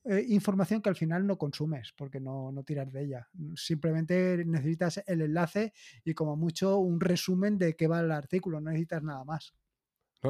eh, 0.04 0.26
información 0.30 0.82
que 0.82 0.90
al 0.90 0.96
final 0.96 1.28
no 1.28 1.38
consumes 1.38 1.94
porque 1.96 2.20
no, 2.20 2.52
no 2.52 2.64
tiras 2.64 2.92
de 2.92 3.04
ella. 3.04 3.30
Simplemente 3.56 4.44
necesitas 4.46 5.04
el 5.06 5.22
enlace 5.22 5.74
y 6.04 6.14
como 6.14 6.36
mucho 6.36 6.78
un 6.78 7.00
resumen 7.00 7.58
de 7.60 7.76
qué 7.76 7.88
va 7.88 8.00
el 8.00 8.12
artículo, 8.12 8.60
no 8.60 8.72
necesitas 8.72 9.04
nada 9.04 9.24
más. 9.24 9.54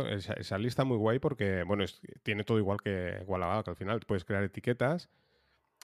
esa, 0.10 0.58
lista 0.58 0.84
muy 0.84 0.98
guay 0.98 1.20
porque, 1.20 1.64
bueno, 1.64 1.86
tiene 2.24 2.44
todo 2.44 2.58
igual 2.58 2.80
que 2.84 3.24
Wallaback 3.26 3.70
al 3.70 3.76
final. 3.78 4.02
Puedes 4.02 4.26
crear 4.26 4.44
etiquetas. 4.44 5.10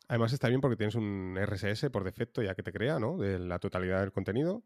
Además 0.10 0.34
está 0.34 0.50
bien 0.50 0.60
porque 0.60 0.78
tienes 0.78 0.96
un 0.96 1.38
RSS 1.38 1.90
por 1.90 2.04
defecto 2.04 2.42
ya 2.42 2.56
que 2.56 2.64
te 2.64 2.74
crea, 2.74 3.00
¿no? 3.00 3.18
De 3.18 3.40
la 3.40 3.60
totalidad 3.60 4.02
del 4.02 4.12
contenido. 4.12 4.64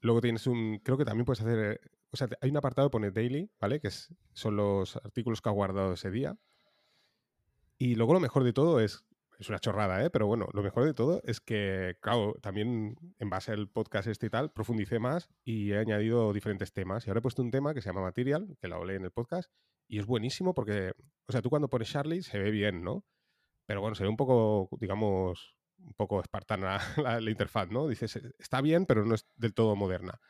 Luego 0.00 0.20
tienes 0.20 0.48
un, 0.48 0.80
creo 0.82 0.98
que 0.98 1.04
también 1.04 1.24
puedes 1.24 1.42
hacer, 1.42 1.80
o 2.10 2.16
sea, 2.16 2.28
hay 2.40 2.50
un 2.50 2.56
apartado 2.56 2.88
que 2.88 2.92
pone 2.92 3.10
daily, 3.12 3.48
¿vale? 3.60 3.78
Que 3.78 3.86
es, 3.86 4.12
son 4.32 4.56
los 4.56 4.96
artículos 4.96 5.40
que 5.40 5.48
ha 5.48 5.52
guardado 5.52 5.92
ese 5.92 6.10
día. 6.10 6.36
Y 7.80 7.94
luego 7.94 8.12
lo 8.12 8.20
mejor 8.20 8.44
de 8.44 8.52
todo 8.52 8.78
es, 8.78 9.06
es 9.38 9.48
una 9.48 9.58
chorrada, 9.58 10.04
¿eh? 10.04 10.10
pero 10.10 10.26
bueno, 10.26 10.48
lo 10.52 10.62
mejor 10.62 10.84
de 10.84 10.92
todo 10.92 11.22
es 11.24 11.40
que, 11.40 11.96
claro, 12.02 12.34
también 12.42 12.94
en 13.18 13.30
base 13.30 13.52
al 13.52 13.70
podcast 13.70 14.06
este 14.06 14.26
y 14.26 14.28
tal, 14.28 14.52
profundicé 14.52 14.98
más 14.98 15.30
y 15.44 15.72
he 15.72 15.78
añadido 15.78 16.34
diferentes 16.34 16.74
temas. 16.74 17.06
Y 17.06 17.10
ahora 17.10 17.20
he 17.20 17.22
puesto 17.22 17.40
un 17.40 17.50
tema 17.50 17.72
que 17.72 17.80
se 17.80 17.88
llama 17.88 18.02
Material, 18.02 18.54
que 18.60 18.68
lo 18.68 18.76
hablé 18.76 18.96
en 18.96 19.04
el 19.04 19.12
podcast, 19.12 19.50
y 19.88 19.98
es 19.98 20.04
buenísimo 20.04 20.52
porque, 20.52 20.92
o 21.26 21.32
sea, 21.32 21.40
tú 21.40 21.48
cuando 21.48 21.70
pones 21.70 21.88
Charlie 21.88 22.22
se 22.22 22.38
ve 22.38 22.50
bien, 22.50 22.84
¿no? 22.84 23.06
Pero 23.64 23.80
bueno, 23.80 23.94
se 23.94 24.02
ve 24.02 24.10
un 24.10 24.18
poco, 24.18 24.68
digamos, 24.78 25.56
un 25.78 25.94
poco 25.94 26.20
espartana 26.20 26.78
la, 27.02 27.18
la 27.18 27.30
interfaz, 27.30 27.70
¿no? 27.70 27.88
Dices, 27.88 28.20
está 28.38 28.60
bien, 28.60 28.84
pero 28.84 29.06
no 29.06 29.14
es 29.14 29.24
del 29.36 29.54
todo 29.54 29.74
moderna. 29.74 30.20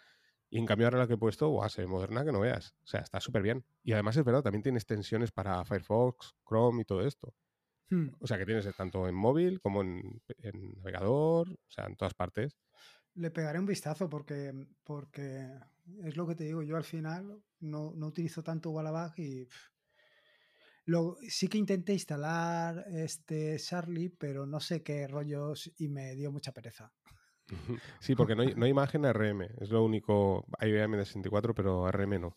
Y 0.51 0.59
en 0.59 0.67
cambio 0.67 0.89
ahora 0.89 0.99
la 0.99 1.07
que 1.07 1.15
he 1.15 1.19
puesto, 1.19 1.49
guau, 1.49 1.71
se 1.71 1.83
ve 1.83 1.87
moderna 1.87 2.25
que 2.25 2.33
no 2.33 2.41
veas. 2.41 2.75
O 2.83 2.87
sea, 2.87 3.01
está 3.01 3.21
súper 3.21 3.43
bien. 3.43 3.65
Y 3.85 3.93
además 3.93 4.17
es 4.17 4.25
verdad, 4.25 4.43
también 4.43 4.63
tiene 4.63 4.79
extensiones 4.79 5.31
para 5.31 5.65
Firefox, 5.65 6.35
Chrome 6.47 6.83
y 6.83 6.85
todo 6.85 7.07
esto. 7.07 7.33
Hmm. 7.89 8.09
O 8.19 8.27
sea, 8.27 8.37
que 8.37 8.47
tienes 8.47 8.69
tanto 8.77 9.09
en 9.09 9.15
móvil 9.15 9.61
como 9.61 9.83
en, 9.83 10.21
navegador, 10.77 11.51
o 11.51 11.71
sea, 11.71 11.87
en 11.87 11.97
todas 11.97 12.15
partes. 12.15 12.59
Le 13.15 13.31
pegaré 13.31 13.61
un 13.61 13.67
vistazo 13.67 14.09
porque, 14.09 14.53
porque 14.83 15.49
es 16.03 16.17
lo 16.17 16.27
que 16.27 16.35
te 16.35 16.45
digo, 16.45 16.63
yo 16.63 16.77
al 16.77 16.85
final 16.85 17.43
no, 17.61 17.93
no 17.95 18.07
utilizo 18.07 18.43
tanto 18.43 18.71
Wallaback 18.71 19.19
y 19.19 19.49
lo, 20.87 21.17
sí 21.29 21.49
que 21.49 21.59
intenté 21.59 21.93
instalar 21.93 22.85
este 22.93 23.57
Charlie, 23.59 24.11
pero 24.11 24.47
no 24.47 24.59
sé 24.59 24.83
qué 24.83 25.07
rollos 25.07 25.71
y 25.79 25.89
me 25.89 26.17
dio 26.17 26.33
mucha 26.33 26.53
pereza. 26.53 26.93
Sí, 28.01 28.15
porque 28.15 28.35
no 28.35 28.43
hay, 28.43 28.55
no 28.55 28.65
hay 28.65 28.71
imagen 28.71 29.11
RM, 29.11 29.43
es 29.61 29.71
lo 29.71 29.85
único. 29.85 30.47
Hay 30.59 30.71
IBM 30.71 30.97
de 30.97 31.05
64, 31.05 31.55
pero 31.55 31.91
RM 31.91 32.21
no. 32.21 32.37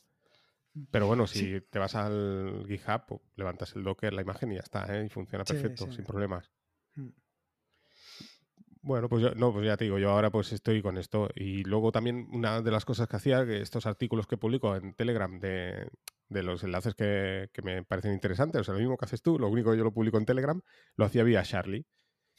Pero 0.89 1.06
bueno, 1.06 1.28
si 1.28 1.62
te 1.62 1.78
vas 1.78 1.95
al 1.95 2.65
GitHub, 2.67 3.06
pues, 3.08 3.21
levantas 3.36 3.76
el 3.76 3.84
Docker, 3.84 4.12
la 4.12 4.23
imagen 4.23 4.52
y 4.52 4.56
ya 4.56 4.62
está, 4.62 4.86
¿eh? 4.97 5.06
y 5.06 5.10
funciona 5.10 5.43
perfecto, 5.43 5.91
sin 5.91 6.04
problemas. 6.04 6.52
Mm. 6.95 7.10
Bueno, 8.82 9.08
pues, 9.08 9.21
yo, 9.21 9.36
no, 9.36 9.54
pues 9.54 9.65
ya 9.65 9.78
te 9.78 9.86
digo, 9.86 9.97
yo 9.97 10.10
ahora 10.10 10.30
pues 10.32 10.52
estoy 10.52 10.82
con 10.82 10.97
esto. 10.97 11.30
Y 11.36 11.63
luego 11.63 11.91
también 11.91 12.28
una 12.32 12.62
de 12.62 12.71
las 12.71 12.86
cosas 12.86 13.08
que 13.08 13.15
hacía, 13.15 13.45
que 13.45 13.62
estos 13.62 13.86
artículos 13.86 14.28
que 14.28 14.36
publico 14.36 14.76
en 14.76 14.93
Telegram 14.95 15.39
de, 15.39 15.88
de 16.28 16.43
los 16.43 16.63
enlaces 16.63 16.95
que, 16.95 17.49
que, 17.54 17.62
me 17.62 17.84
parecen 17.84 18.12
interesantes, 18.12 18.62
o 18.62 18.63
sea, 18.63 18.73
lo 18.73 18.80
mismo 18.80 18.97
que 18.97 19.06
haces 19.06 19.21
tú, 19.21 19.39
lo 19.39 19.47
único 19.47 19.71
que 19.71 19.78
yo 19.78 19.84
lo 19.84 19.93
publico 19.93 20.17
en 20.17 20.26
Telegram, 20.26 20.60
lo 20.97 21.06
hacía 21.06 21.23
vía 21.23 21.43
Charlie. 21.43 21.86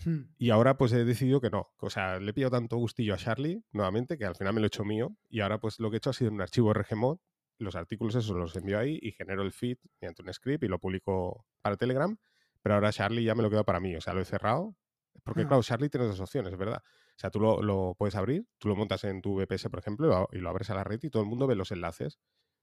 Hmm. 0.05 0.23
Y 0.39 0.51
ahora 0.51 0.77
pues 0.77 0.93
he 0.93 1.05
decidido 1.05 1.41
que 1.41 1.51
no. 1.51 1.71
O 1.79 1.91
sea, 1.91 2.19
le 2.19 2.31
he 2.31 2.35
pillado 2.35 2.53
tanto 2.53 2.77
gustillo 2.77 3.15
a 3.15 3.17
Charlie 3.17 3.63
nuevamente 3.73 4.19
que 4.19 4.25
al 4.25 4.35
final 4.35 4.55
me 4.55 4.61
lo 4.61 4.67
he 4.67 4.69
hecho 4.69 4.85
mío. 4.85 5.17
Y 5.29 5.41
ahora 5.41 5.59
pues 5.59 5.79
lo 5.81 5.91
que 5.91 5.97
he 5.97 5.99
hecho 5.99 6.11
ha 6.11 6.15
sido 6.15 6.31
un 6.31 6.41
archivo 6.41 6.73
RGMod. 6.73 7.19
Los 7.59 7.77
artículos 7.77 8.15
esos 8.17 8.37
los 8.37 8.57
envío 8.57 8.79
ahí 8.79 8.99
y 9.01 9.13
genero 9.13 9.43
el 9.43 9.53
feed 9.53 9.79
mediante 10.01 10.23
un 10.23 10.33
script 10.33 10.65
y 10.65 10.69
lo 10.69 10.79
publico 10.79 11.47
para 11.63 11.77
Telegram. 11.77 12.17
Pero 12.63 12.75
ahora 12.75 12.93
Charlie 12.93 13.25
ya 13.25 13.35
me 13.35 13.43
lo 13.43 13.51
queda 13.51 13.65
para 13.65 13.81
mí. 13.81 13.95
O 13.95 14.01
sea, 14.01 14.15
lo 14.15 14.21
he 14.21 14.25
cerrado. 14.25 14.77
Porque 15.23 15.43
ah. 15.43 15.49
claro, 15.49 15.63
Charlie 15.63 15.89
tiene 15.89 16.07
dos 16.07 16.21
opciones, 16.21 16.53
es 16.53 16.59
verdad. 16.59 16.83
O 16.83 17.19
sea, 17.19 17.31
tú 17.31 17.41
lo, 17.41 17.95
puedes 17.97 18.17
abrir, 18.17 18.47
tú 18.59 18.69
lo 18.69 18.77
montas 18.77 19.05
en 19.05 19.23
tu 19.23 19.37
VPS, 19.37 19.69
por 19.69 19.79
ejemplo, 19.79 20.29
y 20.33 20.39
lo 20.39 20.51
abres 20.51 20.71
a 20.71 20.75
la 20.75 20.83
red 20.83 20.99
y 21.03 21.11
todo 21.11 21.23
el 21.23 21.29
mundo 21.29 21.47
ve 21.47 21.55
los 21.55 21.71
enlaces. 21.71 22.19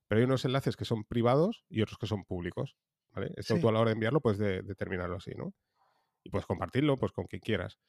pero 0.08 0.20
hay 0.20 0.26
unos 0.26 0.44
enlaces 0.44 0.76
que 0.76 0.84
son 0.84 1.06
privados 1.06 1.64
y 1.70 1.82
otros 1.82 1.98
que 1.98 2.08
son 2.08 2.26
públicos. 2.26 2.76
¿vale? 3.12 3.32
Esto 3.38 3.58
tú 3.60 3.70
a 3.70 3.72
la 3.72 3.80
hora 3.80 3.90
de 3.90 3.94
enviarlo 3.94 4.20
puedes 4.20 4.40
determinarlo 4.40 5.16
así, 5.16 5.32
¿no? 5.36 5.54
Y 6.24 6.30
puedes 6.30 6.46
compartirlo 6.46 6.98
pues 6.98 7.12
con 7.12 7.26
quien 7.26 7.42
quieras. 7.42 7.80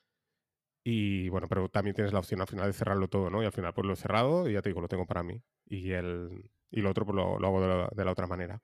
Y 0.84 1.28
bueno, 1.28 1.48
pero 1.48 1.68
también 1.68 1.94
tienes 1.94 2.12
la 2.12 2.18
opción 2.18 2.40
al 2.40 2.48
final 2.48 2.66
de 2.66 2.72
cerrarlo 2.72 3.08
todo, 3.08 3.30
¿no? 3.30 3.42
Y 3.42 3.46
al 3.46 3.52
final 3.52 3.72
pues 3.72 3.86
lo 3.86 3.92
he 3.92 3.96
cerrado 3.96 4.48
y 4.48 4.54
ya 4.54 4.62
te 4.62 4.70
digo, 4.70 4.80
lo 4.80 4.88
tengo 4.88 5.06
para 5.06 5.22
mí. 5.22 5.40
Y, 5.66 5.92
el, 5.92 6.50
y 6.70 6.80
lo 6.80 6.90
otro 6.90 7.06
pues 7.06 7.16
lo, 7.16 7.36
hago 7.36 7.88
de 7.90 8.04
la, 8.04 8.10
otra 8.10 8.26
manera. 8.26 8.60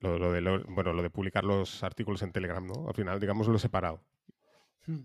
Lo, 0.00 0.32
de 0.32 0.64
bueno, 0.68 0.92
lo 0.92 1.02
de 1.02 1.10
publicar 1.10 1.44
los 1.44 1.82
artículos 1.82 2.22
en 2.22 2.32
Telegram, 2.32 2.66
¿no? 2.66 2.88
Al 2.88 2.94
final, 2.94 3.20
digamos, 3.20 3.46
lo 3.46 3.56
he 3.56 3.60
separado. 3.60 4.04
Hmm. 4.86 5.04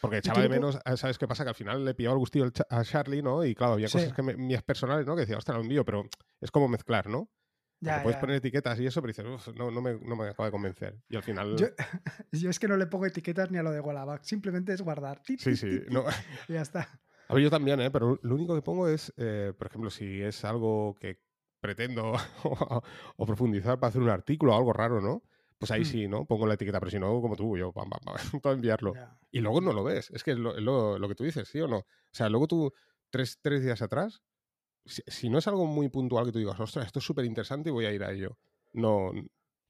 Porque 0.00 0.18
echaba 0.18 0.42
de 0.42 0.48
menos, 0.48 0.78
ah, 0.84 0.96
¿sabes 0.96 1.18
qué 1.18 1.26
pasa? 1.26 1.44
Que 1.44 1.50
al 1.50 1.54
final 1.54 1.84
le 1.84 1.94
pillaba 1.94 2.14
el 2.14 2.20
gustillo 2.20 2.50
a 2.70 2.84
Charlie, 2.84 3.22
¿no? 3.22 3.44
Y 3.44 3.54
claro, 3.54 3.74
había 3.74 3.88
cosas 3.88 4.12
que 4.12 4.22
me, 4.22 4.36
mías 4.36 4.62
personales, 4.62 5.06
¿no? 5.06 5.14
Que 5.14 5.22
decía, 5.22 5.38
ostras, 5.38 5.56
lo 5.56 5.62
envío, 5.62 5.84
pero 5.84 6.08
es 6.40 6.50
como 6.50 6.68
mezclar, 6.68 7.08
¿no? 7.08 7.28
Ya, 7.80 8.02
puedes 8.02 8.18
poner 8.18 8.36
etiquetas 8.36 8.80
y 8.80 8.86
eso, 8.86 9.00
pero 9.00 9.12
dices, 9.12 9.54
no, 9.54 9.70
no, 9.70 9.80
me, 9.80 9.94
no 9.94 10.16
me 10.16 10.28
acaba 10.28 10.46
de 10.46 10.50
convencer. 10.50 11.00
Y 11.08 11.16
al 11.16 11.22
final. 11.22 11.56
Yo, 12.32 12.50
es 12.50 12.58
que 12.58 12.66
no 12.66 12.76
le 12.76 12.86
pongo 12.86 13.06
etiquetas 13.06 13.50
ni 13.50 13.58
a 13.58 13.62
lo 13.62 13.70
de 13.70 13.80
Wallaback, 13.80 14.24
simplemente 14.24 14.72
es 14.72 14.82
guardar. 14.82 15.22
Sí, 15.24 15.56
sí. 15.56 15.82
No. 15.88 16.04
y 16.48 16.54
ya 16.54 16.62
está. 16.62 17.00
A 17.28 17.34
ver, 17.34 17.42
yo 17.42 17.50
también, 17.50 17.78
¿eh? 17.80 17.90
Pero 17.90 18.18
lo 18.22 18.34
único 18.34 18.54
que 18.54 18.62
pongo 18.62 18.88
es, 18.88 19.12
eh, 19.18 19.52
por 19.56 19.66
ejemplo, 19.66 19.90
si 19.90 20.22
es 20.22 20.44
algo 20.46 20.96
que 20.98 21.20
pretendo 21.60 22.12
o, 23.16 23.26
profundizar 23.26 23.78
para 23.78 23.90
hacer 23.90 24.00
un 24.00 24.08
artículo 24.08 24.54
o 24.54 24.56
algo 24.56 24.72
raro, 24.72 25.00
¿no? 25.00 25.22
Pues 25.58 25.70
ahí 25.70 25.82
mm. 25.82 25.84
sí, 25.84 26.08
¿no? 26.08 26.24
Pongo 26.24 26.46
la 26.46 26.54
etiqueta, 26.54 26.78
pero 26.78 26.90
si 26.90 26.98
no, 26.98 27.20
como 27.20 27.36
tú, 27.36 27.56
yo, 27.58 27.72
pam, 27.72 27.90
pam, 27.90 28.40
para 28.42 28.54
enviarlo. 28.54 28.94
Y 29.30 29.40
luego 29.40 29.60
no 29.60 29.72
lo 29.72 29.84
ves. 29.84 30.10
Es 30.10 30.24
que 30.24 30.32
es 30.32 30.38
lo, 30.38 30.58
lo, 30.98 31.08
que 31.08 31.14
tú 31.14 31.24
dices, 31.24 31.48
¿sí 31.48 31.60
o 31.60 31.68
no? 31.68 31.78
O 31.78 32.12
sea, 32.12 32.28
luego 32.28 32.46
tú, 32.46 32.72
tres, 33.10 33.38
tres 33.42 33.62
días 33.62 33.82
atrás, 33.82 34.22
si, 34.88 35.28
no 35.28 35.38
es 35.38 35.46
algo 35.46 35.66
muy 35.66 35.88
puntual 35.88 36.26
que 36.26 36.32
tú 36.32 36.38
digas, 36.38 36.58
ostras, 36.58 36.86
esto 36.86 36.98
es 36.98 37.04
súper 37.04 37.24
interesante 37.24 37.68
y 37.68 37.72
voy 37.72 37.86
a 37.86 37.92
ir 37.92 38.02
a 38.02 38.12
ello. 38.12 38.38
No, 38.72 39.12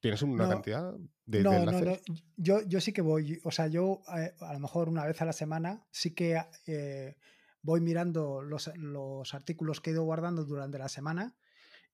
¿Tienes 0.01 0.23
una 0.23 0.49
cantidad 0.49 0.95
de, 1.27 1.43
no, 1.43 1.65
No, 1.65 1.81
no, 1.81 1.97
yo, 2.37 2.63
yo 2.63 2.81
sí 2.81 2.93
que 2.93 3.03
voy. 3.03 3.41
O 3.43 3.51
sea, 3.51 3.67
yo 3.67 4.03
eh, 4.17 4.33
a 4.41 4.53
lo 4.53 4.61
mejor 4.61 4.89
una 4.89 5.05
vez 5.05 5.21
a 5.21 5.25
la 5.25 5.33
semana 5.33 5.85
sí 5.91 6.15
que 6.15 6.41
eh, 6.67 7.17
voy 7.63 7.81
mirando 7.81 8.41
los, 8.43 8.71
los, 8.77 9.35
artículos 9.35 9.81
que 9.81 9.91
he 9.91 9.93
ido 9.93 10.05
guardando 10.05 10.45
durante 10.45 10.79
la 10.79 10.89
semana 10.89 11.37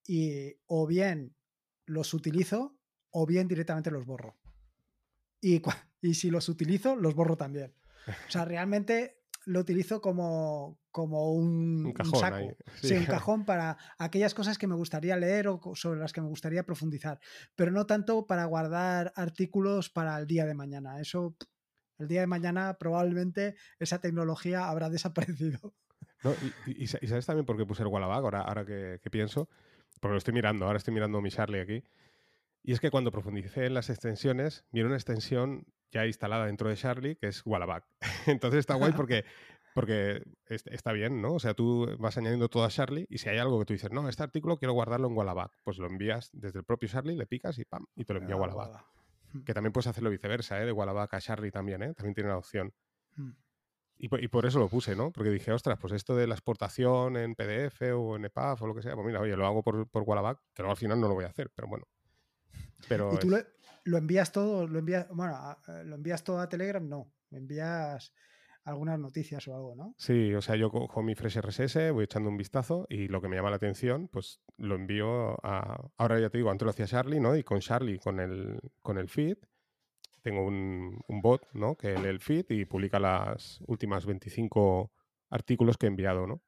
y 0.06 0.54
o 0.66 0.86
bien 0.86 1.34
los 1.86 2.12
utilizo 2.12 2.76
o 3.10 3.24
bien 3.26 3.48
directamente 3.48 3.90
los 3.90 4.04
borro. 4.04 4.36
Y, 5.40 5.62
y 6.02 6.14
si 6.14 6.30
los 6.30 6.48
utilizo, 6.50 6.96
los 6.96 7.14
borro 7.14 7.36
también. 7.36 7.74
O 8.28 8.30
sea, 8.30 8.44
realmente 8.44 9.22
lo 9.46 9.60
utilizo 9.60 10.02
como, 10.02 10.78
como 10.94 11.32
un, 11.32 11.92
cajón 11.92 12.20
saco. 12.20 12.56
Sí. 12.80 12.94
un 12.94 13.04
cajón 13.06 13.44
para 13.44 13.76
aquellas 13.98 14.32
cosas 14.32 14.58
que 14.58 14.68
me 14.68 14.76
gustaría 14.76 15.16
leer 15.16 15.48
o 15.48 15.60
sobre 15.74 15.98
las 15.98 16.12
que 16.12 16.20
me 16.20 16.28
gustaría 16.28 16.64
profundizar, 16.64 17.18
pero 17.56 17.72
no 17.72 17.84
tanto 17.84 18.28
para 18.28 18.44
guardar 18.44 19.12
artículos 19.16 19.90
para 19.90 20.16
el 20.20 20.28
día 20.28 20.46
de 20.46 20.54
mañana. 20.54 21.00
Eso, 21.00 21.34
el 21.98 22.06
día 22.06 22.20
de 22.20 22.28
mañana 22.28 22.74
probablemente 22.78 23.56
esa 23.80 24.00
tecnología 24.00 24.68
habrá 24.68 24.88
desaparecido. 24.98 25.74
y, 26.68 26.86
sabes 26.86 27.26
también 27.26 27.44
por 27.44 27.56
qué 27.56 27.66
puse 27.66 27.82
el 27.82 27.88
Wallaback, 27.88 28.22
ahora, 28.22 28.42
ahora 28.42 28.64
que, 28.64 29.10
pienso, 29.10 29.48
porque 29.98 30.12
lo 30.12 30.18
estoy 30.18 30.32
mirando, 30.32 30.64
ahora 30.64 30.78
estoy 30.78 30.94
mirando 30.94 31.20
mi 31.20 31.30
Charlie 31.32 31.60
aquí. 31.60 31.82
Y 32.62 32.72
es 32.72 32.78
que 32.78 32.92
cuando 32.92 33.10
profundicé 33.10 33.66
en 33.66 33.74
las 33.74 33.90
extensiones, 33.90 34.64
vi 34.70 34.82
una 34.82 34.94
extensión 34.94 35.66
ya 35.90 36.06
instalada 36.06 36.46
dentro 36.46 36.68
de 36.68 36.76
Charlie, 36.76 37.16
que 37.16 37.26
es 37.26 37.42
Wallaback. 37.44 37.84
Entonces 38.26 38.60
está 38.60 38.74
guay 38.74 38.92
porque, 38.92 39.24
porque 39.74 40.22
está 40.46 40.92
bien, 40.92 41.20
¿no? 41.20 41.34
O 41.34 41.40
sea, 41.40 41.52
tú 41.52 41.96
vas 41.98 42.16
añadiendo 42.16 42.48
todo 42.48 42.64
a 42.64 42.68
Charlie 42.68 43.06
y 43.10 43.18
si 43.18 43.28
hay 43.28 43.38
algo 43.38 43.58
que 43.58 43.64
tú 43.66 43.72
dices, 43.72 43.90
no, 43.90 44.08
este 44.08 44.22
artículo 44.22 44.56
quiero 44.56 44.72
guardarlo 44.72 45.08
en 45.08 45.16
Wallaback, 45.16 45.52
pues 45.64 45.78
lo 45.78 45.88
envías 45.88 46.30
desde 46.32 46.60
el 46.60 46.64
propio 46.64 46.88
Charlie, 46.88 47.16
le 47.16 47.26
picas 47.26 47.58
y 47.58 47.64
pam, 47.64 47.84
y 47.96 48.04
te 48.04 48.14
lo 48.14 48.20
envía 48.20 48.36
a 48.36 48.38
Wallaback. 48.38 48.84
Hmm. 49.32 49.42
Que 49.42 49.52
también 49.52 49.72
puedes 49.72 49.88
hacerlo 49.88 50.10
viceversa, 50.10 50.62
¿eh? 50.62 50.64
De 50.64 50.70
Wallaback 50.70 51.14
a 51.14 51.20
Charlie 51.20 51.50
también, 51.50 51.82
¿eh? 51.82 51.92
También 51.92 52.14
tiene 52.14 52.30
la 52.30 52.38
opción. 52.38 52.72
Hmm. 53.16 53.32
Y 53.98 54.08
por, 54.08 54.22
y 54.22 54.28
por, 54.28 54.46
eso 54.46 54.60
lo 54.60 54.68
puse, 54.68 54.94
¿no? 54.94 55.10
Porque 55.10 55.30
dije, 55.30 55.50
ostras, 55.50 55.76
pues 55.80 55.92
esto 55.92 56.14
de 56.14 56.28
la 56.28 56.34
exportación 56.34 57.16
en 57.16 57.34
PDF 57.34 57.82
o 57.96 58.14
en 58.14 58.26
EPUB 58.26 58.62
o 58.62 58.66
lo 58.68 58.74
que 58.76 58.82
sea, 58.82 58.94
pues 58.94 59.06
mira, 59.06 59.20
oye, 59.20 59.36
lo 59.36 59.44
hago 59.44 59.64
por, 59.64 59.88
por 59.88 60.04
Wallaback, 60.04 60.38
que 60.54 60.62
luego 60.62 60.70
al 60.70 60.76
final 60.76 61.00
no 61.00 61.08
lo 61.08 61.14
voy 61.14 61.24
a 61.24 61.28
hacer, 61.28 61.50
pero 61.52 61.66
bueno. 61.66 61.84
Pero 62.88 63.12
¿Y 63.14 63.18
tú 63.18 63.28
lo 63.84 63.98
envías 63.98 64.30
todo, 64.30 64.68
lo 64.68 64.78
envías, 64.78 65.08
bueno, 65.10 65.58
eh, 65.66 65.82
lo 65.84 65.96
envías 65.96 66.22
todo 66.22 66.38
a 66.38 66.48
Telegram, 66.48 66.88
no, 66.88 67.12
me 67.30 67.38
envías 67.38 68.12
algunas 68.64 68.98
noticias 68.98 69.46
o 69.48 69.54
algo, 69.54 69.74
¿no? 69.74 69.94
Sí, 69.98 70.34
o 70.34 70.40
sea, 70.40 70.56
yo 70.56 70.70
cojo 70.70 71.02
mi 71.02 71.14
Fresh 71.14 71.38
RSS, 71.40 71.92
voy 71.92 72.04
echando 72.04 72.30
un 72.30 72.36
vistazo 72.36 72.86
y 72.88 73.08
lo 73.08 73.20
que 73.20 73.28
me 73.28 73.36
llama 73.36 73.50
la 73.50 73.56
atención, 73.56 74.08
pues 74.08 74.40
lo 74.56 74.74
envío 74.74 75.34
a. 75.44 75.90
Ahora 75.96 76.18
ya 76.18 76.30
te 76.30 76.38
digo, 76.38 76.50
antes 76.50 76.64
lo 76.64 76.70
hacía 76.70 76.86
Charlie, 76.86 77.20
¿no? 77.20 77.36
Y 77.36 77.44
con 77.44 77.60
Charlie, 77.60 77.98
con 77.98 78.20
el, 78.20 78.58
con 78.82 78.98
el 78.98 79.08
feed, 79.08 79.36
tengo 80.22 80.44
un, 80.46 81.02
bot, 81.08 81.46
¿no? 81.52 81.76
Que 81.76 81.98
lee 81.98 82.08
el 82.08 82.20
feed 82.20 82.46
y 82.50 82.64
publica 82.64 82.98
las 82.98 83.60
últimas 83.66 84.06
25 84.06 84.90
artículos 85.30 85.76
que 85.76 85.86
he 85.86 85.88
enviado, 85.90 86.26
¿no? 86.26 86.42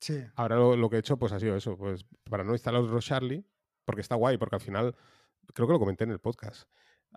Sí. 0.00 0.24
Ahora 0.36 0.56
lo, 0.56 0.76
lo, 0.76 0.88
que 0.88 0.96
he 0.96 1.00
hecho, 1.00 1.18
pues 1.18 1.32
ha 1.32 1.40
sido 1.40 1.56
eso, 1.56 1.76
pues 1.76 2.06
para 2.24 2.44
no 2.44 2.52
instalar 2.52 2.80
otro 2.80 3.00
Charlie, 3.00 3.44
porque 3.84 4.00
está 4.00 4.14
guay, 4.14 4.38
porque 4.38 4.56
al 4.56 4.62
final 4.62 4.96
creo 5.54 5.66
que 5.66 5.72
lo 5.72 5.78
comenté 5.78 6.04
en 6.04 6.12
el 6.12 6.20
podcast. 6.20 6.68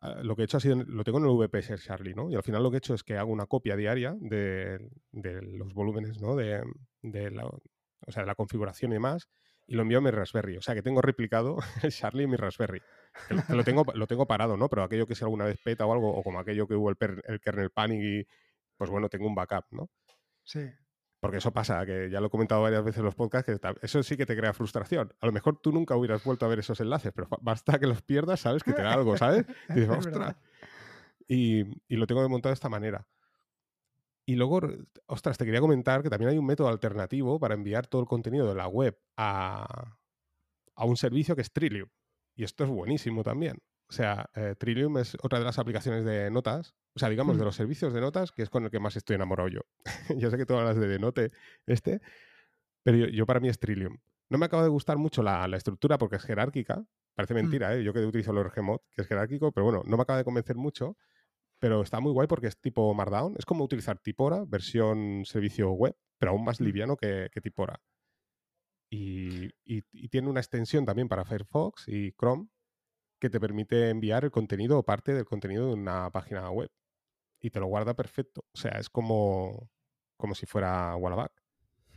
Ah, 0.02 0.22
lo 0.24 0.36
que 0.36 0.44
he 0.44 0.46
hecho 0.46 0.58
ha 0.58 0.60
sido, 0.60 0.76
lo 0.76 1.04
tengo 1.04 1.20
en 1.20 1.26
el 1.26 1.32
VPS 1.32 1.84
Charlie, 1.84 2.14
¿no? 2.14 2.30
Y 2.30 2.36
al 2.36 2.44
final 2.44 2.64
lo 2.64 2.72
que 2.72 2.78
he 2.78 2.80
hecho 2.80 2.94
es 2.94 3.04
que 3.04 3.18
hago 3.18 3.32
una 3.32 3.46
copia 3.46 3.76
diaria 3.76 4.16
de, 4.20 4.80
los 5.12 5.74
volúmenes, 5.74 6.22
¿no? 6.22 6.36
De, 6.36 6.64
la, 7.32 7.46
o 7.46 8.12
sea, 8.12 8.24
de 8.24 8.28
la 8.28 8.36
configuración 8.36 8.92
y 8.92 8.96
demás, 8.96 9.30
y 9.68 9.76
lo 9.76 9.84
envío 9.84 10.00
a 10.00 10.02
mi 10.02 10.12
Raspberry. 10.12 10.58
O 10.58 10.62
sea, 10.62 10.76
que 10.76 10.82
tengo 10.82 11.02
replicado 11.02 11.58
el 11.84 11.92
Charlie 11.92 12.24
en 12.24 12.32
mi 12.32 12.38
Raspberry. 12.38 12.82
lo, 13.50 13.64
tengo, 13.64 13.86
lo 13.94 14.08
tengo 14.08 14.28
parado, 14.28 14.58
¿no? 14.58 14.70
Pero 14.70 14.84
aquello 14.84 15.08
que 15.08 15.16
si 15.16 15.24
alguna 15.24 15.46
vez 15.46 15.60
peta 15.64 15.86
o 15.86 15.94
algo, 15.94 16.14
o 16.16 16.24
como 16.24 16.40
aquello 16.40 16.68
que 16.68 16.76
hubo 16.76 16.90
el, 16.90 16.98
el 17.28 17.40
kernel 17.40 17.70
panic 17.70 18.02
y, 18.02 18.28
pues 18.78 18.90
bueno, 18.90 19.10
tengo 19.10 19.28
un 19.28 19.36
backup, 19.36 19.66
¿no? 19.72 19.90
Sí. 20.44 20.68
Porque 21.22 21.38
eso 21.38 21.54
pasa, 21.54 21.86
que 21.86 22.10
ya 22.10 22.20
lo 22.20 22.28
he 22.28 22.30
comentado 22.32 22.64
varias 22.64 22.84
veces 22.84 22.98
en 22.98 23.06
los 23.06 23.14
podcasts, 23.14 23.46
que 23.46 23.76
eso 23.84 24.02
sí 24.02 24.18
que 24.18 24.26
te 24.26 24.36
crea 24.36 24.54
frustración. 24.54 25.14
A 25.20 25.28
lo 25.28 25.32
mejor 25.32 25.56
tú 25.62 25.72
nunca 25.72 25.96
hubieras 25.96 26.24
vuelto 26.24 26.48
a 26.48 26.50
ver 26.50 26.58
esos 26.58 26.80
enlaces, 26.82 27.14
pero 27.14 27.28
basta 27.42 27.78
que 27.78 27.86
los 27.86 28.02
pierdas, 28.02 28.40
sabes 28.40 28.64
que 28.64 28.74
te 28.74 28.82
da 28.82 28.94
algo, 28.94 29.16
¿sabes? 29.16 29.46
Y 29.70 29.82
dices, 29.82 29.90
ostras. 29.98 30.36
Y, 31.28 31.64
lo 31.90 32.08
tengo 32.08 32.28
montado 32.28 32.50
de 32.50 32.56
esta 32.56 32.70
manera. 32.70 33.08
Y 34.26 34.36
luego, 34.36 34.62
ostras, 35.06 35.38
te 35.38 35.46
quería 35.46 35.62
comentar 35.62 36.02
que 36.02 36.10
también 36.10 36.32
hay 36.32 36.40
un 36.40 36.46
método 36.46 36.70
alternativo 36.70 37.40
para 37.40 37.54
enviar 37.54 37.86
todo 37.86 38.02
el 38.02 38.08
contenido 38.08 38.48
de 38.48 38.56
la 38.56 38.68
web 38.68 39.00
a, 39.16 39.96
a 40.74 40.86
un 40.86 40.98
servicio 40.98 41.36
que 41.36 41.44
es 41.44 41.54
Trillium. 41.54 41.90
Y 42.36 42.46
esto 42.46 42.64
es 42.64 42.70
buenísimo 42.72 43.24
también. 43.24 43.60
O 43.92 43.94
sea, 43.94 44.30
eh, 44.36 44.56
Trillium 44.58 45.00
es 45.00 45.18
otra 45.22 45.40
de 45.40 45.44
las 45.44 45.60
aplicaciones 45.60 46.06
de 46.06 46.32
notas, 46.32 46.74
o 46.96 47.00
sea, 47.00 47.10
digamos, 47.10 47.38
de 47.38 47.44
los 47.44 47.58
servicios 47.58 47.92
de 47.92 48.00
notas, 48.00 48.32
que 48.32 48.42
es 48.42 48.50
con 48.50 48.64
el 48.64 48.72
que 48.72 48.80
más 48.80 48.96
estoy 48.96 49.18
enamorado 49.18 49.50
yo. 49.50 49.60
yo 50.18 50.32
sé 50.32 50.38
que 50.38 50.46
tú 50.46 50.56
hablas 50.56 50.78
de 50.78 50.88
Denote 50.88 51.32
este, 51.66 52.00
pero 52.84 53.10
yo, 53.10 53.26
para 53.26 53.42
mí 53.42 53.50
es 53.50 53.60
Trillium. 53.60 53.98
No 54.30 54.38
me 54.38 54.46
acaba 54.46 54.64
de 54.64 54.70
gustar 54.70 54.98
mucho 54.98 55.22
la, 55.22 55.46
estructura 55.58 55.98
porque 55.98 56.16
es 56.16 56.24
jerárquica. 56.24 56.86
Parece 57.16 57.34
mm. 57.34 57.36
mentira, 57.36 57.76
¿eh? 57.76 57.84
Yo 57.84 57.92
que 57.92 58.00
utilizo 58.00 58.32
el 58.32 58.50
Gmod, 58.50 58.80
que 58.96 59.02
es 59.02 59.08
jerárquico, 59.10 59.52
pero 59.52 59.66
bueno, 59.66 59.84
no 59.86 59.98
me 59.98 60.04
acaba 60.04 60.20
de 60.20 60.24
convencer 60.24 60.56
mucho. 60.56 60.96
Pero 61.60 61.82
está 61.82 62.00
muy 62.00 62.14
guay 62.14 62.30
porque 62.30 62.48
es 62.48 62.58
tipo 62.62 62.94
Markdown. 62.94 63.36
Es 63.38 63.46
como 63.46 63.66
utilizar 63.66 64.00
Tipora, 64.00 64.46
versión 64.48 65.26
servicio 65.26 65.70
web, 65.72 65.98
pero 66.18 66.32
aún 66.32 66.46
más 66.46 66.62
mm. 66.62 66.64
liviano 66.64 66.96
que, 66.96 67.30
Tipora. 67.44 67.82
y, 68.90 69.50
tiene 70.08 70.30
una 70.30 70.40
extensión 70.40 70.86
también 70.86 71.10
para 71.10 71.26
Firefox 71.26 71.90
y 71.90 72.14
Chrome 72.14 72.48
que 73.22 73.30
te 73.30 73.40
permite 73.40 73.90
enviar 73.90 74.26
el 74.26 74.32
contenido 74.32 74.80
o 74.80 74.84
parte 74.84 75.14
del 75.14 75.26
contenido 75.26 75.68
de 75.68 75.74
una 75.76 76.10
página 76.10 76.50
web. 76.50 76.72
Y 77.40 77.52
te 77.52 77.60
lo 77.60 77.68
guarda 77.68 77.94
perfecto. 77.94 78.44
O 78.54 78.58
sea, 78.58 78.72
es 78.72 78.90
como, 78.90 79.70
como 80.18 80.36
si 80.36 80.46
fuera 80.48 80.96
Wallaback. 80.96 81.32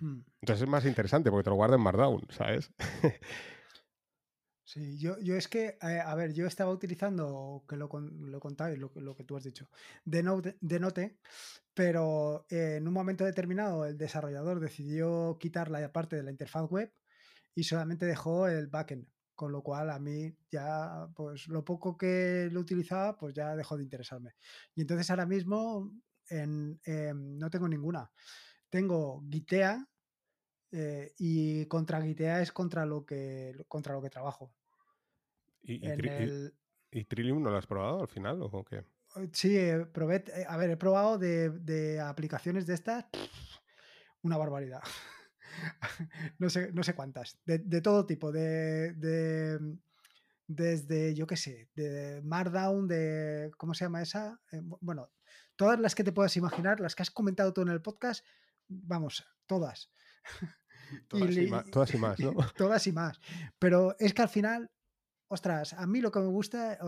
Hmm. 0.01 0.21
Entonces 0.43 0.63
es 0.63 0.69
más 0.69 0.85
interesante 0.85 1.31
porque 1.31 1.45
te 1.45 1.51
lo 1.51 1.57
guarda 1.57 1.77
en 1.77 1.83
Markdown, 1.83 2.27
¿sabes? 2.31 2.71
Sí, 4.67 4.99
yo, 4.99 5.19
yo 5.21 5.37
es 5.37 5.47
que, 5.47 5.77
eh, 5.83 6.01
a 6.05 6.15
ver, 6.15 6.33
yo 6.33 6.47
estaba 6.47 6.73
utilizando, 6.73 7.65
que 7.69 7.77
lo, 7.77 7.89
lo 8.01 8.41
contáis, 8.41 8.79
lo, 8.79 8.91
lo, 8.95 9.15
que 9.15 9.23
tú 9.23 9.37
has 9.37 9.45
dicho, 9.45 9.69
de 10.07 10.23
Note, 10.23 11.19
pero 11.75 12.47
eh, 12.49 12.77
en 12.79 12.89
un 12.89 12.95
momento 12.95 13.25
determinado 13.25 13.85
el 13.85 13.99
desarrollador 13.99 14.61
decidió 14.61 15.37
quitar 15.39 15.71
la 15.71 15.93
parte 15.93 16.17
de 16.17 16.23
la 16.23 16.31
interfaz 16.31 16.69
web 16.71 16.93
y 17.55 17.65
solamente 17.65 18.07
dejó 18.07 18.49
el 18.49 18.67
backend. 18.69 19.07
Con 19.35 19.51
lo 19.51 19.63
cual 19.63 19.91
a 19.91 19.99
mí 19.99 20.33
ya, 20.51 21.09
pues 21.15 21.49
lo 21.49 21.65
poco 21.65 21.97
que 21.97 22.49
lo 22.53 22.61
utilizaba, 22.61 23.17
pues 23.17 23.35
ya 23.35 23.57
dejó 23.57 23.77
de 23.77 23.83
interesarme. 23.83 24.35
Y 24.75 24.83
entonces 24.83 25.11
ahora 25.11 25.27
mismo 25.27 25.93
en, 26.29 26.81
em, 26.85 27.39
no 27.39 27.51
tengo 27.51 27.69
ninguna. 27.69 28.11
Tengo 28.71 29.23
Gitea 29.31 29.87
eh, 30.71 31.13
y 31.19 31.67
contra 31.67 32.03
Gitea 32.03 32.43
es 32.43 32.53
contra 32.53 32.87
lo 32.87 33.05
que, 33.05 33.55
contra 33.69 33.95
lo 33.95 34.03
que 34.03 34.11
trabajo. 34.11 34.53
¿Y, 35.63 35.81
Trillium 37.05 37.43
no 37.43 37.51
lo 37.51 37.57
has 37.57 37.67
probado 37.67 38.03
al 38.03 38.09
final 38.09 38.41
o 38.43 38.65
qué? 38.65 38.85
Sí, 39.33 39.57
probé, 39.93 40.25
eh, 40.29 40.45
a 40.49 40.57
ver, 40.57 40.71
he 40.71 40.77
probado 40.77 41.19
de, 41.19 41.51
de 41.51 42.01
aplicaciones 42.01 42.67
de 42.67 42.75
estas 42.75 43.07
una 44.23 44.37
barbaridad. 44.37 44.83
no, 46.39 46.51
sé, 46.51 46.73
no 46.73 46.83
sé 46.83 46.95
cuántas, 46.95 47.39
de, 47.45 47.81
todo 47.81 48.07
tipo, 48.07 48.33
de, 48.33 48.95
desde, 50.47 51.15
yo 51.15 51.27
qué 51.27 51.37
sé, 51.37 51.69
de 51.75 52.21
Markdown, 52.23 52.89
de, 52.89 53.51
¿cómo 53.57 53.75
se 53.75 53.85
llama 53.85 54.03
esa? 54.03 54.41
Eh, 54.53 54.61
bueno, 54.81 55.11
todas 55.57 55.79
las 55.81 55.95
que 55.95 56.05
te 56.05 56.13
puedas 56.13 56.37
imaginar, 56.37 56.81
las 56.81 56.95
que 56.95 57.03
has 57.03 57.11
comentado 57.11 57.53
tú 57.53 57.63
en 57.63 57.69
el 57.69 57.83
podcast, 57.83 58.25
vamos, 58.69 59.25
todas. 59.47 59.91
Todas 61.09 61.37
y, 61.37 61.47
más, 61.47 61.65
todas 61.71 61.95
y 61.95 61.97
más, 61.97 62.21
¿no? 62.21 62.33
todas 62.57 62.87
y 62.87 62.93
más. 62.93 63.19
Pero 63.59 63.97
es 63.99 64.13
que 64.13 64.23
al 64.23 64.29
final, 64.29 64.71
ostras, 65.29 65.73
a 65.73 65.87
mí 65.87 66.01
lo 66.01 66.13
que 66.13 66.21
me 66.21 66.27
gusta, 66.27 66.79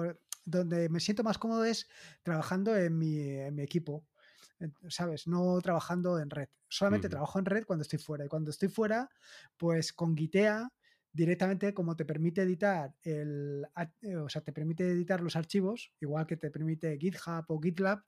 donde 0.45 0.89
me 0.91 1.01
siento 1.01 1.25
más 1.25 1.39
cómodo 1.39 1.65
es 1.65 1.89
trabajando 2.23 2.77
en 2.77 2.97
mi, 2.97 3.19
en 3.19 3.55
mi 3.55 3.63
equipo. 3.63 4.07
¿Sabes? 4.89 5.27
No 5.27 5.61
trabajando 5.61 6.19
en 6.19 6.31
red. 6.31 6.49
Solamente 6.69 7.09
trabajo 7.09 7.39
en 7.39 7.45
red 7.45 7.65
cuando 7.65 7.83
estoy 7.83 7.99
fuera. 7.99 8.25
Y 8.25 8.29
cuando 8.29 8.51
estoy 8.51 8.69
fuera, 8.69 9.09
pues 9.57 9.93
con 9.93 10.17
Gitea 10.17 10.69
directamente 11.17 11.73
como 11.73 11.97
te 11.97 12.05
permite 12.05 12.43
editar 12.43 12.95
el, 13.03 13.67
eh, 14.03 14.17
o 14.17 14.29
sea, 14.29 14.43
te 14.43 14.53
permite 14.53 14.87
editar 14.87 15.23
los 15.23 15.35
archivos, 15.35 15.93
igual 15.99 16.27
que 16.27 16.37
te 16.37 16.51
permite 16.51 16.99
GitHub 16.99 17.45
o 17.49 17.59
GitLab, 17.59 18.05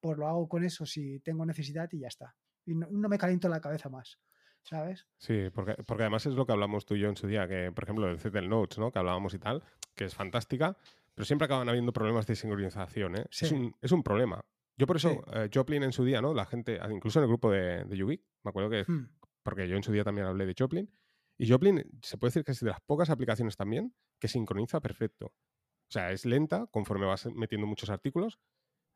pues 0.00 0.16
lo 0.16 0.28
hago 0.28 0.48
con 0.48 0.62
eso 0.62 0.86
si 0.86 1.18
tengo 1.20 1.44
necesidad 1.44 1.88
y 1.92 2.00
ya 2.00 2.08
está. 2.08 2.36
Y 2.64 2.74
no, 2.74 3.08
me 3.08 3.18
caliento 3.18 3.48
la 3.48 3.60
cabeza 3.60 3.88
más. 3.88 4.18
¿Sabes? 4.64 5.08
Sí, 5.18 5.50
porque, 5.52 5.74
porque 5.84 6.04
además 6.04 6.24
es 6.24 6.34
lo 6.34 6.46
que 6.46 6.52
hablamos 6.52 6.86
tú 6.86 6.94
y 6.94 7.00
yo 7.00 7.08
en 7.08 7.16
su 7.16 7.26
día, 7.26 7.48
que 7.48 7.72
por 7.72 7.82
ejemplo 7.82 8.08
el 8.08 8.20
Zettel 8.20 8.48
Notes, 8.48 8.78
¿no? 8.78 8.92
Que 8.92 9.00
hablábamos 9.00 9.34
y 9.34 9.40
tal, 9.40 9.64
que 9.96 10.04
es 10.04 10.14
fantástica, 10.14 10.76
pero 11.14 11.24
siempre 11.24 11.46
acaban 11.46 11.68
habiendo 11.68 11.92
problemas 11.92 12.28
de 12.28 12.36
sincronización, 12.36 13.16
¿eh? 13.16 13.26
Es, 13.28 13.50
un, 13.50 13.74
es 13.80 13.90
un 13.90 14.04
problema. 14.04 14.44
Yo 14.76 14.86
por 14.86 14.96
eso, 14.96 15.24
eh, 15.32 15.50
Joplin 15.52 15.82
en 15.82 15.92
su 15.92 16.04
día, 16.04 16.22
¿no? 16.22 16.34
La 16.34 16.46
gente, 16.46 16.78
ah, 16.80 16.88
incluso 16.90 17.18
en 17.18 17.24
el 17.24 17.28
grupo 17.28 17.50
de, 17.50 17.84
de 17.84 18.04
me 18.04 18.48
acuerdo 18.48 18.70
que, 18.70 18.84
hmm. 18.86 19.08
porque 19.42 19.68
yo 19.68 19.76
en 19.76 19.82
su 19.82 19.92
día 19.92 20.04
también 20.04 20.26
hablé 20.26 20.46
de 20.46 20.54
Joplin, 20.58 20.90
y 21.38 21.50
Joplin 21.50 21.82
se 22.02 22.18
puede 22.18 22.30
decir 22.30 22.44
que 22.44 22.52
es 22.52 22.60
de 22.60 22.70
las 22.70 22.80
pocas 22.80 23.10
aplicaciones 23.10 23.56
también 23.56 23.94
que 24.18 24.28
sincroniza 24.28 24.80
perfecto. 24.80 25.26
O 25.26 25.92
sea, 25.92 26.10
es 26.12 26.24
lenta 26.24 26.66
conforme 26.70 27.06
vas 27.06 27.26
metiendo 27.26 27.66
muchos 27.66 27.90
artículos, 27.90 28.38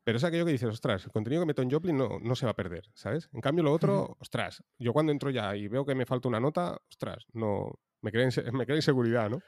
pero 0.03 0.17
es 0.17 0.23
aquello 0.23 0.45
que 0.45 0.53
dices, 0.53 0.69
ostras, 0.69 1.05
el 1.05 1.11
contenido 1.11 1.41
que 1.41 1.47
meto 1.47 1.61
en 1.61 1.69
Joplin 1.69 1.97
no, 1.97 2.19
no 2.19 2.35
se 2.35 2.45
va 2.45 2.51
a 2.51 2.55
perder, 2.55 2.89
¿sabes? 2.93 3.29
En 3.33 3.41
cambio, 3.41 3.63
lo 3.63 3.73
otro, 3.73 4.15
ostras, 4.19 4.63
yo 4.79 4.93
cuando 4.93 5.11
entro 5.11 5.29
ya 5.29 5.55
y 5.55 5.67
veo 5.67 5.85
que 5.85 5.95
me 5.95 6.05
falta 6.05 6.29
una 6.29 6.39
nota, 6.39 6.79
ostras, 6.89 7.25
no, 7.33 7.77
me 8.01 8.11
crea, 8.11 8.27
me 8.53 8.65
crea 8.65 8.77
inseguridad, 8.77 9.29
¿no? 9.29 9.41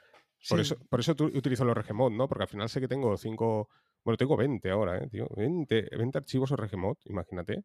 Por, 0.48 0.60
eso, 0.60 0.76
por 0.88 1.00
eso 1.00 1.12
utilizo 1.12 1.64
los 1.64 1.76
Regmod, 1.76 2.12
¿no? 2.12 2.28
Porque 2.28 2.44
al 2.44 2.48
final 2.48 2.68
sé 2.68 2.80
que 2.80 2.88
tengo 2.88 3.16
cinco 3.16 3.68
bueno, 4.04 4.16
tengo 4.16 4.36
20 4.36 4.70
ahora, 4.70 4.98
¿eh, 4.98 5.08
tío? 5.08 5.28
20, 5.36 5.90
20 5.96 6.18
archivos 6.18 6.50
RGMod, 6.50 6.96
imagínate, 7.04 7.64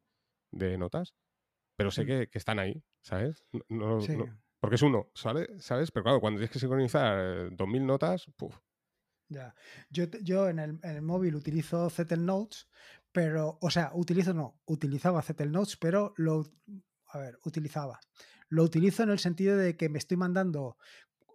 de 0.51 0.77
notas. 0.77 1.13
Pero 1.77 1.91
sé 1.91 2.05
que, 2.05 2.27
que 2.29 2.37
están 2.37 2.59
ahí, 2.59 2.81
¿sabes? 3.01 3.43
No, 3.69 3.99
porque 4.59 4.75
es 4.75 4.81
uno, 4.81 5.11
¿sabes? 5.13 5.49
¿sabes? 5.59 5.91
Pero 5.91 6.03
claro, 6.03 6.21
cuando 6.21 6.39
tienes 6.39 6.51
que 6.51 6.59
sincronizar 6.59 7.53
2000 7.55 7.85
notas, 7.85 8.25
puf. 8.37 8.57
Ya. 9.27 9.53
Yo, 9.89 10.05
yo 10.21 10.49
en, 10.49 10.59
el, 10.59 10.79
en 10.83 10.95
el 10.95 11.01
móvil 11.01 11.35
utilizo 11.35 11.89
Zettel 11.89 12.25
Notes, 12.25 12.67
pero, 13.11 13.57
o 13.61 13.69
sea, 13.69 13.91
utilizo, 13.93 14.33
no, 14.33 14.61
utilizaba 14.65 15.21
Zettel 15.21 15.51
Notes, 15.51 15.77
pero 15.77 16.13
lo, 16.17 16.45
a 17.07 17.19
ver, 17.19 17.39
utilizaba. 17.43 17.99
Lo 18.49 18.63
utilizo 18.63 19.03
en 19.03 19.09
el 19.09 19.19
sentido 19.19 19.57
de 19.57 19.75
que 19.75 19.89
me 19.89 19.97
estoy 19.97 20.17
mandando 20.17 20.77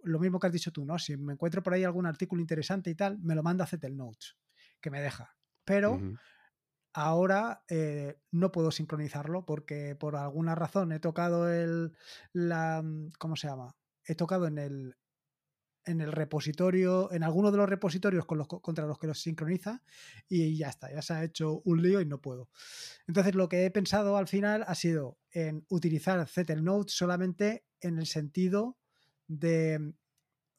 lo 0.05 0.19
mismo 0.19 0.39
que 0.39 0.47
has 0.47 0.53
dicho 0.53 0.73
tú, 0.73 0.85
¿no? 0.85 0.99
Si 0.99 1.17
me 1.17 1.35
encuentro 1.35 1.63
por 1.63 1.75
ahí 1.75 1.85
algún 1.85 2.07
artículo 2.07 2.41
interesante 2.41 2.91
y 2.91 2.95
tal, 2.95 3.19
me 3.19 3.35
lo 3.35 3.43
manda 3.43 3.65
a 3.65 3.67
Zettel 3.67 3.97
Notes 3.97 4.37
que 4.81 4.91
me 4.91 5.01
deja. 5.01 5.37
Pero 5.65 6.01
ahora 6.93 7.65
eh, 7.69 8.19
no 8.31 8.51
puedo 8.51 8.71
sincronizarlo 8.71 9.45
porque 9.45 9.95
por 9.95 10.17
alguna 10.17 10.55
razón 10.55 10.93
he 10.93 11.01
tocado 11.01 11.53
el. 11.53 11.97
La, 12.33 12.83
mm, 12.83 13.11
¿Cómo 13.19 13.37
se 13.37 13.49
llama? 13.49 13.77
He 14.05 14.15
tocado 14.15 14.47
en 14.47 14.59
el, 14.59 14.97
en 15.85 16.01
el 16.01 16.13
repositorio, 16.13 17.13
en 17.13 17.23
alguno 17.23 17.51
de 17.51 17.59
los 17.59 17.69
repositorios 17.69 18.27
con 18.27 18.39
los, 18.39 18.49
contra 18.49 18.87
los 18.87 18.99
que 18.99 19.07
los 19.07 19.21
sincroniza 19.21 19.83
y 20.29 20.57
ya 20.57 20.69
está, 20.69 20.93
ya 20.93 21.03
se 21.03 21.15
ha 21.15 21.25
hecho 21.25 21.61
un 21.65 21.83
lío 21.83 22.01
y 22.01 22.07
no 22.07 22.21
puedo. 22.21 22.51
Entonces 23.07 23.35
lo 23.35 23.49
que 23.49 23.65
he 23.65 23.71
pensado 23.71 24.17
al 24.17 24.29
final 24.29 24.65
ha 24.67 24.75
sido 24.75 25.19
en 25.31 25.65
utilizar 25.69 26.27
Zettelnote 26.27 26.93
solamente 26.93 27.65
en 27.81 27.99
el 27.99 28.07
sentido 28.07 28.79
de, 29.27 29.95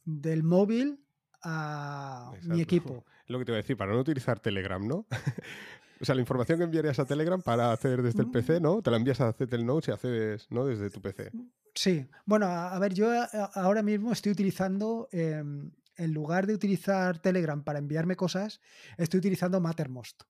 del 0.03 0.43
móvil 0.43 1.05
a 1.43 2.33
mi 2.43 2.61
equipo. 2.61 3.05
Lo 3.31 3.39
que 3.39 3.45
te 3.45 3.51
voy 3.51 3.59
a 3.59 3.61
decir, 3.61 3.77
para 3.77 3.93
no 3.93 3.99
utilizar 3.99 4.39
Telegram, 4.39 4.85
¿no? 4.85 5.05
o 6.01 6.05
sea, 6.05 6.15
la 6.15 6.21
información 6.21 6.57
que 6.57 6.65
enviarías 6.65 6.99
a 6.99 7.05
Telegram 7.05 7.41
para 7.41 7.71
hacer 7.71 8.01
desde 8.01 8.21
el 8.21 8.31
PC, 8.31 8.59
¿no? 8.59 8.81
Te 8.81 8.91
la 8.91 8.97
envías 8.97 9.21
a 9.21 9.31
Zettel 9.33 9.65
Notes 9.65 9.89
y 9.89 9.91
haces, 9.91 10.47
¿no? 10.49 10.65
Desde 10.65 10.89
tu 10.89 11.01
PC. 11.01 11.31
Sí. 11.73 12.07
Bueno, 12.25 12.47
a, 12.47 12.77
ver, 12.79 12.93
yo 12.93 13.09
ahora 13.53 13.81
mismo 13.81 14.11
estoy 14.11 14.31
utilizando, 14.31 15.07
em, 15.11 15.71
en 15.95 16.13
lugar 16.13 16.47
de 16.47 16.53
utilizar 16.53 17.19
Telegram 17.19 17.63
para 17.63 17.79
enviarme 17.79 18.15
cosas, 18.15 18.61
estoy 18.97 19.19
utilizando 19.19 19.59
Mattermost 19.59 20.23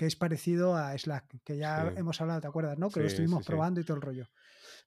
que 0.00 0.06
es 0.06 0.16
parecido 0.16 0.76
a 0.76 0.96
Slack, 0.96 1.42
que 1.44 1.58
ya 1.58 1.92
hemos 1.94 2.18
hablado, 2.22 2.40
¿te 2.40 2.46
acuerdas? 2.46 2.78
¿no? 2.78 2.88
Que 2.88 3.00
lo 3.00 3.06
estuvimos 3.06 3.44
probando 3.44 3.82
y 3.82 3.84
todo 3.84 3.98
el 3.98 4.02
rollo. 4.02 4.30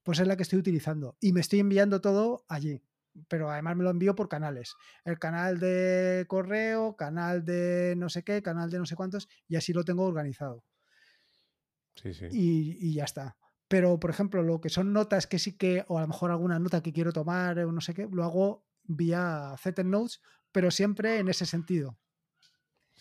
Pues 0.02 0.18
es 0.18 0.26
la 0.26 0.36
que 0.36 0.42
estoy 0.42 0.58
utilizando. 0.58 1.18
Y 1.20 1.34
me 1.34 1.42
estoy 1.42 1.60
enviando 1.60 2.02
todo 2.02 2.46
allí 2.48 2.82
pero 3.28 3.50
además 3.50 3.76
me 3.76 3.84
lo 3.84 3.90
envío 3.90 4.16
por 4.16 4.30
canales. 4.30 4.76
El 5.06 5.20
canal 5.20 5.60
de 5.60 6.26
correo, 6.28 6.96
canal 6.96 7.46
de 7.46 7.96
no 7.98 8.10
sé 8.10 8.24
qué, 8.24 8.42
canal 8.42 8.70
de 8.70 8.80
no 8.80 8.86
sé 8.86 8.96
cuántos, 8.96 9.28
y 9.48 9.56
así 9.56 9.74
lo 9.74 9.84
tengo 9.84 10.04
organizado. 10.04 10.64
Sí, 11.96 12.14
sí. 12.14 12.28
Y, 12.32 12.94
ya 12.96 13.04
está. 13.04 13.38
Pero, 13.68 14.00
por 14.00 14.10
ejemplo, 14.10 14.44
lo 14.44 14.62
que 14.62 14.70
son 14.70 14.94
notas 14.94 15.28
que 15.28 15.40
sí 15.40 15.58
que, 15.58 15.86
o 15.88 15.98
a 15.98 16.02
lo 16.02 16.08
mejor 16.08 16.32
alguna 16.32 16.60
nota 16.60 16.82
que 16.82 16.94
quiero 16.94 17.14
tomar 17.14 17.60
o 17.60 17.72
no 17.72 17.82
sé 17.82 17.94
qué, 17.94 18.08
lo 18.12 18.24
hago 18.24 18.66
vía 18.84 19.56
Zettel 19.60 19.90
Notes, 19.90 20.22
pero 20.52 20.72
siempre 20.72 21.20
en 21.20 21.30
ese 21.30 21.46
sentido. 21.46 21.98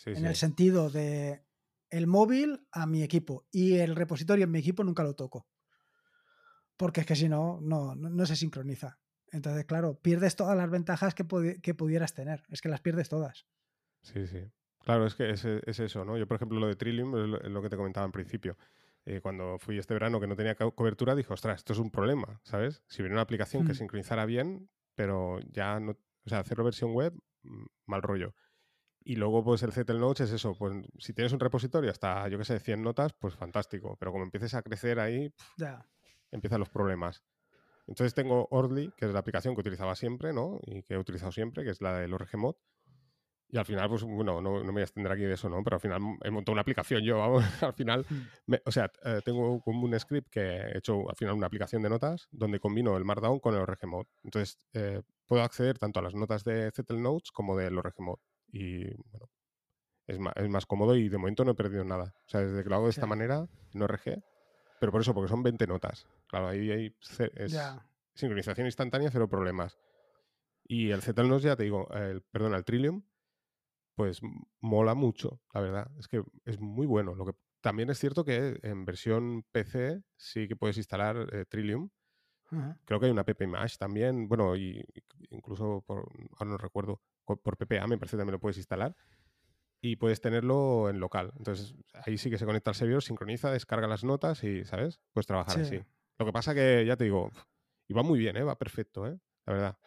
en 0.07 0.27
el 0.27 0.37
sentido 0.37 0.91
de 0.91 1.45
el 1.91 2.07
móvil 2.07 2.67
a 2.71 2.87
mi 2.87 3.03
equipo 3.03 3.47
y 3.51 3.75
el 3.75 3.95
repositorio 3.95 4.45
en 4.45 4.51
mi 4.51 4.61
equipo 4.61 4.83
nunca 4.83 5.03
lo 5.03 5.15
toco. 5.15 5.47
Porque 6.77 7.03
es 7.03 7.07
que 7.07 7.17
si 7.17 7.29
no, 7.29 7.61
no, 7.61 7.95
no 7.95 8.27
se 8.27 8.35
sincroniza. 8.35 8.99
Entonces, 9.33 9.64
claro, 9.64 9.95
pierdes 9.95 10.37
todas 10.37 10.57
las 10.57 10.70
ventajas 10.70 11.14
que, 11.14 11.24
pudieras 11.24 12.14
tener. 12.14 12.43
Es 12.51 12.61
que 12.61 12.68
las 12.68 12.80
pierdes 12.80 13.09
todas. 13.09 13.47
Sí, 14.03 14.26
sí. 14.26 14.45
Claro, 14.80 15.07
es 15.07 15.14
que 15.14 15.30
es, 15.30 15.45
eso, 15.45 16.05
¿no? 16.05 16.18
Yo, 16.18 16.26
por 16.26 16.37
ejemplo, 16.37 16.61
lo 16.61 16.66
de 16.66 16.76
Trillium 16.76 17.16
es 17.16 17.51
lo, 17.51 17.62
que 17.62 17.70
te 17.70 17.76
comentaba 17.76 18.05
en 18.05 18.12
principio. 18.12 18.59
Eh, 19.05 19.20
cuando 19.20 19.59
fui 19.59 19.78
este 19.78 19.95
verano 19.95 20.20
que 20.20 20.26
no 20.26 20.37
tenía 20.37 20.55
cobertura, 20.55 21.14
dije, 21.14 21.33
ostras, 21.33 21.59
esto 21.59 21.72
es 21.72 21.78
un 21.78 21.91
problema, 21.91 22.41
¿sabes? 22.45 22.83
Si 22.89 23.03
hubiera 23.03 23.14
una 23.14 23.22
aplicación 23.22 23.64
que 23.64 23.72
mm. 23.72 23.76
sincronizara 23.76 24.26
bien, 24.26 24.68
pero 24.95 25.41
ya 25.51 25.80
no. 25.80 25.93
O 26.24 26.28
sea, 26.28 26.41
hacerlo 26.41 26.64
versión 26.64 26.93
web, 26.93 27.14
mm, 27.43 27.64
mal 27.87 28.03
rollo. 28.03 28.35
Y 29.05 29.16
luego, 29.16 29.43
pues 29.43 29.62
el 29.62 29.72
Zettel 29.72 29.99
Notes 29.99 30.28
es 30.28 30.35
eso. 30.35 30.55
Pues 30.55 30.74
si 30.99 31.12
tienes 31.14 31.33
un 31.33 31.41
repositorio 31.41 31.91
hasta, 31.91 32.28
yo 32.28 32.39
qué 32.39 32.45
sé, 32.45 32.61
100 32.61 32.83
notas, 32.83 33.12
pues 33.14 33.35
fantástico. 33.35 33.97
Pero 33.99 34.12
como 34.12 34.24
empieces 34.24 34.55
a 34.55 34.62
crecer 34.62 35.01
ahí, 35.01 35.33
ya. 35.57 35.89
empiezan 36.30 36.61
los 36.61 36.68
problemas. 36.68 37.24
Entonces 37.87 38.14
tengo 38.14 38.49
Ordly, 38.51 38.93
que 38.97 39.07
es 39.07 39.12
la 39.12 39.18
aplicación 39.18 39.55
que 39.55 39.61
utilizaba 39.61 39.95
siempre, 39.97 40.33
¿no? 40.33 40.61
Y 40.66 40.83
que 40.83 40.95
he 40.95 40.99
utilizado 40.99 41.33
siempre, 41.33 41.64
que 41.64 41.70
es 41.70 41.80
la 41.80 41.99
del 41.99 42.14
ORGMod. 42.14 42.55
Y 43.49 43.59
al 43.59 43.66
final, 43.66 43.87
pues 43.91 44.03
bueno, 44.03 44.41
no, 44.41 44.59
no, 44.59 44.64
me 44.64 44.72
voy 44.72 44.80
a 44.80 44.85
extender 44.85 45.12
aquí 45.12 45.24
de 45.24 45.35
eso, 45.35 45.49
¿no? 45.51 45.62
Pero 45.62 45.76
al 45.76 45.80
final 45.80 46.01
he 46.22 46.30
montado 46.30 46.55
una 46.55 46.62
aplicación 46.62 47.03
yo, 47.03 47.18
vamos, 47.18 47.45
al 47.62 47.74
final, 47.74 48.07
mm. 48.09 48.55
o 48.64 48.72
sea, 48.72 48.91
eh, 49.05 49.20
tengo 49.22 49.61
como 49.61 49.85
un 49.85 50.01
script 50.01 50.30
que 50.30 50.41
he 50.41 50.78
hecho 50.78 51.09
al 51.09 51.16
final 51.16 51.35
una 51.35 51.49
aplicación 51.49 51.83
de 51.83 51.91
notas 51.91 52.28
donde 52.30 52.61
combino 52.61 52.97
el 52.97 53.05
Markdown 53.05 53.41
con 53.41 53.55
el 53.55 53.61
ORGMod. 53.61 54.07
Entonces, 54.24 54.59
eh, 54.72 55.03
puedo 55.26 55.43
acceder 55.43 55.78
tanto 55.78 56.01
a 56.01 56.03
las 56.03 56.14
notas 56.14 56.45
de 56.45 56.70
Zettel 56.70 57.03
Notes 57.03 57.30
como 57.30 57.55
del 57.55 57.76
ORGMod. 57.76 58.20
Y 58.49 58.85
bueno, 59.11 59.28
es 60.07 60.18
más, 60.18 60.33
es 60.37 60.49
más, 60.49 60.64
cómodo 60.64 60.97
y 60.97 61.11
de 61.11 61.18
momento 61.18 61.45
no 61.45 61.51
he 61.51 61.55
perdido 61.55 61.85
nada. 61.85 62.14
O 62.26 62.28
sea, 62.28 62.41
desde 62.41 62.62
que 62.62 62.70
lo 62.70 62.76
hago 62.76 62.85
de 62.87 62.91
esta 62.91 63.07
manera, 63.07 63.47
no 63.74 63.87
RG, 63.87 64.22
pero 64.83 64.91
por 64.91 65.01
eso, 65.01 65.14
porque 65.14 65.28
son 65.28 65.45
20 65.45 65.64
notas. 65.68 66.09
Claro, 66.26 66.49
ahí 66.49 66.68
hay 66.72 66.97
sincronización 68.14 68.66
instantánea, 68.66 69.12
cero 69.12 69.28
problemas. 69.28 69.78
Y 70.64 70.91
el 70.91 71.03
Zetalnos, 71.03 71.45
ya 71.45 71.55
te 71.55 71.62
digo, 71.62 71.89
el, 71.95 72.22
perdón, 72.22 72.55
el 72.55 72.64
Trillium, 72.64 73.05
pues 73.95 74.18
mola 74.59 74.95
mucho, 74.95 75.41
la 75.55 75.61
verdad. 75.61 75.91
Es 76.01 76.09
que 76.09 76.24
es 76.45 76.59
muy 76.59 76.89
bueno. 76.89 77.14
Lo 77.14 77.24
que 77.26 77.33
también 77.61 77.91
es 77.91 78.01
cierto 78.01 78.24
que 78.24 78.59
en 78.64 78.85
versión 78.85 79.45
PC 79.53 80.03
sí 80.16 80.49
que 80.49 80.57
puedes 80.57 80.76
instalar 80.78 81.28
eh, 81.33 81.45
Trillium. 81.49 81.89
Creo 82.85 82.99
que 82.99 83.07
hay 83.07 83.12
una 83.12 83.24
PPMash 83.24 83.76
también, 83.76 84.26
bueno, 84.26 84.57
y 84.57 84.85
incluso 85.30 85.85
por, 85.87 86.09
ahora 86.39 86.51
no 86.51 86.59
recuerdo, 86.59 87.01
por 87.24 87.57
PPA 87.57 87.87
me 87.87 87.99
parece 87.99 88.16
que 88.16 88.20
también 88.20 88.33
lo 88.33 88.41
puedes 88.41 88.59
instalar 88.59 88.97
y 89.85 89.97
puedes 89.97 90.20
tenerlo 90.20 90.89
en 90.89 91.01
local. 91.01 91.33
Entonces 91.37 91.74
ahí 92.07 92.16
sí 92.16 92.30
que 92.30 92.39
se 92.39 92.47
conecta 92.47 92.70
al 92.70 92.76
servidor, 92.76 93.03
sincroniza, 93.03 93.51
descarga 93.51 93.89
las 93.89 94.05
notas 94.05 94.43
y, 94.45 94.64
¿sabes? 94.64 95.01
Puedes 95.12 95.26
trabajar 95.26 95.61
así. 95.61 95.80
Lo 96.18 96.24
que 96.24 96.33
pasa 96.33 96.55
que, 96.55 96.87
ya 96.87 96.97
te 96.97 97.05
digo, 97.05 97.30
y 97.89 97.93
va 97.93 98.05
muy 98.05 98.20
bien, 98.20 98.37
¿eh? 98.37 98.45
Va 98.45 98.57
perfecto, 98.57 99.07
¿eh? 99.09 99.18
La 99.45 99.53
verdad. 99.53 99.78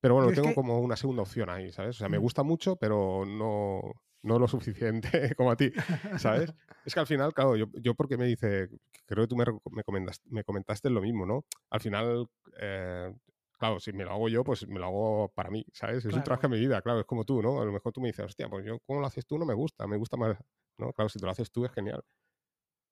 Pero 0.00 0.14
bueno, 0.14 0.32
tengo 0.32 0.54
como 0.54 0.80
una 0.80 0.96
segunda 0.96 1.22
opción 1.22 1.48
ahí, 1.48 1.72
¿sabes? 1.72 1.96
O 1.96 1.98
sea, 2.00 2.10
me 2.10 2.18
mm. 2.18 2.22
gusta 2.22 2.42
mucho, 2.42 2.76
pero 2.76 3.24
no, 3.24 3.80
no 4.22 4.38
lo 4.38 4.48
suficiente 4.48 5.10
como 5.36 5.50
a 5.50 5.56
ti, 5.56 5.72
¿sabes? 6.18 6.52
es 6.84 6.92
que 6.92 7.00
al 7.00 7.06
final, 7.06 7.32
claro, 7.32 7.56
yo, 7.56 7.66
yo 7.80 7.94
porque 7.94 8.18
me 8.18 8.26
dice, 8.26 8.68
creo 9.06 9.24
que 9.24 9.28
tú 9.28 9.36
me, 9.36 9.46
me, 9.70 9.82
comentaste, 9.82 10.28
me 10.28 10.44
comentaste 10.44 10.90
lo 10.90 11.00
mismo, 11.00 11.24
¿no? 11.24 11.46
Al 11.70 11.80
final, 11.80 12.28
eh, 12.60 13.14
claro, 13.62 13.78
si 13.78 13.92
me 13.92 14.02
lo 14.02 14.10
hago 14.10 14.28
yo, 14.28 14.42
pues 14.42 14.66
me 14.66 14.80
lo 14.80 14.86
hago 14.86 15.32
para 15.36 15.48
mí, 15.48 15.64
¿sabes? 15.72 16.04
Es 16.04 16.12
un 16.12 16.24
traje 16.24 16.46
a 16.46 16.48
mi 16.48 16.58
vida, 16.58 16.82
claro, 16.82 16.98
es 16.98 17.06
como 17.06 17.24
tú, 17.24 17.40
¿no? 17.40 17.62
A 17.62 17.64
lo 17.64 17.70
mejor 17.70 17.92
tú 17.92 18.00
me 18.00 18.08
dices, 18.08 18.24
hostia, 18.24 18.48
pues 18.48 18.66
yo, 18.66 18.80
¿cómo 18.80 18.98
lo 18.98 19.06
haces 19.06 19.24
tú? 19.24 19.38
No 19.38 19.46
me 19.46 19.54
gusta, 19.54 19.86
me 19.86 19.96
gusta 19.96 20.16
más, 20.16 20.36
¿no? 20.78 20.92
Claro, 20.92 21.08
si 21.08 21.20
te 21.20 21.26
lo 21.26 21.30
haces 21.30 21.52
tú 21.52 21.64
es 21.64 21.70
genial. 21.70 22.02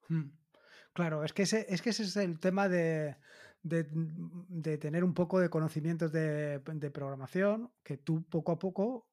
Hmm. 0.08 0.30
Claro, 0.92 1.24
es 1.24 1.32
que 1.32 1.42
ese, 1.42 1.66
es 1.68 1.82
que 1.82 1.90
ese 1.90 2.04
es 2.04 2.16
el 2.16 2.38
tema 2.38 2.68
de, 2.68 3.16
de, 3.64 4.78
tener 4.78 5.02
un 5.02 5.12
poco 5.12 5.40
de 5.40 5.50
conocimientos 5.50 6.12
de, 6.12 6.60
de 6.60 6.90
programación, 6.92 7.72
que 7.82 7.96
tú 7.96 8.22
poco 8.28 8.52
a 8.52 8.58
poco 8.60 9.08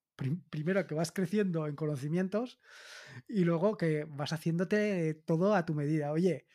primero 0.51 0.85
que 0.85 0.93
vas 0.93 1.11
creciendo 1.11 1.65
en 1.65 1.75
conocimientos 1.75 2.59
y 3.27 3.45
luego 3.45 3.77
que 3.77 4.05
vas 4.05 4.31
haciéndote 4.31 5.15
todo 5.25 5.55
a 5.55 5.65
tu 5.65 5.73
medida. 5.73 6.11
Oye, 6.11 6.45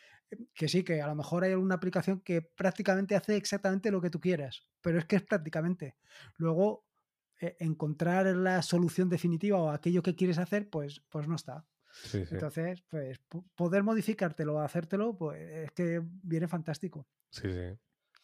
que 0.54 0.68
sí, 0.68 0.82
que 0.82 1.00
a 1.00 1.06
lo 1.06 1.14
mejor 1.14 1.44
hay 1.44 1.52
alguna 1.52 1.74
aplicación 1.74 2.20
que 2.20 2.42
prácticamente 2.42 3.16
hace 3.16 3.36
exactamente 3.36 3.90
lo 3.90 4.00
que 4.00 4.10
tú 4.10 4.20
quieras, 4.20 4.66
pero 4.80 4.98
es 4.98 5.04
que 5.04 5.16
es 5.16 5.22
prácticamente. 5.22 5.96
Luego, 6.36 6.84
eh, 7.40 7.56
encontrar 7.60 8.26
la 8.26 8.62
solución 8.62 9.08
definitiva 9.08 9.58
o 9.58 9.70
aquello 9.70 10.02
que 10.02 10.14
quieres 10.14 10.38
hacer, 10.38 10.70
pues, 10.70 11.02
pues 11.08 11.28
no 11.28 11.36
está. 11.36 11.66
Entonces, 12.14 12.82
pues 12.88 13.20
poder 13.54 13.82
modificártelo 13.82 14.54
o 14.54 14.60
hacértelo, 14.60 15.14
pues 15.16 15.40
es 15.40 15.72
que 15.72 16.00
viene 16.02 16.48
fantástico. 16.48 17.06
Sí, 17.30 17.52
sí. 17.52 17.78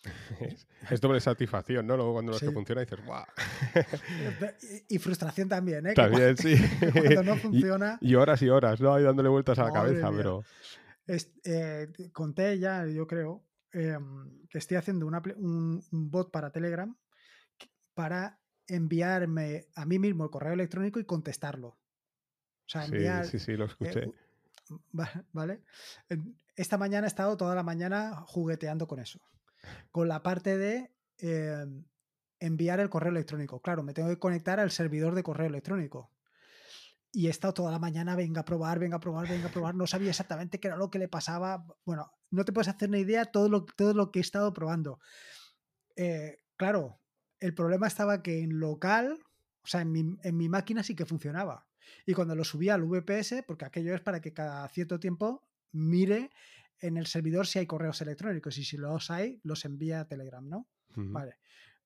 Es, 0.91 1.01
doble 1.01 1.21
satisfacción, 1.21 1.87
¿no? 1.87 1.97
Luego 1.97 2.13
cuando 2.13 2.33
lo 2.33 2.39
que 2.39 2.51
funciona 2.53 2.83
dices, 2.83 3.05
¡guau! 3.05 3.25
Y, 4.89 4.99
frustración 4.99 5.49
también, 5.49 5.87
¿eh? 5.87 5.95
También, 5.95 6.37
sí. 6.37 6.55
Cuando 6.93 7.23
no 7.25 7.37
funciona. 7.37 7.99
Y, 8.01 8.15
horas 8.15 8.41
y 8.43 8.49
horas, 8.49 8.81
¿no? 8.81 8.95
Ahí 8.95 9.03
dándole 9.03 9.29
vueltas 9.29 9.59
a 9.59 9.65
la 9.65 9.73
cabeza, 9.73 10.11
pero. 10.17 10.45
Eh, 11.09 11.89
conté 12.13 12.59
ya, 12.59 12.87
yo 12.87 13.07
creo, 13.07 13.45
em, 13.73 14.47
que 14.49 14.59
estoy 14.59 14.77
haciendo 14.77 15.07
un, 15.07 15.83
bot 15.91 16.31
para 16.31 16.51
Telegram 16.53 16.95
para 17.95 18.39
enviarme 18.67 19.67
a 19.75 19.85
mí 19.87 19.99
mismo 19.99 20.25
el 20.25 20.31
correo 20.31 20.53
electrónico 20.53 21.01
y 21.01 21.05
contestarlo. 21.05 21.69
O 21.69 21.79
sea, 22.71 22.85
enviar. 22.85 23.25
Sí, 23.25 23.39
sí, 23.39 23.47
sí, 23.47 23.57
lo 23.57 23.65
eh, 23.65 23.69
escuché. 23.69 24.13
¿Vale? 25.33 25.63
Esta 26.55 26.77
mañana 26.77 27.07
he 27.07 27.09
estado 27.09 27.37
toda 27.37 27.55
la 27.55 27.63
mañana 27.63 28.25
jugueteando 28.27 28.87
con 28.87 29.01
eso 29.01 29.21
con 29.91 30.09
la 30.09 30.23
parte 30.23 30.57
de 30.57 30.91
em, 31.19 31.85
enviar 32.41 32.81
el 32.81 32.91
correo 32.91 33.11
electrónico. 33.11 33.61
Claro, 33.61 33.83
me 33.83 33.95
tengo 33.95 34.09
que 34.09 34.19
conectar 34.19 34.61
al 34.61 34.71
servidor 34.71 35.15
de 35.15 35.23
correo 35.23 35.49
electrónico. 35.49 36.11
Y 37.11 37.27
he 37.27 37.31
estado 37.31 37.55
toda 37.55 37.71
la 37.71 37.79
mañana, 37.79 38.17
venga 38.17 38.43
a 38.43 38.45
probar, 38.45 38.79
venga 38.79 38.97
a 38.97 39.01
probar, 39.01 39.29
venga 39.29 39.49
a 39.49 39.53
probar. 39.53 39.75
No 39.75 39.87
sabía 39.87 40.11
exactamente 40.11 40.61
qué 40.61 40.69
era 40.69 40.77
lo 40.77 40.91
que 40.91 40.99
le 40.99 41.09
pasaba. 41.09 41.65
Bueno, 41.85 42.11
no 42.31 42.45
te 42.45 42.53
puedes 42.53 42.69
hacer 42.69 42.89
una 42.89 42.99
idea 42.99 43.25
todo 43.25 43.49
lo, 43.49 43.65
todo 43.65 43.95
lo 43.95 44.11
que 44.11 44.19
he 44.19 44.23
estado 44.23 44.53
probando. 44.53 45.01
Eh, 45.97 46.39
claro, 46.57 47.01
el 47.41 47.55
problema 47.55 47.87
estaba 47.87 48.23
que 48.23 48.43
en 48.43 48.61
local, 48.61 49.19
o 49.63 49.67
sea, 49.67 49.81
en 49.81 49.93
mi, 49.93 50.17
en 50.23 50.37
mi 50.37 50.49
máquina 50.49 50.83
sí 50.83 50.95
que 50.95 51.07
funcionaba. 51.07 51.67
Y 52.05 52.15
cuando 52.15 52.35
lo 52.35 52.45
subía 52.45 52.75
al 52.75 52.85
VPS, 52.85 53.45
porque 53.47 53.65
aquello 53.65 53.95
es 53.95 54.01
para 54.01 54.21
que 54.21 54.33
cada 54.33 54.69
cierto 54.69 55.01
tiempo 55.01 55.49
mire 55.73 56.31
en 56.81 56.97
el 56.97 57.07
servidor 57.07 57.47
si 57.47 57.59
hay 57.59 57.67
correos 57.67 58.01
electrónicos 58.01 58.59
y 58.59 58.65
si 58.65 58.77
los 58.77 59.11
hay, 59.11 59.41
los 59.43 59.65
envía 59.65 60.01
a 60.01 60.09
Telegram, 60.09 60.47
¿no? 60.47 60.69
Vale. 60.95 61.39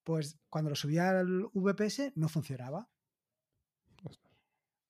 Pues 0.04 0.38
cuando 0.48 0.70
lo 0.70 0.76
subía 0.76 1.10
al 1.10 1.48
VPS 1.52 2.12
no 2.16 2.28
funcionaba. 2.28 2.88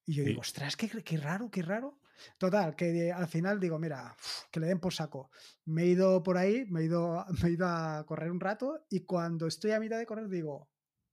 Y 0.05 0.15
yo 0.15 0.25
digo, 0.25 0.41
ostras, 0.41 0.77
qué, 0.77 0.89
qué 0.89 1.17
raro, 1.17 1.51
qué 1.51 1.63
raro. 1.63 1.99
Total, 2.39 2.77
que 2.77 3.11
al 3.11 3.27
final 3.27 3.59
digo, 3.59 3.79
mira, 3.79 4.17
que 4.51 4.61
le 4.61 4.67
den 4.67 4.81
por 4.81 4.93
saco. 4.93 5.31
Me 5.65 5.83
he 5.83 5.87
ido 5.87 6.23
por 6.23 6.37
ahí, 6.37 6.65
me 6.67 6.81
he 6.81 6.85
ido, 6.85 7.25
me 7.43 7.49
he 7.49 7.53
ido 7.53 7.67
a 7.67 8.05
correr 8.07 8.31
un 8.31 8.41
rato 8.41 8.87
y 8.91 9.05
cuando 9.05 9.47
estoy 9.47 9.73
a 9.73 9.81
mitad 9.81 9.99
de 9.99 10.07
correr 10.07 10.29
digo, 10.29 10.71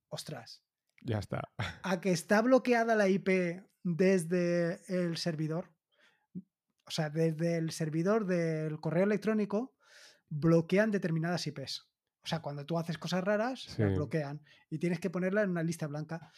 ostras. 0.08 0.62
Ya 1.02 1.18
está. 1.18 1.42
A 1.82 2.00
que 2.00 2.10
está 2.12 2.42
bloqueada 2.42 2.94
la 2.94 3.08
IP 3.08 3.62
desde 3.82 4.80
el 4.88 5.16
servidor 5.16 5.70
o 6.90 6.92
sea, 6.92 7.08
desde 7.08 7.56
el 7.56 7.70
servidor 7.70 8.26
del 8.26 8.80
correo 8.80 9.04
electrónico 9.04 9.76
bloquean 10.28 10.90
determinadas 10.90 11.46
IPs. 11.46 11.88
O 12.24 12.26
sea, 12.26 12.42
cuando 12.42 12.66
tú 12.66 12.80
haces 12.80 12.98
cosas 12.98 13.22
raras, 13.22 13.78
las 13.78 13.94
bloquean 13.94 14.42
y 14.68 14.80
tienes 14.80 14.98
que 14.98 15.08
ponerla 15.08 15.42
en 15.42 15.50
una 15.50 15.62
lista 15.62 15.86
blanca. 15.86 16.32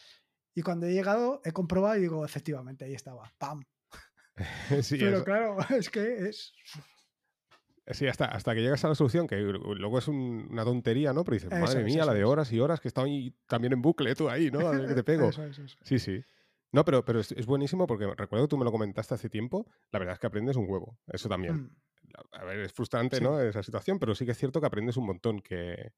Y 0.54 0.62
cuando 0.62 0.86
he 0.86 0.92
llegado, 0.92 1.40
he 1.44 1.52
comprobado 1.52 1.96
y 1.96 2.02
digo, 2.02 2.24
efectivamente, 2.24 2.84
ahí 2.84 2.94
estaba. 2.94 3.32
¡Pam! 3.38 3.64
Pero 4.90 5.24
claro, 5.24 5.56
es 5.70 5.90
que 5.90 6.28
es. 6.28 6.52
Sí, 7.88 8.06
hasta, 8.06 8.26
hasta 8.26 8.54
que 8.54 8.60
llegas 8.60 8.84
a 8.84 8.88
la 8.88 8.94
solución, 8.94 9.26
que 9.26 9.36
luego 9.36 9.98
es 9.98 10.06
una 10.06 10.64
tontería, 10.64 11.12
¿no? 11.12 11.24
Pero 11.24 11.34
dices, 11.34 11.50
madre 11.50 11.82
mía, 11.82 12.04
la 12.04 12.14
de 12.14 12.24
horas 12.24 12.52
y 12.52 12.60
horas 12.60 12.80
que 12.80 12.86
está 12.86 13.02
ahí 13.02 13.34
también 13.48 13.72
en 13.72 13.82
bucle, 13.82 14.14
tú 14.14 14.28
ahí, 14.28 14.50
¿no? 14.50 14.60
A 14.60 14.70
ver 14.70 14.86
que 14.86 14.94
te 14.94 15.04
pego. 15.04 15.30
sí, 15.82 15.98
sí. 15.98 16.24
No, 16.70 16.84
pero, 16.86 17.04
pero 17.04 17.20
es, 17.20 17.46
buenísimo 17.46 17.86
porque 17.86 18.06
recuerdo 18.16 18.46
que 18.46 18.50
tú 18.50 18.56
me 18.56 18.64
lo 18.64 18.72
comentaste 18.72 19.14
hace 19.14 19.28
tiempo. 19.28 19.66
La 19.90 19.98
verdad 19.98 20.14
es 20.14 20.18
que 20.20 20.26
aprendes 20.26 20.56
un 20.56 20.68
huevo. 20.68 20.98
Eso 21.06 21.28
también. 21.28 21.56
Mm. 21.56 21.76
A 22.32 22.44
ver, 22.44 22.60
es 22.60 22.72
frustrante, 22.72 23.20
¿no? 23.20 23.40
Esa 23.40 23.62
situación, 23.62 23.98
pero 23.98 24.14
sí 24.14 24.24
que 24.24 24.32
es 24.32 24.38
cierto 24.38 24.60
que 24.60 24.66
aprendes 24.66 24.96
un 24.96 25.06
montón. 25.06 25.40
Que, 25.40 25.92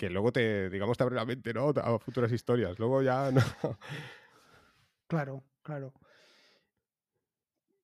que 0.00 0.08
luego 0.08 0.32
te, 0.32 0.70
digamos, 0.70 0.96
te 0.96 1.04
abre 1.04 1.16
la 1.16 1.26
mente, 1.26 1.52
¿no? 1.52 1.68
A 1.68 1.98
futuras 1.98 2.32
historias. 2.32 2.78
Luego 2.78 3.02
ya 3.02 3.30
no. 3.32 3.42
Claro, 5.06 5.44
claro. 5.62 5.92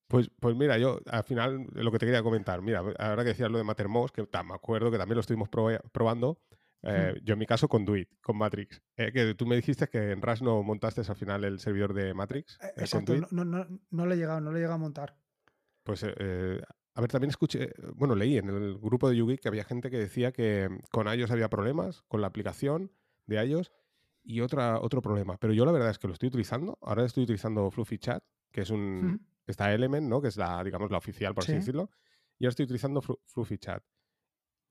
Pues, 0.08 0.30
pues 0.40 0.56
mira, 0.56 0.78
yo 0.78 0.98
al 1.10 1.24
final 1.24 1.66
lo 1.74 1.92
que 1.92 1.98
te 1.98 2.06
quería 2.06 2.22
comentar, 2.22 2.62
mira, 2.62 2.78
ahora 2.98 3.22
que 3.22 3.30
decías 3.30 3.50
lo 3.50 3.58
de 3.58 3.64
Mattermost, 3.64 4.14
que 4.14 4.22
me 4.22 4.54
acuerdo 4.54 4.90
que 4.90 4.96
también 4.96 5.16
lo 5.16 5.20
estuvimos 5.20 5.50
probando, 5.50 6.40
eh, 6.84 7.20
yo 7.22 7.34
en 7.34 7.38
mi 7.38 7.44
caso 7.44 7.68
con 7.68 7.84
Duit, 7.84 8.08
con 8.22 8.38
Matrix. 8.38 8.80
Eh, 8.96 9.12
que 9.12 9.34
tú 9.34 9.44
me 9.44 9.56
dijiste 9.56 9.86
que 9.88 10.12
en 10.12 10.22
RAS 10.22 10.40
no 10.40 10.62
montaste 10.62 11.02
al 11.06 11.16
final 11.16 11.44
el 11.44 11.60
servidor 11.60 11.92
de 11.92 12.14
Matrix. 12.14 12.58
Eh, 12.62 12.72
exacto, 12.78 13.14
no, 13.30 13.44
no, 13.44 13.66
no, 13.90 14.06
le 14.06 14.14
he 14.14 14.18
llegado, 14.18 14.40
no 14.40 14.52
le 14.52 14.58
he 14.58 14.60
llegado 14.60 14.76
a 14.76 14.78
montar. 14.78 15.18
Pues, 15.82 16.02
a 16.96 17.02
ver, 17.02 17.10
también 17.10 17.28
escuché, 17.28 17.74
bueno, 17.94 18.14
leí 18.14 18.38
en 18.38 18.48
el 18.48 18.78
grupo 18.78 19.10
de 19.10 19.16
YouGeek 19.16 19.42
que 19.42 19.48
había 19.48 19.64
gente 19.64 19.90
que 19.90 19.98
decía 19.98 20.32
que 20.32 20.70
con 20.90 21.06
iOS 21.06 21.30
había 21.30 21.50
problemas, 21.50 22.02
con 22.08 22.22
la 22.22 22.26
aplicación 22.26 22.90
de 23.26 23.44
iOS 23.44 23.70
y 24.22 24.40
otra, 24.40 24.80
otro 24.80 25.02
problema. 25.02 25.36
Pero 25.36 25.52
yo 25.52 25.66
la 25.66 25.72
verdad 25.72 25.90
es 25.90 25.98
que 25.98 26.06
lo 26.06 26.14
estoy 26.14 26.28
utilizando. 26.28 26.78
Ahora 26.80 27.04
estoy 27.04 27.24
utilizando 27.24 27.70
Fluffy 27.70 27.98
Chat, 27.98 28.24
que 28.50 28.62
es 28.62 28.70
un... 28.70 29.28
Está 29.46 29.74
Element, 29.74 30.08
¿no? 30.08 30.22
Que 30.22 30.28
es 30.28 30.38
la, 30.38 30.64
digamos, 30.64 30.90
la 30.90 30.96
oficial, 30.96 31.34
por 31.34 31.44
así 31.44 31.52
decirlo. 31.52 31.90
Y 32.38 32.46
ahora 32.46 32.50
estoy 32.50 32.64
utilizando 32.64 33.02
Fluffy 33.02 33.58
Chat. 33.58 33.84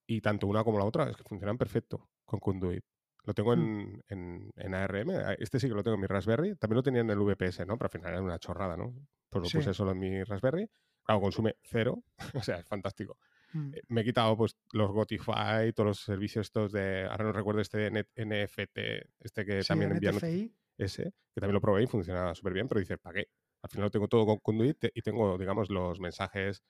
Y 0.07 0.19
tanto 0.19 0.47
una 0.47 0.63
como 0.63 0.79
la 0.79 0.85
otra 0.85 1.07
es 1.07 1.15
que 1.15 1.23
funcionan 1.23 1.59
perfecto 1.59 2.09
con 2.25 2.39
Conduit. 2.39 2.83
Lo 3.23 3.35
tengo 3.35 3.55
mm. 3.55 4.01
en, 4.09 4.51
en, 4.55 4.73
ARM. 4.73 5.11
Este 5.37 5.59
sí 5.59 5.67
que 5.67 5.75
lo 5.75 5.83
tengo 5.83 5.93
en 5.93 6.01
mi 6.01 6.07
Raspberry. 6.07 6.55
También 6.55 6.77
lo 6.77 6.83
tenía 6.83 7.01
en 7.01 7.09
el 7.11 7.19
VPS, 7.19 7.67
¿no? 7.67 7.77
Pero 7.77 7.85
al 7.85 7.91
final 7.91 8.13
era 8.13 8.21
una 8.23 8.39
chorrada, 8.39 8.75
¿no? 8.75 8.95
Pues 9.29 9.43
lo 9.43 9.59
puse 9.59 9.75
solo 9.75 9.91
en 9.91 9.99
mi 9.99 10.23
Raspberry. 10.23 10.67
Claro, 11.05 11.21
consume 11.21 11.55
cero. 11.63 12.03
o 12.33 12.43
sea, 12.43 12.57
es 12.57 12.65
fantástico. 12.65 13.17
Mm. 13.53 13.73
Eh, 13.73 13.81
me 13.89 14.01
he 14.01 14.03
quitado 14.03 14.35
pues 14.35 14.57
los 14.73 14.91
Gotify, 14.91 15.71
todos 15.73 15.87
los 15.87 15.99
servicios 15.99 16.47
estos 16.47 16.71
de, 16.71 17.05
ahora 17.05 17.25
no 17.25 17.31
recuerdo 17.31 17.61
este 17.61 17.89
NFT, 17.89 18.77
este 19.19 19.45
que 19.45 19.61
también 19.61 19.91
envía 19.91 20.11
ese, 20.77 21.03
que 21.33 21.39
también 21.39 21.53
lo 21.53 21.61
probé 21.61 21.83
y 21.83 21.87
funciona 21.87 22.35
súper 22.35 22.53
bien, 22.53 22.67
pero 22.67 22.79
dices, 22.79 22.97
¿para 22.97 23.21
qué? 23.21 23.29
Al 23.61 23.69
final 23.69 23.85
lo 23.85 23.91
tengo 23.91 24.07
todo 24.07 24.25
con 24.25 24.39
Conduit 24.39 24.85
y 24.93 25.01
tengo, 25.01 25.37
digamos, 25.37 25.69
los 25.69 25.99
mensajes 25.99 26.63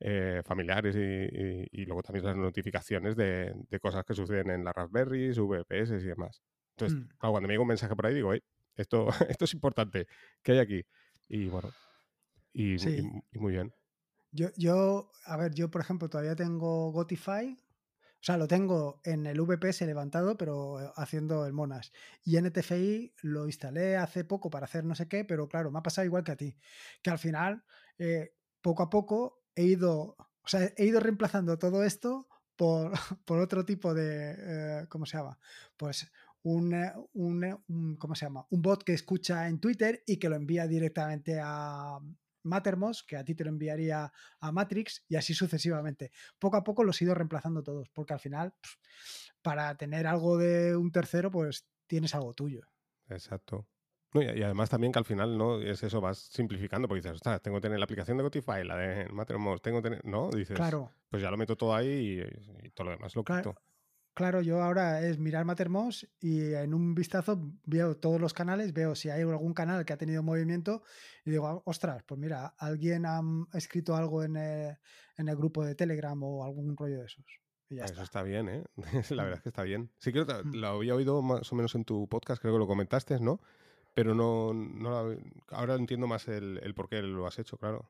eh, 0.00 0.42
familiares 0.44 0.94
y, 0.94 1.84
luego 1.86 2.02
también 2.02 2.26
las 2.26 2.36
notificaciones 2.36 3.16
de, 3.16 3.54
cosas 3.80 4.04
que 4.04 4.14
suceden 4.14 4.50
en 4.50 4.64
las 4.64 4.74
Raspberries, 4.74 5.38
VPS 5.38 6.02
y 6.02 6.06
demás. 6.06 6.42
Entonces, 6.76 6.98
mm. 6.98 7.08
cuando 7.18 7.40
me 7.40 7.48
llega 7.48 7.62
un 7.62 7.68
mensaje 7.68 7.96
por 7.96 8.06
ahí, 8.06 8.14
digo, 8.14 8.32
esto, 8.76 9.08
esto 9.28 9.44
es 9.46 9.54
importante, 9.54 10.06
¿qué 10.42 10.52
hay 10.52 10.58
aquí? 10.58 10.84
Y 11.28 11.48
bueno, 11.48 11.70
y, 12.62 13.38
muy 13.38 13.52
bien. 13.52 13.72
Yo, 14.30 14.48
yo, 14.56 15.10
a 15.24 15.36
ver, 15.36 15.54
yo 15.54 15.70
por 15.70 15.80
ejemplo 15.80 16.10
todavía 16.10 16.36
tengo 16.36 16.90
Gotify, 16.92 17.56
o 18.20 18.24
sea, 18.24 18.36
lo 18.36 18.48
tengo 18.48 19.00
en 19.04 19.26
el 19.26 19.40
VPS 19.40 19.82
levantado, 19.82 20.36
pero 20.36 20.80
eh, 20.80 20.90
haciendo 20.96 21.46
el 21.46 21.52
Monas. 21.52 21.92
Y 22.24 22.36
NTFI 22.36 23.14
lo 23.22 23.46
instalé 23.46 23.96
hace 23.96 24.24
poco 24.24 24.50
para 24.50 24.64
hacer 24.64 24.84
no 24.84 24.96
sé 24.96 25.06
qué, 25.06 25.24
pero 25.24 25.48
claro, 25.48 25.70
me 25.70 25.78
ha 25.78 25.82
pasado 25.82 26.04
igual 26.04 26.24
que 26.24 26.32
a 26.32 26.36
ti. 26.36 26.56
Que 27.00 27.10
al 27.10 27.18
final, 27.18 27.64
eh, 27.98 28.34
poco 28.60 28.82
a 28.82 28.90
poco, 28.90 29.44
he 29.54 29.62
ido, 29.64 30.16
o 30.18 30.48
sea, 30.48 30.68
he 30.76 30.84
ido 30.86 30.98
reemplazando 30.98 31.58
todo 31.58 31.84
esto 31.84 32.28
por, 32.56 32.90
por 33.24 33.38
otro 33.38 33.64
tipo 33.64 33.94
de, 33.94 34.34
eh, 34.36 34.86
¿cómo 34.88 35.06
se 35.06 35.16
llama? 35.16 35.38
Pues 35.76 36.10
un, 36.42 36.74
un, 37.14 37.96
¿cómo 37.98 38.14
se 38.16 38.26
llama? 38.26 38.46
Un 38.50 38.62
bot 38.62 38.82
que 38.82 38.94
escucha 38.94 39.46
en 39.48 39.60
Twitter 39.60 40.02
y 40.06 40.18
que 40.18 40.28
lo 40.28 40.34
envía 40.34 40.66
directamente 40.66 41.38
a 41.40 42.00
Mattermost, 42.42 43.06
que 43.06 43.16
a 43.16 43.24
ti 43.24 43.34
te 43.34 43.44
lo 43.44 43.50
enviaría 43.50 44.12
a 44.40 44.52
Matrix 44.52 45.04
y 45.08 45.16
así 45.16 45.34
sucesivamente. 45.34 46.10
Poco 46.38 46.56
a 46.56 46.64
poco 46.64 46.84
los 46.84 47.00
he 47.00 47.04
ido 47.04 47.14
reemplazando 47.14 47.62
todos, 47.62 47.88
porque 47.90 48.12
al 48.12 48.20
final, 48.20 48.54
para 49.42 49.76
tener 49.76 50.06
algo 50.06 50.36
de 50.38 50.76
un 50.76 50.90
tercero, 50.92 51.30
pues 51.30 51.66
tienes 51.86 52.14
algo 52.14 52.34
tuyo. 52.34 52.62
Exacto. 53.08 53.66
y, 54.14 54.42
además 54.42 54.70
también 54.70 54.92
que 54.92 54.98
al 54.98 55.04
final 55.04 55.36
no 55.36 55.60
es 55.60 55.82
eso, 55.82 56.00
vas 56.00 56.18
simplificando, 56.18 56.88
porque 56.88 57.00
dices, 57.00 57.16
ostras, 57.16 57.42
tengo 57.42 57.58
que 57.58 57.62
tener 57.62 57.78
la 57.78 57.84
aplicación 57.84 58.16
de 58.16 58.22
Gotify, 58.22 58.64
la 58.64 58.76
de 58.76 59.08
Mattermost, 59.08 59.62
tengo 59.62 59.82
que 59.82 59.90
tener, 59.90 60.04
¿no? 60.04 60.30
Dices, 60.30 60.56
claro. 60.56 60.90
pues 61.08 61.22
ya 61.22 61.30
lo 61.30 61.36
meto 61.36 61.56
todo 61.56 61.74
ahí 61.74 62.22
y, 62.62 62.70
todo 62.70 62.86
lo 62.86 62.90
demás 62.92 63.14
lo 63.16 63.24
quito. 63.24 63.54
Claro, 64.18 64.42
yo 64.42 64.60
ahora 64.60 65.00
es 65.06 65.16
mirar 65.16 65.44
Mattermost 65.44 66.02
y 66.20 66.52
en 66.52 66.74
un 66.74 66.92
vistazo 66.92 67.40
veo 67.66 67.96
todos 67.98 68.20
los 68.20 68.34
canales, 68.34 68.72
veo 68.72 68.96
si 68.96 69.10
hay 69.10 69.22
algún 69.22 69.54
canal 69.54 69.84
que 69.84 69.92
ha 69.92 69.96
tenido 69.96 70.24
movimiento 70.24 70.82
y 71.24 71.30
digo, 71.30 71.46
ah, 71.46 71.62
ostras, 71.66 72.02
pues 72.02 72.18
mira, 72.18 72.52
alguien 72.58 73.06
ha 73.06 73.20
escrito 73.54 73.94
algo 73.94 74.24
en 74.24 74.36
el, 74.36 74.76
en 75.18 75.28
el 75.28 75.36
grupo 75.36 75.64
de 75.64 75.76
Telegram 75.76 76.20
o 76.20 76.44
algún 76.44 76.76
rollo 76.76 76.98
de 76.98 77.04
esos. 77.04 77.24
Y 77.68 77.76
Eso 77.76 77.84
está. 77.84 78.02
está 78.02 78.22
bien, 78.24 78.48
¿eh? 78.48 78.64
la 79.10 79.22
verdad 79.22 79.36
mm. 79.36 79.38
es 79.38 79.42
que 79.42 79.48
está 79.50 79.62
bien. 79.62 79.88
Sí, 80.00 80.10
creo 80.10 80.26
que 80.26 80.34
mm. 80.34 80.54
lo 80.56 80.66
había 80.66 80.96
oído 80.96 81.22
más 81.22 81.52
o 81.52 81.54
menos 81.54 81.76
en 81.76 81.84
tu 81.84 82.08
podcast, 82.08 82.42
creo 82.42 82.54
que 82.54 82.58
lo 82.58 82.66
comentaste, 82.66 83.20
¿no? 83.20 83.40
Pero 83.94 84.16
no, 84.16 84.52
ahora 85.50 85.76
entiendo 85.76 86.08
más 86.08 86.26
el, 86.26 86.58
el, 86.64 86.74
por 86.74 86.88
qué 86.88 87.02
lo 87.02 87.24
has 87.28 87.38
hecho, 87.38 87.56
claro. 87.56 87.88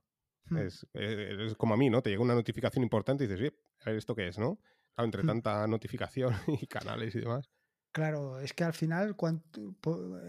Mm. 0.51 0.59
Es, 0.59 0.87
es, 0.93 1.55
como 1.55 1.73
a 1.73 1.79
mí, 1.79 1.89
¿no? 1.89 2.03
Te 2.03 2.11
llega 2.11 2.21
una 2.21 2.35
notificación 2.35 2.83
importante 2.83 3.25
y 3.25 3.29
dices, 3.29 3.55
a 3.81 3.87
ver, 3.87 3.97
¿esto 3.97 4.15
qué 4.15 4.29
es, 4.29 4.39
no? 4.39 4.59
Entre 5.05 5.23
hmm. 5.23 5.27
tanta 5.27 5.67
notificación 5.67 6.35
y 6.63 6.67
canales 6.67 7.15
y 7.15 7.21
demás. 7.21 7.49
Claro, 7.93 8.39
es 8.39 8.53
que 8.53 8.65
al 8.65 8.75
final 8.75 9.17
cuando 9.17 9.43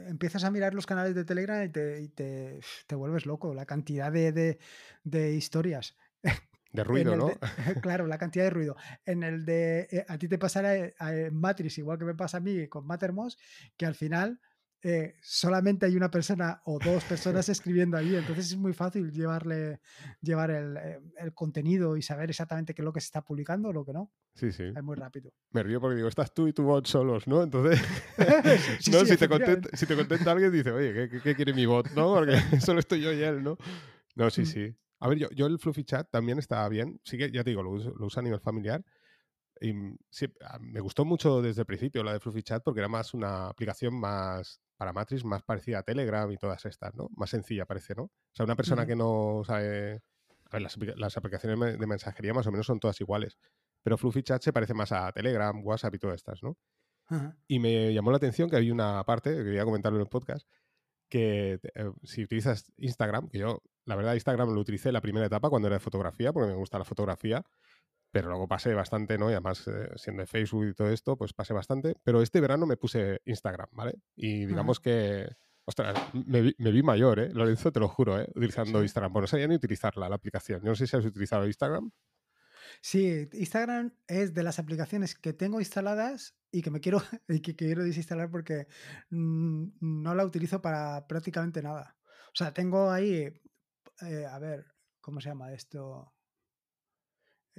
empiezas 0.07 0.43
a 0.43 0.51
mirar 0.51 0.73
los 0.73 0.85
canales 0.85 1.13
de 1.13 1.25
Telegram 1.25 1.63
y 1.63 1.69
te, 1.69 2.59
te, 2.87 2.95
vuelves 2.95 3.25
loco, 3.25 3.53
la 3.53 3.65
cantidad 3.65 4.11
de, 4.11 4.57
de, 5.03 5.33
historias. 5.33 5.95
De 6.71 6.83
ruido, 6.83 7.15
¿no? 7.15 7.31
claro, 7.81 8.05
la 8.05 8.19
cantidad 8.19 8.43
de 8.43 8.51
ruido. 8.51 8.75
En 9.03 9.23
el 9.23 9.43
de. 9.43 9.87
Eh, 9.89 10.05
a 10.07 10.19
ti 10.19 10.27
te 10.27 10.37
pasará 10.37 10.75
en 10.75 10.93
eh, 10.99 11.31
Matrix, 11.31 11.79
igual 11.79 11.97
que 11.97 12.05
me 12.05 12.13
pasa 12.13 12.37
a 12.37 12.41
mí 12.41 12.67
con 12.67 12.85
Mattermost, 12.85 13.39
que 13.75 13.87
al 13.87 13.95
final 13.95 14.39
eh, 14.81 15.15
solamente 15.21 15.85
hay 15.85 15.95
una 15.97 16.09
persona 16.09 16.61
o 16.65 16.79
dos 16.79 17.03
personas 17.05 17.49
escribiendo 17.49 17.97
allí, 17.97 18.15
entonces 18.15 18.51
es 18.51 18.57
muy 18.57 18.73
fácil 18.73 19.11
llevarle, 19.11 19.81
llevar 20.21 20.51
el, 20.51 20.77
el, 21.17 21.33
contenido 21.33 21.97
y 21.97 22.01
saber 22.01 22.29
exactamente 22.29 22.73
qué 22.73 22.81
es 22.81 22.85
lo 22.85 22.93
que 22.93 23.01
se 23.01 23.05
está 23.05 23.21
publicando 23.21 23.69
o 23.69 23.73
lo 23.73 23.83
que 23.83 23.93
no. 23.93 24.11
Sí, 24.35 24.51
sí. 24.51 24.63
Es 24.63 24.83
muy 24.83 24.95
rápido. 24.95 25.33
Me 25.51 25.63
río 25.63 25.81
porque 25.81 25.97
digo, 25.97 26.07
estás 26.07 26.33
tú 26.33 26.47
y 26.47 26.53
tu 26.53 26.63
bot 26.63 26.85
solos, 26.87 27.27
¿no? 27.27 27.43
Entonces, 27.43 27.81
no, 28.91 29.05
si, 29.05 29.17
te 29.17 29.27
contenta, 29.27 29.69
si, 29.75 29.85
te 29.85 29.95
contenta, 29.95 30.31
alguien, 30.31 30.51
dice, 30.51 30.71
oye, 30.71 31.09
¿qué, 31.09 31.21
¿qué, 31.21 31.35
quiere 31.35 31.53
mi 31.53 31.65
bot? 31.65 31.91
¿No? 31.91 32.13
Porque 32.13 32.37
solo 32.61 32.79
estoy 32.79 33.01
yo 33.01 33.11
y 33.11 33.21
él, 33.21 33.43
¿no? 33.43 33.57
No, 34.15 34.29
sí, 34.29 34.41
mm. 34.41 34.45
sí. 34.45 34.75
A 35.01 35.07
ver, 35.09 35.17
yo, 35.17 35.29
yo 35.31 35.45
el 35.47 35.59
Fluffy 35.59 35.83
Chat 35.83 36.09
también 36.09 36.39
está 36.39 36.67
bien. 36.69 36.99
Sí 37.03 37.17
que, 37.17 37.31
ya 37.31 37.43
te 37.43 37.49
digo, 37.49 37.63
lo 37.63 37.71
uso, 37.71 37.93
lo 37.97 38.05
uso 38.05 38.19
a 38.19 38.23
nivel 38.23 38.39
familiar. 38.39 38.83
Y 39.61 39.73
sí, 40.09 40.27
me 40.61 40.79
gustó 40.79 41.03
mucho 41.03 41.41
desde 41.41 41.61
el 41.61 41.65
principio 41.65 42.03
la 42.03 42.13
de 42.13 42.19
Fluffy 42.19 42.43
Chat 42.43 42.63
porque 42.63 42.79
era 42.79 42.87
más 42.87 43.13
una 43.13 43.49
aplicación 43.49 43.99
más 43.99 44.61
para 44.79 44.93
Matrix 44.93 45.25
más 45.25 45.43
parecida 45.43 45.79
a 45.79 45.83
Telegram 45.83 46.31
y 46.31 46.37
todas 46.37 46.65
estas, 46.65 46.95
¿no? 46.95 47.09
Más 47.17 47.29
sencilla 47.29 47.65
parece, 47.65 47.95
¿no? 47.95 48.03
O 48.03 48.11
sea, 48.31 48.45
una 48.45 48.55
persona 48.55 48.85
que 48.85 48.95
no 48.95 49.41
sabe... 49.45 50.01
A 50.45 50.57
ver, 50.57 50.61
las, 50.97 51.17
aplicaciones 51.17 51.77
de 51.77 51.85
mensajería 51.85 52.33
más 52.33 52.47
o 52.47 52.51
menos 52.51 52.65
son 52.65 52.79
todas 52.79 52.99
iguales, 53.01 53.37
pero 53.83 53.97
Fluffy 53.97 54.23
Chat 54.23 54.41
se 54.41 54.53
parece 54.53 54.73
más 54.73 54.93
a 54.93 55.11
Telegram, 55.11 55.53
WhatsApp 55.63 55.95
y 55.95 55.99
todas 55.99 56.15
estas, 56.15 56.41
¿no? 56.41 56.57
Y 57.47 57.59
me 57.59 57.93
llamó 57.93 58.11
la 58.11 58.17
atención 58.17 58.49
que 58.49 58.55
había 58.55 58.71
una 58.71 59.03
parte, 59.03 59.35
que 59.35 59.43
quería 59.43 59.65
comentarlo 59.65 59.99
en 59.99 60.03
el 60.03 60.09
podcast, 60.09 60.47
que 61.09 61.59
eh, 61.61 61.91
si 62.03 62.23
utilizas 62.23 62.71
Instagram, 62.77 63.27
que 63.27 63.39
yo, 63.39 63.61
la 63.83 63.97
verdad, 63.97 64.13
Instagram 64.13 64.53
lo 64.53 64.61
utilicé 64.61 64.89
en 64.89 64.93
la 64.93 65.01
primera 65.01 65.25
etapa 65.25 65.49
cuando 65.49 65.67
era 65.67 65.75
de 65.75 65.81
fotografía, 65.81 66.31
porque 66.31 66.47
me 66.47 66.55
gusta 66.55 66.79
la 66.79 66.85
fotografía, 66.85 67.43
pero 68.11 68.29
luego 68.29 68.47
pasé 68.47 68.73
bastante, 68.73 69.17
¿no? 69.17 69.29
Y 69.29 69.33
además, 69.33 69.67
eh, 69.67 69.89
siendo 69.95 70.21
de 70.21 70.27
Facebook 70.27 70.67
y 70.67 70.73
todo 70.73 70.89
esto, 70.89 71.15
pues 71.15 71.33
pasé 71.33 71.53
bastante. 71.53 71.95
Pero 72.03 72.21
este 72.21 72.41
verano 72.41 72.65
me 72.65 72.77
puse 72.77 73.21
Instagram, 73.25 73.69
¿vale? 73.71 73.99
Y 74.15 74.45
digamos 74.45 74.79
que, 74.79 75.29
ostras, 75.65 75.97
me 76.13 76.41
vi, 76.41 76.83
mayor, 76.83 77.19
¿eh? 77.19 77.29
Lorenzo, 77.33 77.71
te 77.71 77.79
lo 77.79 77.87
juro, 77.87 78.19
¿eh? 78.19 78.27
Utilizando 78.35 78.81
Instagram. 78.81 79.13
Bueno, 79.13 79.23
no 79.23 79.27
sabía 79.27 79.47
ni 79.47 79.55
utilizarla, 79.55 80.09
la 80.09 80.15
aplicación. 80.15 80.61
Yo 80.61 80.69
no 80.69 80.75
sé 80.75 80.87
si 80.87 80.97
has 80.97 81.05
utilizado 81.05 81.45
Instagram. 81.45 81.91
Sí, 82.81 83.27
Instagram 83.33 83.93
es 84.07 84.33
de 84.33 84.43
las 84.43 84.59
aplicaciones 84.59 85.15
que 85.15 85.33
tengo 85.33 85.59
instaladas 85.59 86.35
y 86.51 86.61
que 86.61 86.71
me 86.71 86.79
quiero, 86.79 87.01
y 87.27 87.41
que 87.41 87.55
quiero 87.55 87.83
desinstalar 87.83 88.31
porque 88.31 88.67
no 89.09 90.15
la 90.15 90.25
utilizo 90.25 90.61
para 90.61 91.07
prácticamente 91.07 91.61
nada. 91.61 91.97
O 92.27 92.35
sea, 92.35 92.53
tengo 92.53 92.91
ahí, 92.91 93.31
eh, 94.01 94.25
a 94.25 94.39
ver, 94.39 94.65
¿cómo 95.01 95.19
se 95.21 95.29
llama 95.29 95.53
esto? 95.53 96.13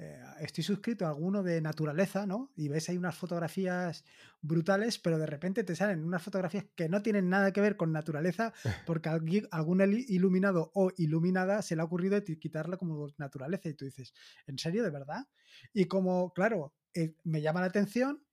Eh, 0.02 0.18
estoy 0.40 0.64
suscrito 0.64 1.04
a 1.04 1.10
alguno 1.10 1.42
de 1.42 1.60
naturaleza, 1.60 2.24
¿no? 2.24 2.50
Y 2.56 2.68
ves 2.68 2.88
ahí 2.88 2.96
unas 2.96 3.14
fotografías 3.14 4.02
brutales, 4.40 4.98
pero 4.98 5.18
de 5.18 5.26
repente 5.26 5.62
te 5.62 5.76
salen 5.76 6.02
unas 6.02 6.22
fotografías 6.22 6.64
que 6.74 6.88
no 6.88 7.02
tienen 7.02 7.28
nada 7.28 7.52
que 7.52 7.60
ver 7.60 7.76
con 7.76 7.92
naturaleza, 7.92 8.54
porque 8.86 9.10
algún 9.10 10.04
iluminado 10.08 10.70
o 10.74 10.90
iluminada 10.96 11.60
se 11.60 11.76
le 11.76 11.82
ha 11.82 11.84
ocurrido 11.84 12.18
quitarla 12.24 12.78
como 12.78 13.12
naturaleza. 13.18 13.68
Y 13.68 13.74
tú 13.74 13.84
dices, 13.84 14.14
¿en 14.46 14.58
serio, 14.58 14.82
de 14.84 14.90
verdad? 14.90 15.28
Y 15.74 15.84
como, 15.84 16.32
claro, 16.32 16.74
eh, 16.94 17.14
me 17.24 17.42
llama 17.42 17.60
la 17.60 17.66
atención, 17.66 18.24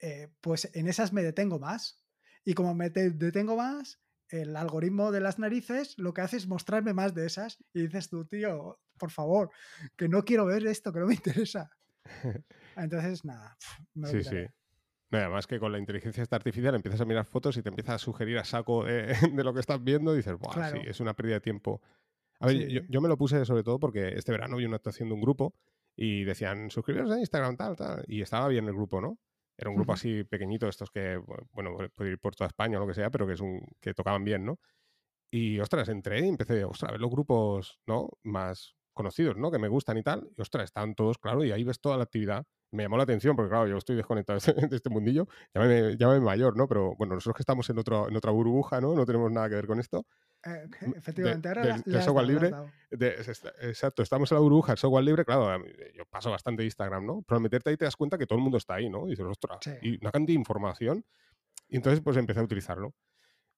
eh, 0.00 0.28
pues 0.42 0.70
en 0.74 0.86
esas 0.86 1.14
me 1.14 1.22
detengo 1.22 1.58
más. 1.58 2.04
Y 2.44 2.52
como 2.52 2.74
me 2.74 2.90
detengo 2.90 3.56
más, 3.56 4.02
el 4.30 4.56
algoritmo 4.56 5.12
de 5.12 5.20
las 5.20 5.38
narices 5.38 5.98
lo 5.98 6.14
que 6.14 6.22
hace 6.22 6.36
es 6.36 6.46
mostrarme 6.46 6.94
más 6.94 7.14
de 7.14 7.26
esas. 7.26 7.58
Y 7.72 7.82
dices 7.82 8.08
tú, 8.08 8.24
tío, 8.24 8.78
por 8.98 9.10
favor, 9.10 9.50
que 9.96 10.08
no 10.08 10.24
quiero 10.24 10.46
ver 10.46 10.66
esto, 10.66 10.92
que 10.92 11.00
no 11.00 11.06
me 11.06 11.14
interesa. 11.14 11.70
Entonces, 12.76 13.24
nada, 13.24 13.56
me 13.94 14.08
Sí, 14.08 14.24
sí. 14.24 14.46
además 15.10 15.46
que 15.46 15.58
con 15.58 15.72
la 15.72 15.78
inteligencia 15.78 16.24
artificial 16.30 16.74
empiezas 16.74 17.00
a 17.00 17.04
mirar 17.04 17.24
fotos 17.24 17.56
y 17.56 17.62
te 17.62 17.68
empieza 17.68 17.94
a 17.94 17.98
sugerir 17.98 18.38
a 18.38 18.44
saco 18.44 18.84
de, 18.84 19.44
lo 19.44 19.52
que 19.52 19.60
estás 19.60 19.82
viendo 19.82 20.14
y 20.14 20.18
dices, 20.18 20.36
Buah, 20.38 20.70
sí, 20.70 20.78
es 20.84 21.00
una 21.00 21.14
pérdida 21.14 21.34
de 21.34 21.40
tiempo. 21.40 21.80
A 22.40 22.46
ver, 22.46 22.86
yo, 22.88 23.00
me 23.02 23.08
lo 23.08 23.18
puse 23.18 23.44
sobre 23.44 23.62
todo 23.62 23.78
porque 23.78 24.14
este 24.16 24.32
verano 24.32 24.56
vi 24.56 24.64
una 24.64 24.76
actuación 24.76 25.10
de 25.10 25.14
un 25.14 25.20
grupo 25.20 25.54
y 25.94 26.24
decían, 26.24 26.70
suscribiros 26.70 27.10
a 27.10 27.18
Instagram, 27.18 27.56
tal, 27.56 27.76
tal. 27.76 28.04
Y 28.06 28.22
estaba 28.22 28.48
bien 28.48 28.66
el 28.66 28.72
grupo, 28.72 29.00
¿no? 29.02 29.18
Era 29.60 29.68
un 29.68 29.76
grupo 29.76 29.92
así 29.92 30.24
pequeñito, 30.24 30.66
estos 30.68 30.90
que, 30.90 31.20
bueno, 31.52 31.76
puede 31.94 32.12
ir 32.12 32.18
por 32.18 32.34
toda 32.34 32.48
España 32.48 32.78
o 32.78 32.80
lo 32.80 32.86
que 32.86 32.94
sea, 32.94 33.10
pero 33.10 33.26
que, 33.26 33.34
es 33.34 33.40
un, 33.40 33.60
que 33.78 33.92
tocaban 33.92 34.24
bien, 34.24 34.46
¿no? 34.46 34.58
Y, 35.30 35.60
ostras, 35.60 35.90
entré 35.90 36.20
y 36.20 36.28
empecé, 36.28 36.64
ostras, 36.64 36.88
a 36.88 36.92
ver 36.92 37.00
los 37.02 37.10
grupos, 37.10 37.78
¿no? 37.86 38.08
Más, 38.22 38.74
conocidos, 38.92 39.36
¿no? 39.36 39.50
Que 39.50 39.58
me 39.58 39.68
gustan 39.68 39.96
y 39.98 40.02
tal. 40.02 40.28
Y 40.36 40.40
ostras, 40.40 40.64
están 40.64 40.94
todos, 40.94 41.18
claro, 41.18 41.44
y 41.44 41.52
ahí 41.52 41.64
ves 41.64 41.80
toda 41.80 41.96
la 41.96 42.04
actividad. 42.04 42.44
Me 42.72 42.84
llamó 42.84 42.96
la 42.96 43.02
atención 43.02 43.34
porque, 43.34 43.50
claro, 43.50 43.66
yo 43.66 43.76
estoy 43.76 43.96
desconectado 43.96 44.38
de 44.70 44.76
este 44.76 44.90
mundillo. 44.90 45.26
Ya 45.54 46.08
me 46.08 46.20
mayor, 46.20 46.56
¿no? 46.56 46.68
Pero 46.68 46.94
bueno, 46.96 47.14
nosotros 47.14 47.36
que 47.36 47.42
estamos 47.42 47.68
en, 47.70 47.78
otro, 47.78 48.08
en 48.08 48.16
otra 48.16 48.30
burbuja, 48.30 48.80
¿no? 48.80 48.94
No 48.94 49.04
tenemos 49.04 49.30
nada 49.32 49.48
que 49.48 49.56
ver 49.56 49.66
con 49.66 49.80
esto. 49.80 50.06
Eh, 50.44 50.68
efectivamente, 50.96 51.48
ahora 51.48 51.78
del, 51.84 52.02
software 52.02 52.26
libre. 52.26 52.52
exacto, 53.60 54.02
estamos 54.02 54.30
en 54.32 54.36
la 54.36 54.40
burbuja, 54.40 54.72
el 54.72 54.78
software 54.78 55.04
libre, 55.04 55.24
claro, 55.24 55.62
yo 55.94 56.04
paso 56.06 56.30
bastante 56.30 56.62
de 56.62 56.66
Instagram, 56.66 57.04
¿no? 57.04 57.22
Pero 57.26 57.36
al 57.36 57.42
meterte 57.42 57.70
ahí 57.70 57.76
te 57.76 57.84
das 57.84 57.96
cuenta 57.96 58.16
que 58.16 58.26
todo 58.26 58.38
el 58.38 58.42
mundo 58.42 58.56
está 58.56 58.74
ahí, 58.74 58.88
¿no? 58.88 59.06
Y 59.06 59.10
dices, 59.10 59.26
ostras, 59.26 59.58
y 59.82 60.00
una 60.00 60.10
cantidad 60.10 60.36
de 60.36 60.40
información. 60.40 61.04
Y 61.68 61.76
entonces, 61.76 62.00
pues 62.00 62.16
empecé 62.16 62.40
a 62.40 62.44
utilizarlo. 62.44 62.94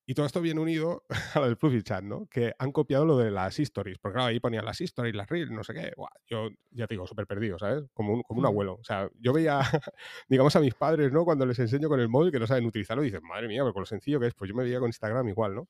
Y 0.05 0.15
todo 0.15 0.27
esto 0.27 0.41
viene 0.41 0.61
unido 0.61 1.05
a 1.35 1.41
lo 1.41 1.47
del 1.47 1.57
Fluffy 1.57 1.83
Chat, 1.83 2.03
¿no? 2.03 2.27
Que 2.27 2.53
han 2.59 2.73
copiado 2.73 3.05
lo 3.05 3.17
de 3.17 3.31
las 3.31 3.59
stories. 3.61 3.99
Porque 3.99 4.15
claro, 4.15 4.29
ahí 4.29 4.41
ponían 4.41 4.65
las 4.65 4.81
stories, 4.81 5.15
las 5.15 5.29
reels, 5.29 5.51
no 5.51 5.63
sé 5.63 5.75
qué. 5.75 5.93
yo 6.27 6.49
ya 6.71 6.87
te 6.87 6.95
digo, 6.95 7.07
súper 7.07 7.27
perdido, 7.27 7.59
¿sabes? 7.59 7.85
Como 7.95 8.15
un, 8.15 8.23
como 8.23 8.41
un 8.41 8.47
abuelo. 8.47 8.75
O 8.75 8.85
sea, 8.85 9.09
yo 9.21 9.33
veía, 9.33 9.61
digamos, 10.29 10.57
a 10.57 10.61
mis 10.61 10.75
padres, 10.75 11.13
¿no? 11.13 11.25
Cuando 11.25 11.47
les 11.47 11.59
enseño 11.59 11.89
con 11.89 12.01
el 12.01 12.09
móvil 12.09 12.33
que 12.33 12.41
no 12.41 12.47
saben 12.47 12.67
utilizarlo, 12.67 13.03
y 13.03 13.07
dices, 13.07 13.23
madre 13.23 13.49
mía, 13.49 13.63
pero 13.63 13.73
con 13.73 13.83
lo 13.83 13.87
sencillo 13.87 14.19
que 14.19 14.27
es, 14.27 14.35
pues 14.35 14.49
yo 14.49 14.55
me 14.57 14.65
veía 14.65 14.81
con 14.81 14.89
Instagram 14.89 15.29
igual, 15.29 15.55
¿no? 15.55 15.69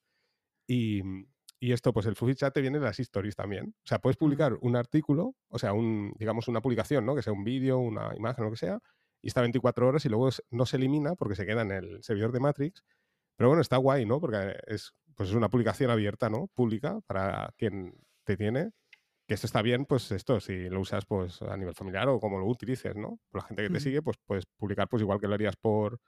Y, 0.66 1.03
y 1.61 1.72
esto, 1.72 1.93
pues 1.93 2.07
el 2.07 2.16
Fluffy 2.16 2.35
Chat 2.35 2.55
te 2.55 2.61
viene 2.61 2.78
de 2.78 2.87
las 2.87 2.99
stories 2.99 3.37
también. 3.37 3.74
O 3.85 3.87
sea, 3.87 3.99
puedes 4.01 4.16
publicar 4.16 4.57
un 4.62 4.76
artículo, 4.76 5.37
o 5.49 5.59
sea, 5.59 5.74
un, 5.74 6.14
digamos, 6.18 6.49
una 6.49 6.61
publicación, 6.62 7.05
¿no? 7.05 7.14
Que 7.14 7.22
sea 7.22 7.33
un 7.33 7.45
vídeo, 7.45 7.78
una 7.78 8.16
imagen, 8.16 8.45
lo 8.45 8.51
que 8.51 8.57
sea, 8.57 8.80
y 9.22 9.28
está 9.28 9.41
24 9.43 9.87
horas 9.87 10.05
y 10.05 10.09
luego 10.09 10.30
no 10.51 10.66
se 10.66 10.76
elimina 10.76 11.14
porque 11.14 11.37
se 11.37 11.47
queda 11.47 11.62
en 11.62 11.70
el 11.70 12.03
servidor 12.03 12.33
de 12.33 12.41
Matrix. 12.41 12.83
Pero 13.43 13.49
bueno, 13.49 13.62
está 13.62 13.76
guay, 13.76 14.07
¿no? 14.07 14.20
Porque 14.20 14.55
es 14.68 14.95
pues 15.16 15.30
es 15.30 15.34
una 15.34 15.51
publicación 15.51 15.90
abierta, 15.90 16.30
¿no? 16.30 16.47
Pública 16.55 17.01
para 17.09 17.53
quien 17.59 17.93
te 18.22 18.36
tiene. 18.36 18.70
Que 19.26 19.34
esto 19.34 19.49
está 19.49 19.62
bien, 19.62 19.84
pues 19.84 20.12
esto, 20.12 20.38
si 20.38 20.68
lo 20.68 20.78
usas 20.78 21.07
pues 21.07 21.43
a 21.43 21.57
nivel 21.57 21.74
familiar 21.74 22.09
o 22.09 22.20
como 22.20 22.38
lo 22.38 22.47
utilices, 22.47 22.95
¿no? 22.95 23.18
Por 23.32 23.43
la 23.43 23.49
gente 23.49 23.64
que 23.64 23.70
te 23.70 23.80
sigue, 23.80 24.01
pues 24.01 24.16
puedes 24.24 24.47
publicar 24.47 24.88
pues 24.88 25.03
igual 25.03 25.18
que 25.18 25.26
lo 25.26 25.34
harías 25.34 25.57
por, 25.57 25.99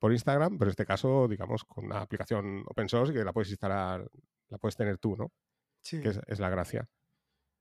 por 0.00 0.10
Instagram, 0.10 0.58
pero 0.58 0.68
en 0.68 0.70
este 0.70 0.84
caso, 0.84 1.28
digamos, 1.28 1.62
con 1.62 1.84
una 1.84 2.00
aplicación 2.00 2.64
open 2.66 2.88
source 2.88 3.12
que 3.12 3.22
la 3.22 3.32
puedes 3.32 3.50
instalar, 3.50 4.04
la 4.48 4.58
puedes 4.58 4.74
tener 4.74 4.98
tú, 4.98 5.14
¿no? 5.16 5.30
Sí. 5.84 6.00
Que 6.00 6.08
es, 6.08 6.40
la 6.40 6.50
gracia. 6.50 6.88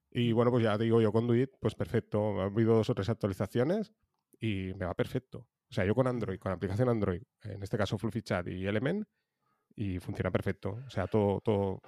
Y 0.10 0.32
bueno, 0.32 0.50
pues 0.50 0.64
ya 0.64 0.76
te 0.76 0.86
digo 0.86 1.02
yo, 1.02 1.12
Conduit, 1.12 1.52
pues 1.60 1.76
perfecto. 1.76 2.42
Ha 2.42 2.46
habido 2.46 2.74
dos 2.74 2.90
o 2.90 2.96
tres 2.96 3.10
actualizaciones 3.10 3.94
y 4.40 4.74
me 4.74 4.88
va 4.88 4.96
perfecto. 4.96 5.46
O 5.70 5.74
sea, 5.76 5.86
yo 5.86 5.94
con 5.94 6.08
Android, 6.08 6.40
con 6.40 6.52
aplicación 6.52 6.90
Android, 6.90 7.22
en 7.44 7.62
este 7.62 7.78
caso 7.78 7.96
Fluffy 8.00 8.24
Chat 8.24 8.48
y 8.48 8.66
Element, 8.66 9.06
y 9.80 9.98
funciona 10.00 10.30
perfecto. 10.30 10.84
O 10.86 10.90
sea, 10.90 11.08
todo, 11.08 11.40
todo, 11.40 11.82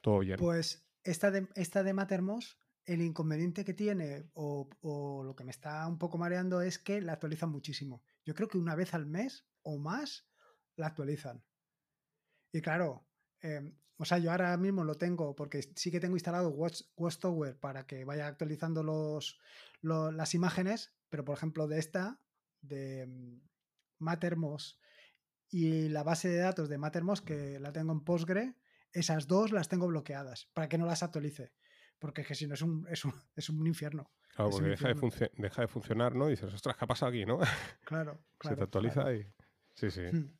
todo 0.00 0.20
bien. 0.20 0.38
Pues 0.38 0.88
esta 1.04 1.30
de, 1.30 1.46
esta 1.54 1.82
de 1.82 1.92
Mattermost, 1.92 2.58
el 2.86 3.02
inconveniente 3.02 3.62
que 3.62 3.74
tiene, 3.74 4.30
o, 4.32 4.70
lo 5.22 5.36
que 5.36 5.44
me 5.44 5.50
está 5.50 5.86
un 5.86 5.98
poco 5.98 6.16
mareando, 6.16 6.62
es 6.62 6.78
que 6.78 7.02
la 7.02 7.12
actualizan 7.12 7.50
muchísimo. 7.50 8.02
Yo 8.24 8.34
creo 8.34 8.48
que 8.48 8.56
una 8.56 8.74
vez 8.74 8.94
al 8.94 9.04
mes 9.04 9.46
o 9.62 9.78
más 9.78 10.26
la 10.76 10.86
actualizan. 10.86 11.44
Y 12.52 12.62
claro, 12.62 13.06
em, 13.42 13.76
o 13.98 14.06
sea, 14.06 14.16
yo 14.16 14.30
ahora 14.30 14.56
mismo 14.56 14.82
lo 14.82 14.94
tengo 14.94 15.36
porque 15.36 15.60
sí 15.74 15.90
que 15.90 16.00
tengo 16.00 16.16
instalado 16.16 16.48
Watch, 16.48 16.84
Watchtower 16.96 17.58
para 17.60 17.86
que 17.86 18.06
vaya 18.06 18.28
actualizando 18.28 18.82
los, 18.82 19.38
las 19.82 20.34
imágenes, 20.34 20.94
pero 21.10 21.22
por 21.22 21.36
ejemplo 21.36 21.68
de 21.68 21.80
esta, 21.80 22.18
de 22.62 23.06
mm, 23.06 23.40
Mattermost 23.98 24.80
y 25.50 25.88
la 25.88 26.02
base 26.02 26.28
de 26.28 26.38
datos 26.38 26.68
de 26.68 26.78
Mattermost 26.78 27.24
que 27.24 27.58
la 27.60 27.72
tengo 27.72 27.92
en 27.92 28.00
Postgre, 28.00 28.54
esas 28.92 29.26
dos 29.26 29.52
las 29.52 29.68
tengo 29.68 29.86
bloqueadas 29.86 30.48
para 30.52 30.68
que 30.68 30.78
no 30.78 30.86
las 30.86 31.02
actualice. 31.02 31.52
Porque 31.98 32.22
es 32.22 32.26
que 32.26 32.34
si 32.34 32.46
no 32.46 32.54
es 32.54 32.62
un, 32.62 32.86
es 32.90 33.04
un, 33.04 33.14
es 33.36 33.48
un 33.48 33.66
infierno. 33.66 34.10
Claro, 34.34 34.50
porque 34.50 34.68
deja 34.68 34.88
de, 34.88 35.30
deja 35.38 35.62
de, 35.62 35.68
funcionar, 35.68 36.14
¿no? 36.14 36.28
Y 36.28 36.32
dices, 36.32 36.52
ostras, 36.52 36.76
¿qué 36.76 36.84
ha 36.84 36.88
pasado 36.88 37.10
aquí, 37.10 37.24
no? 37.24 37.38
Claro, 37.84 38.20
claro. 38.38 38.54
Se 38.54 38.56
te 38.56 38.62
actualiza 38.64 39.12
y. 39.14 39.26
Sí, 39.74 39.90
sí. 39.90 40.02
Hmm. 40.02 40.36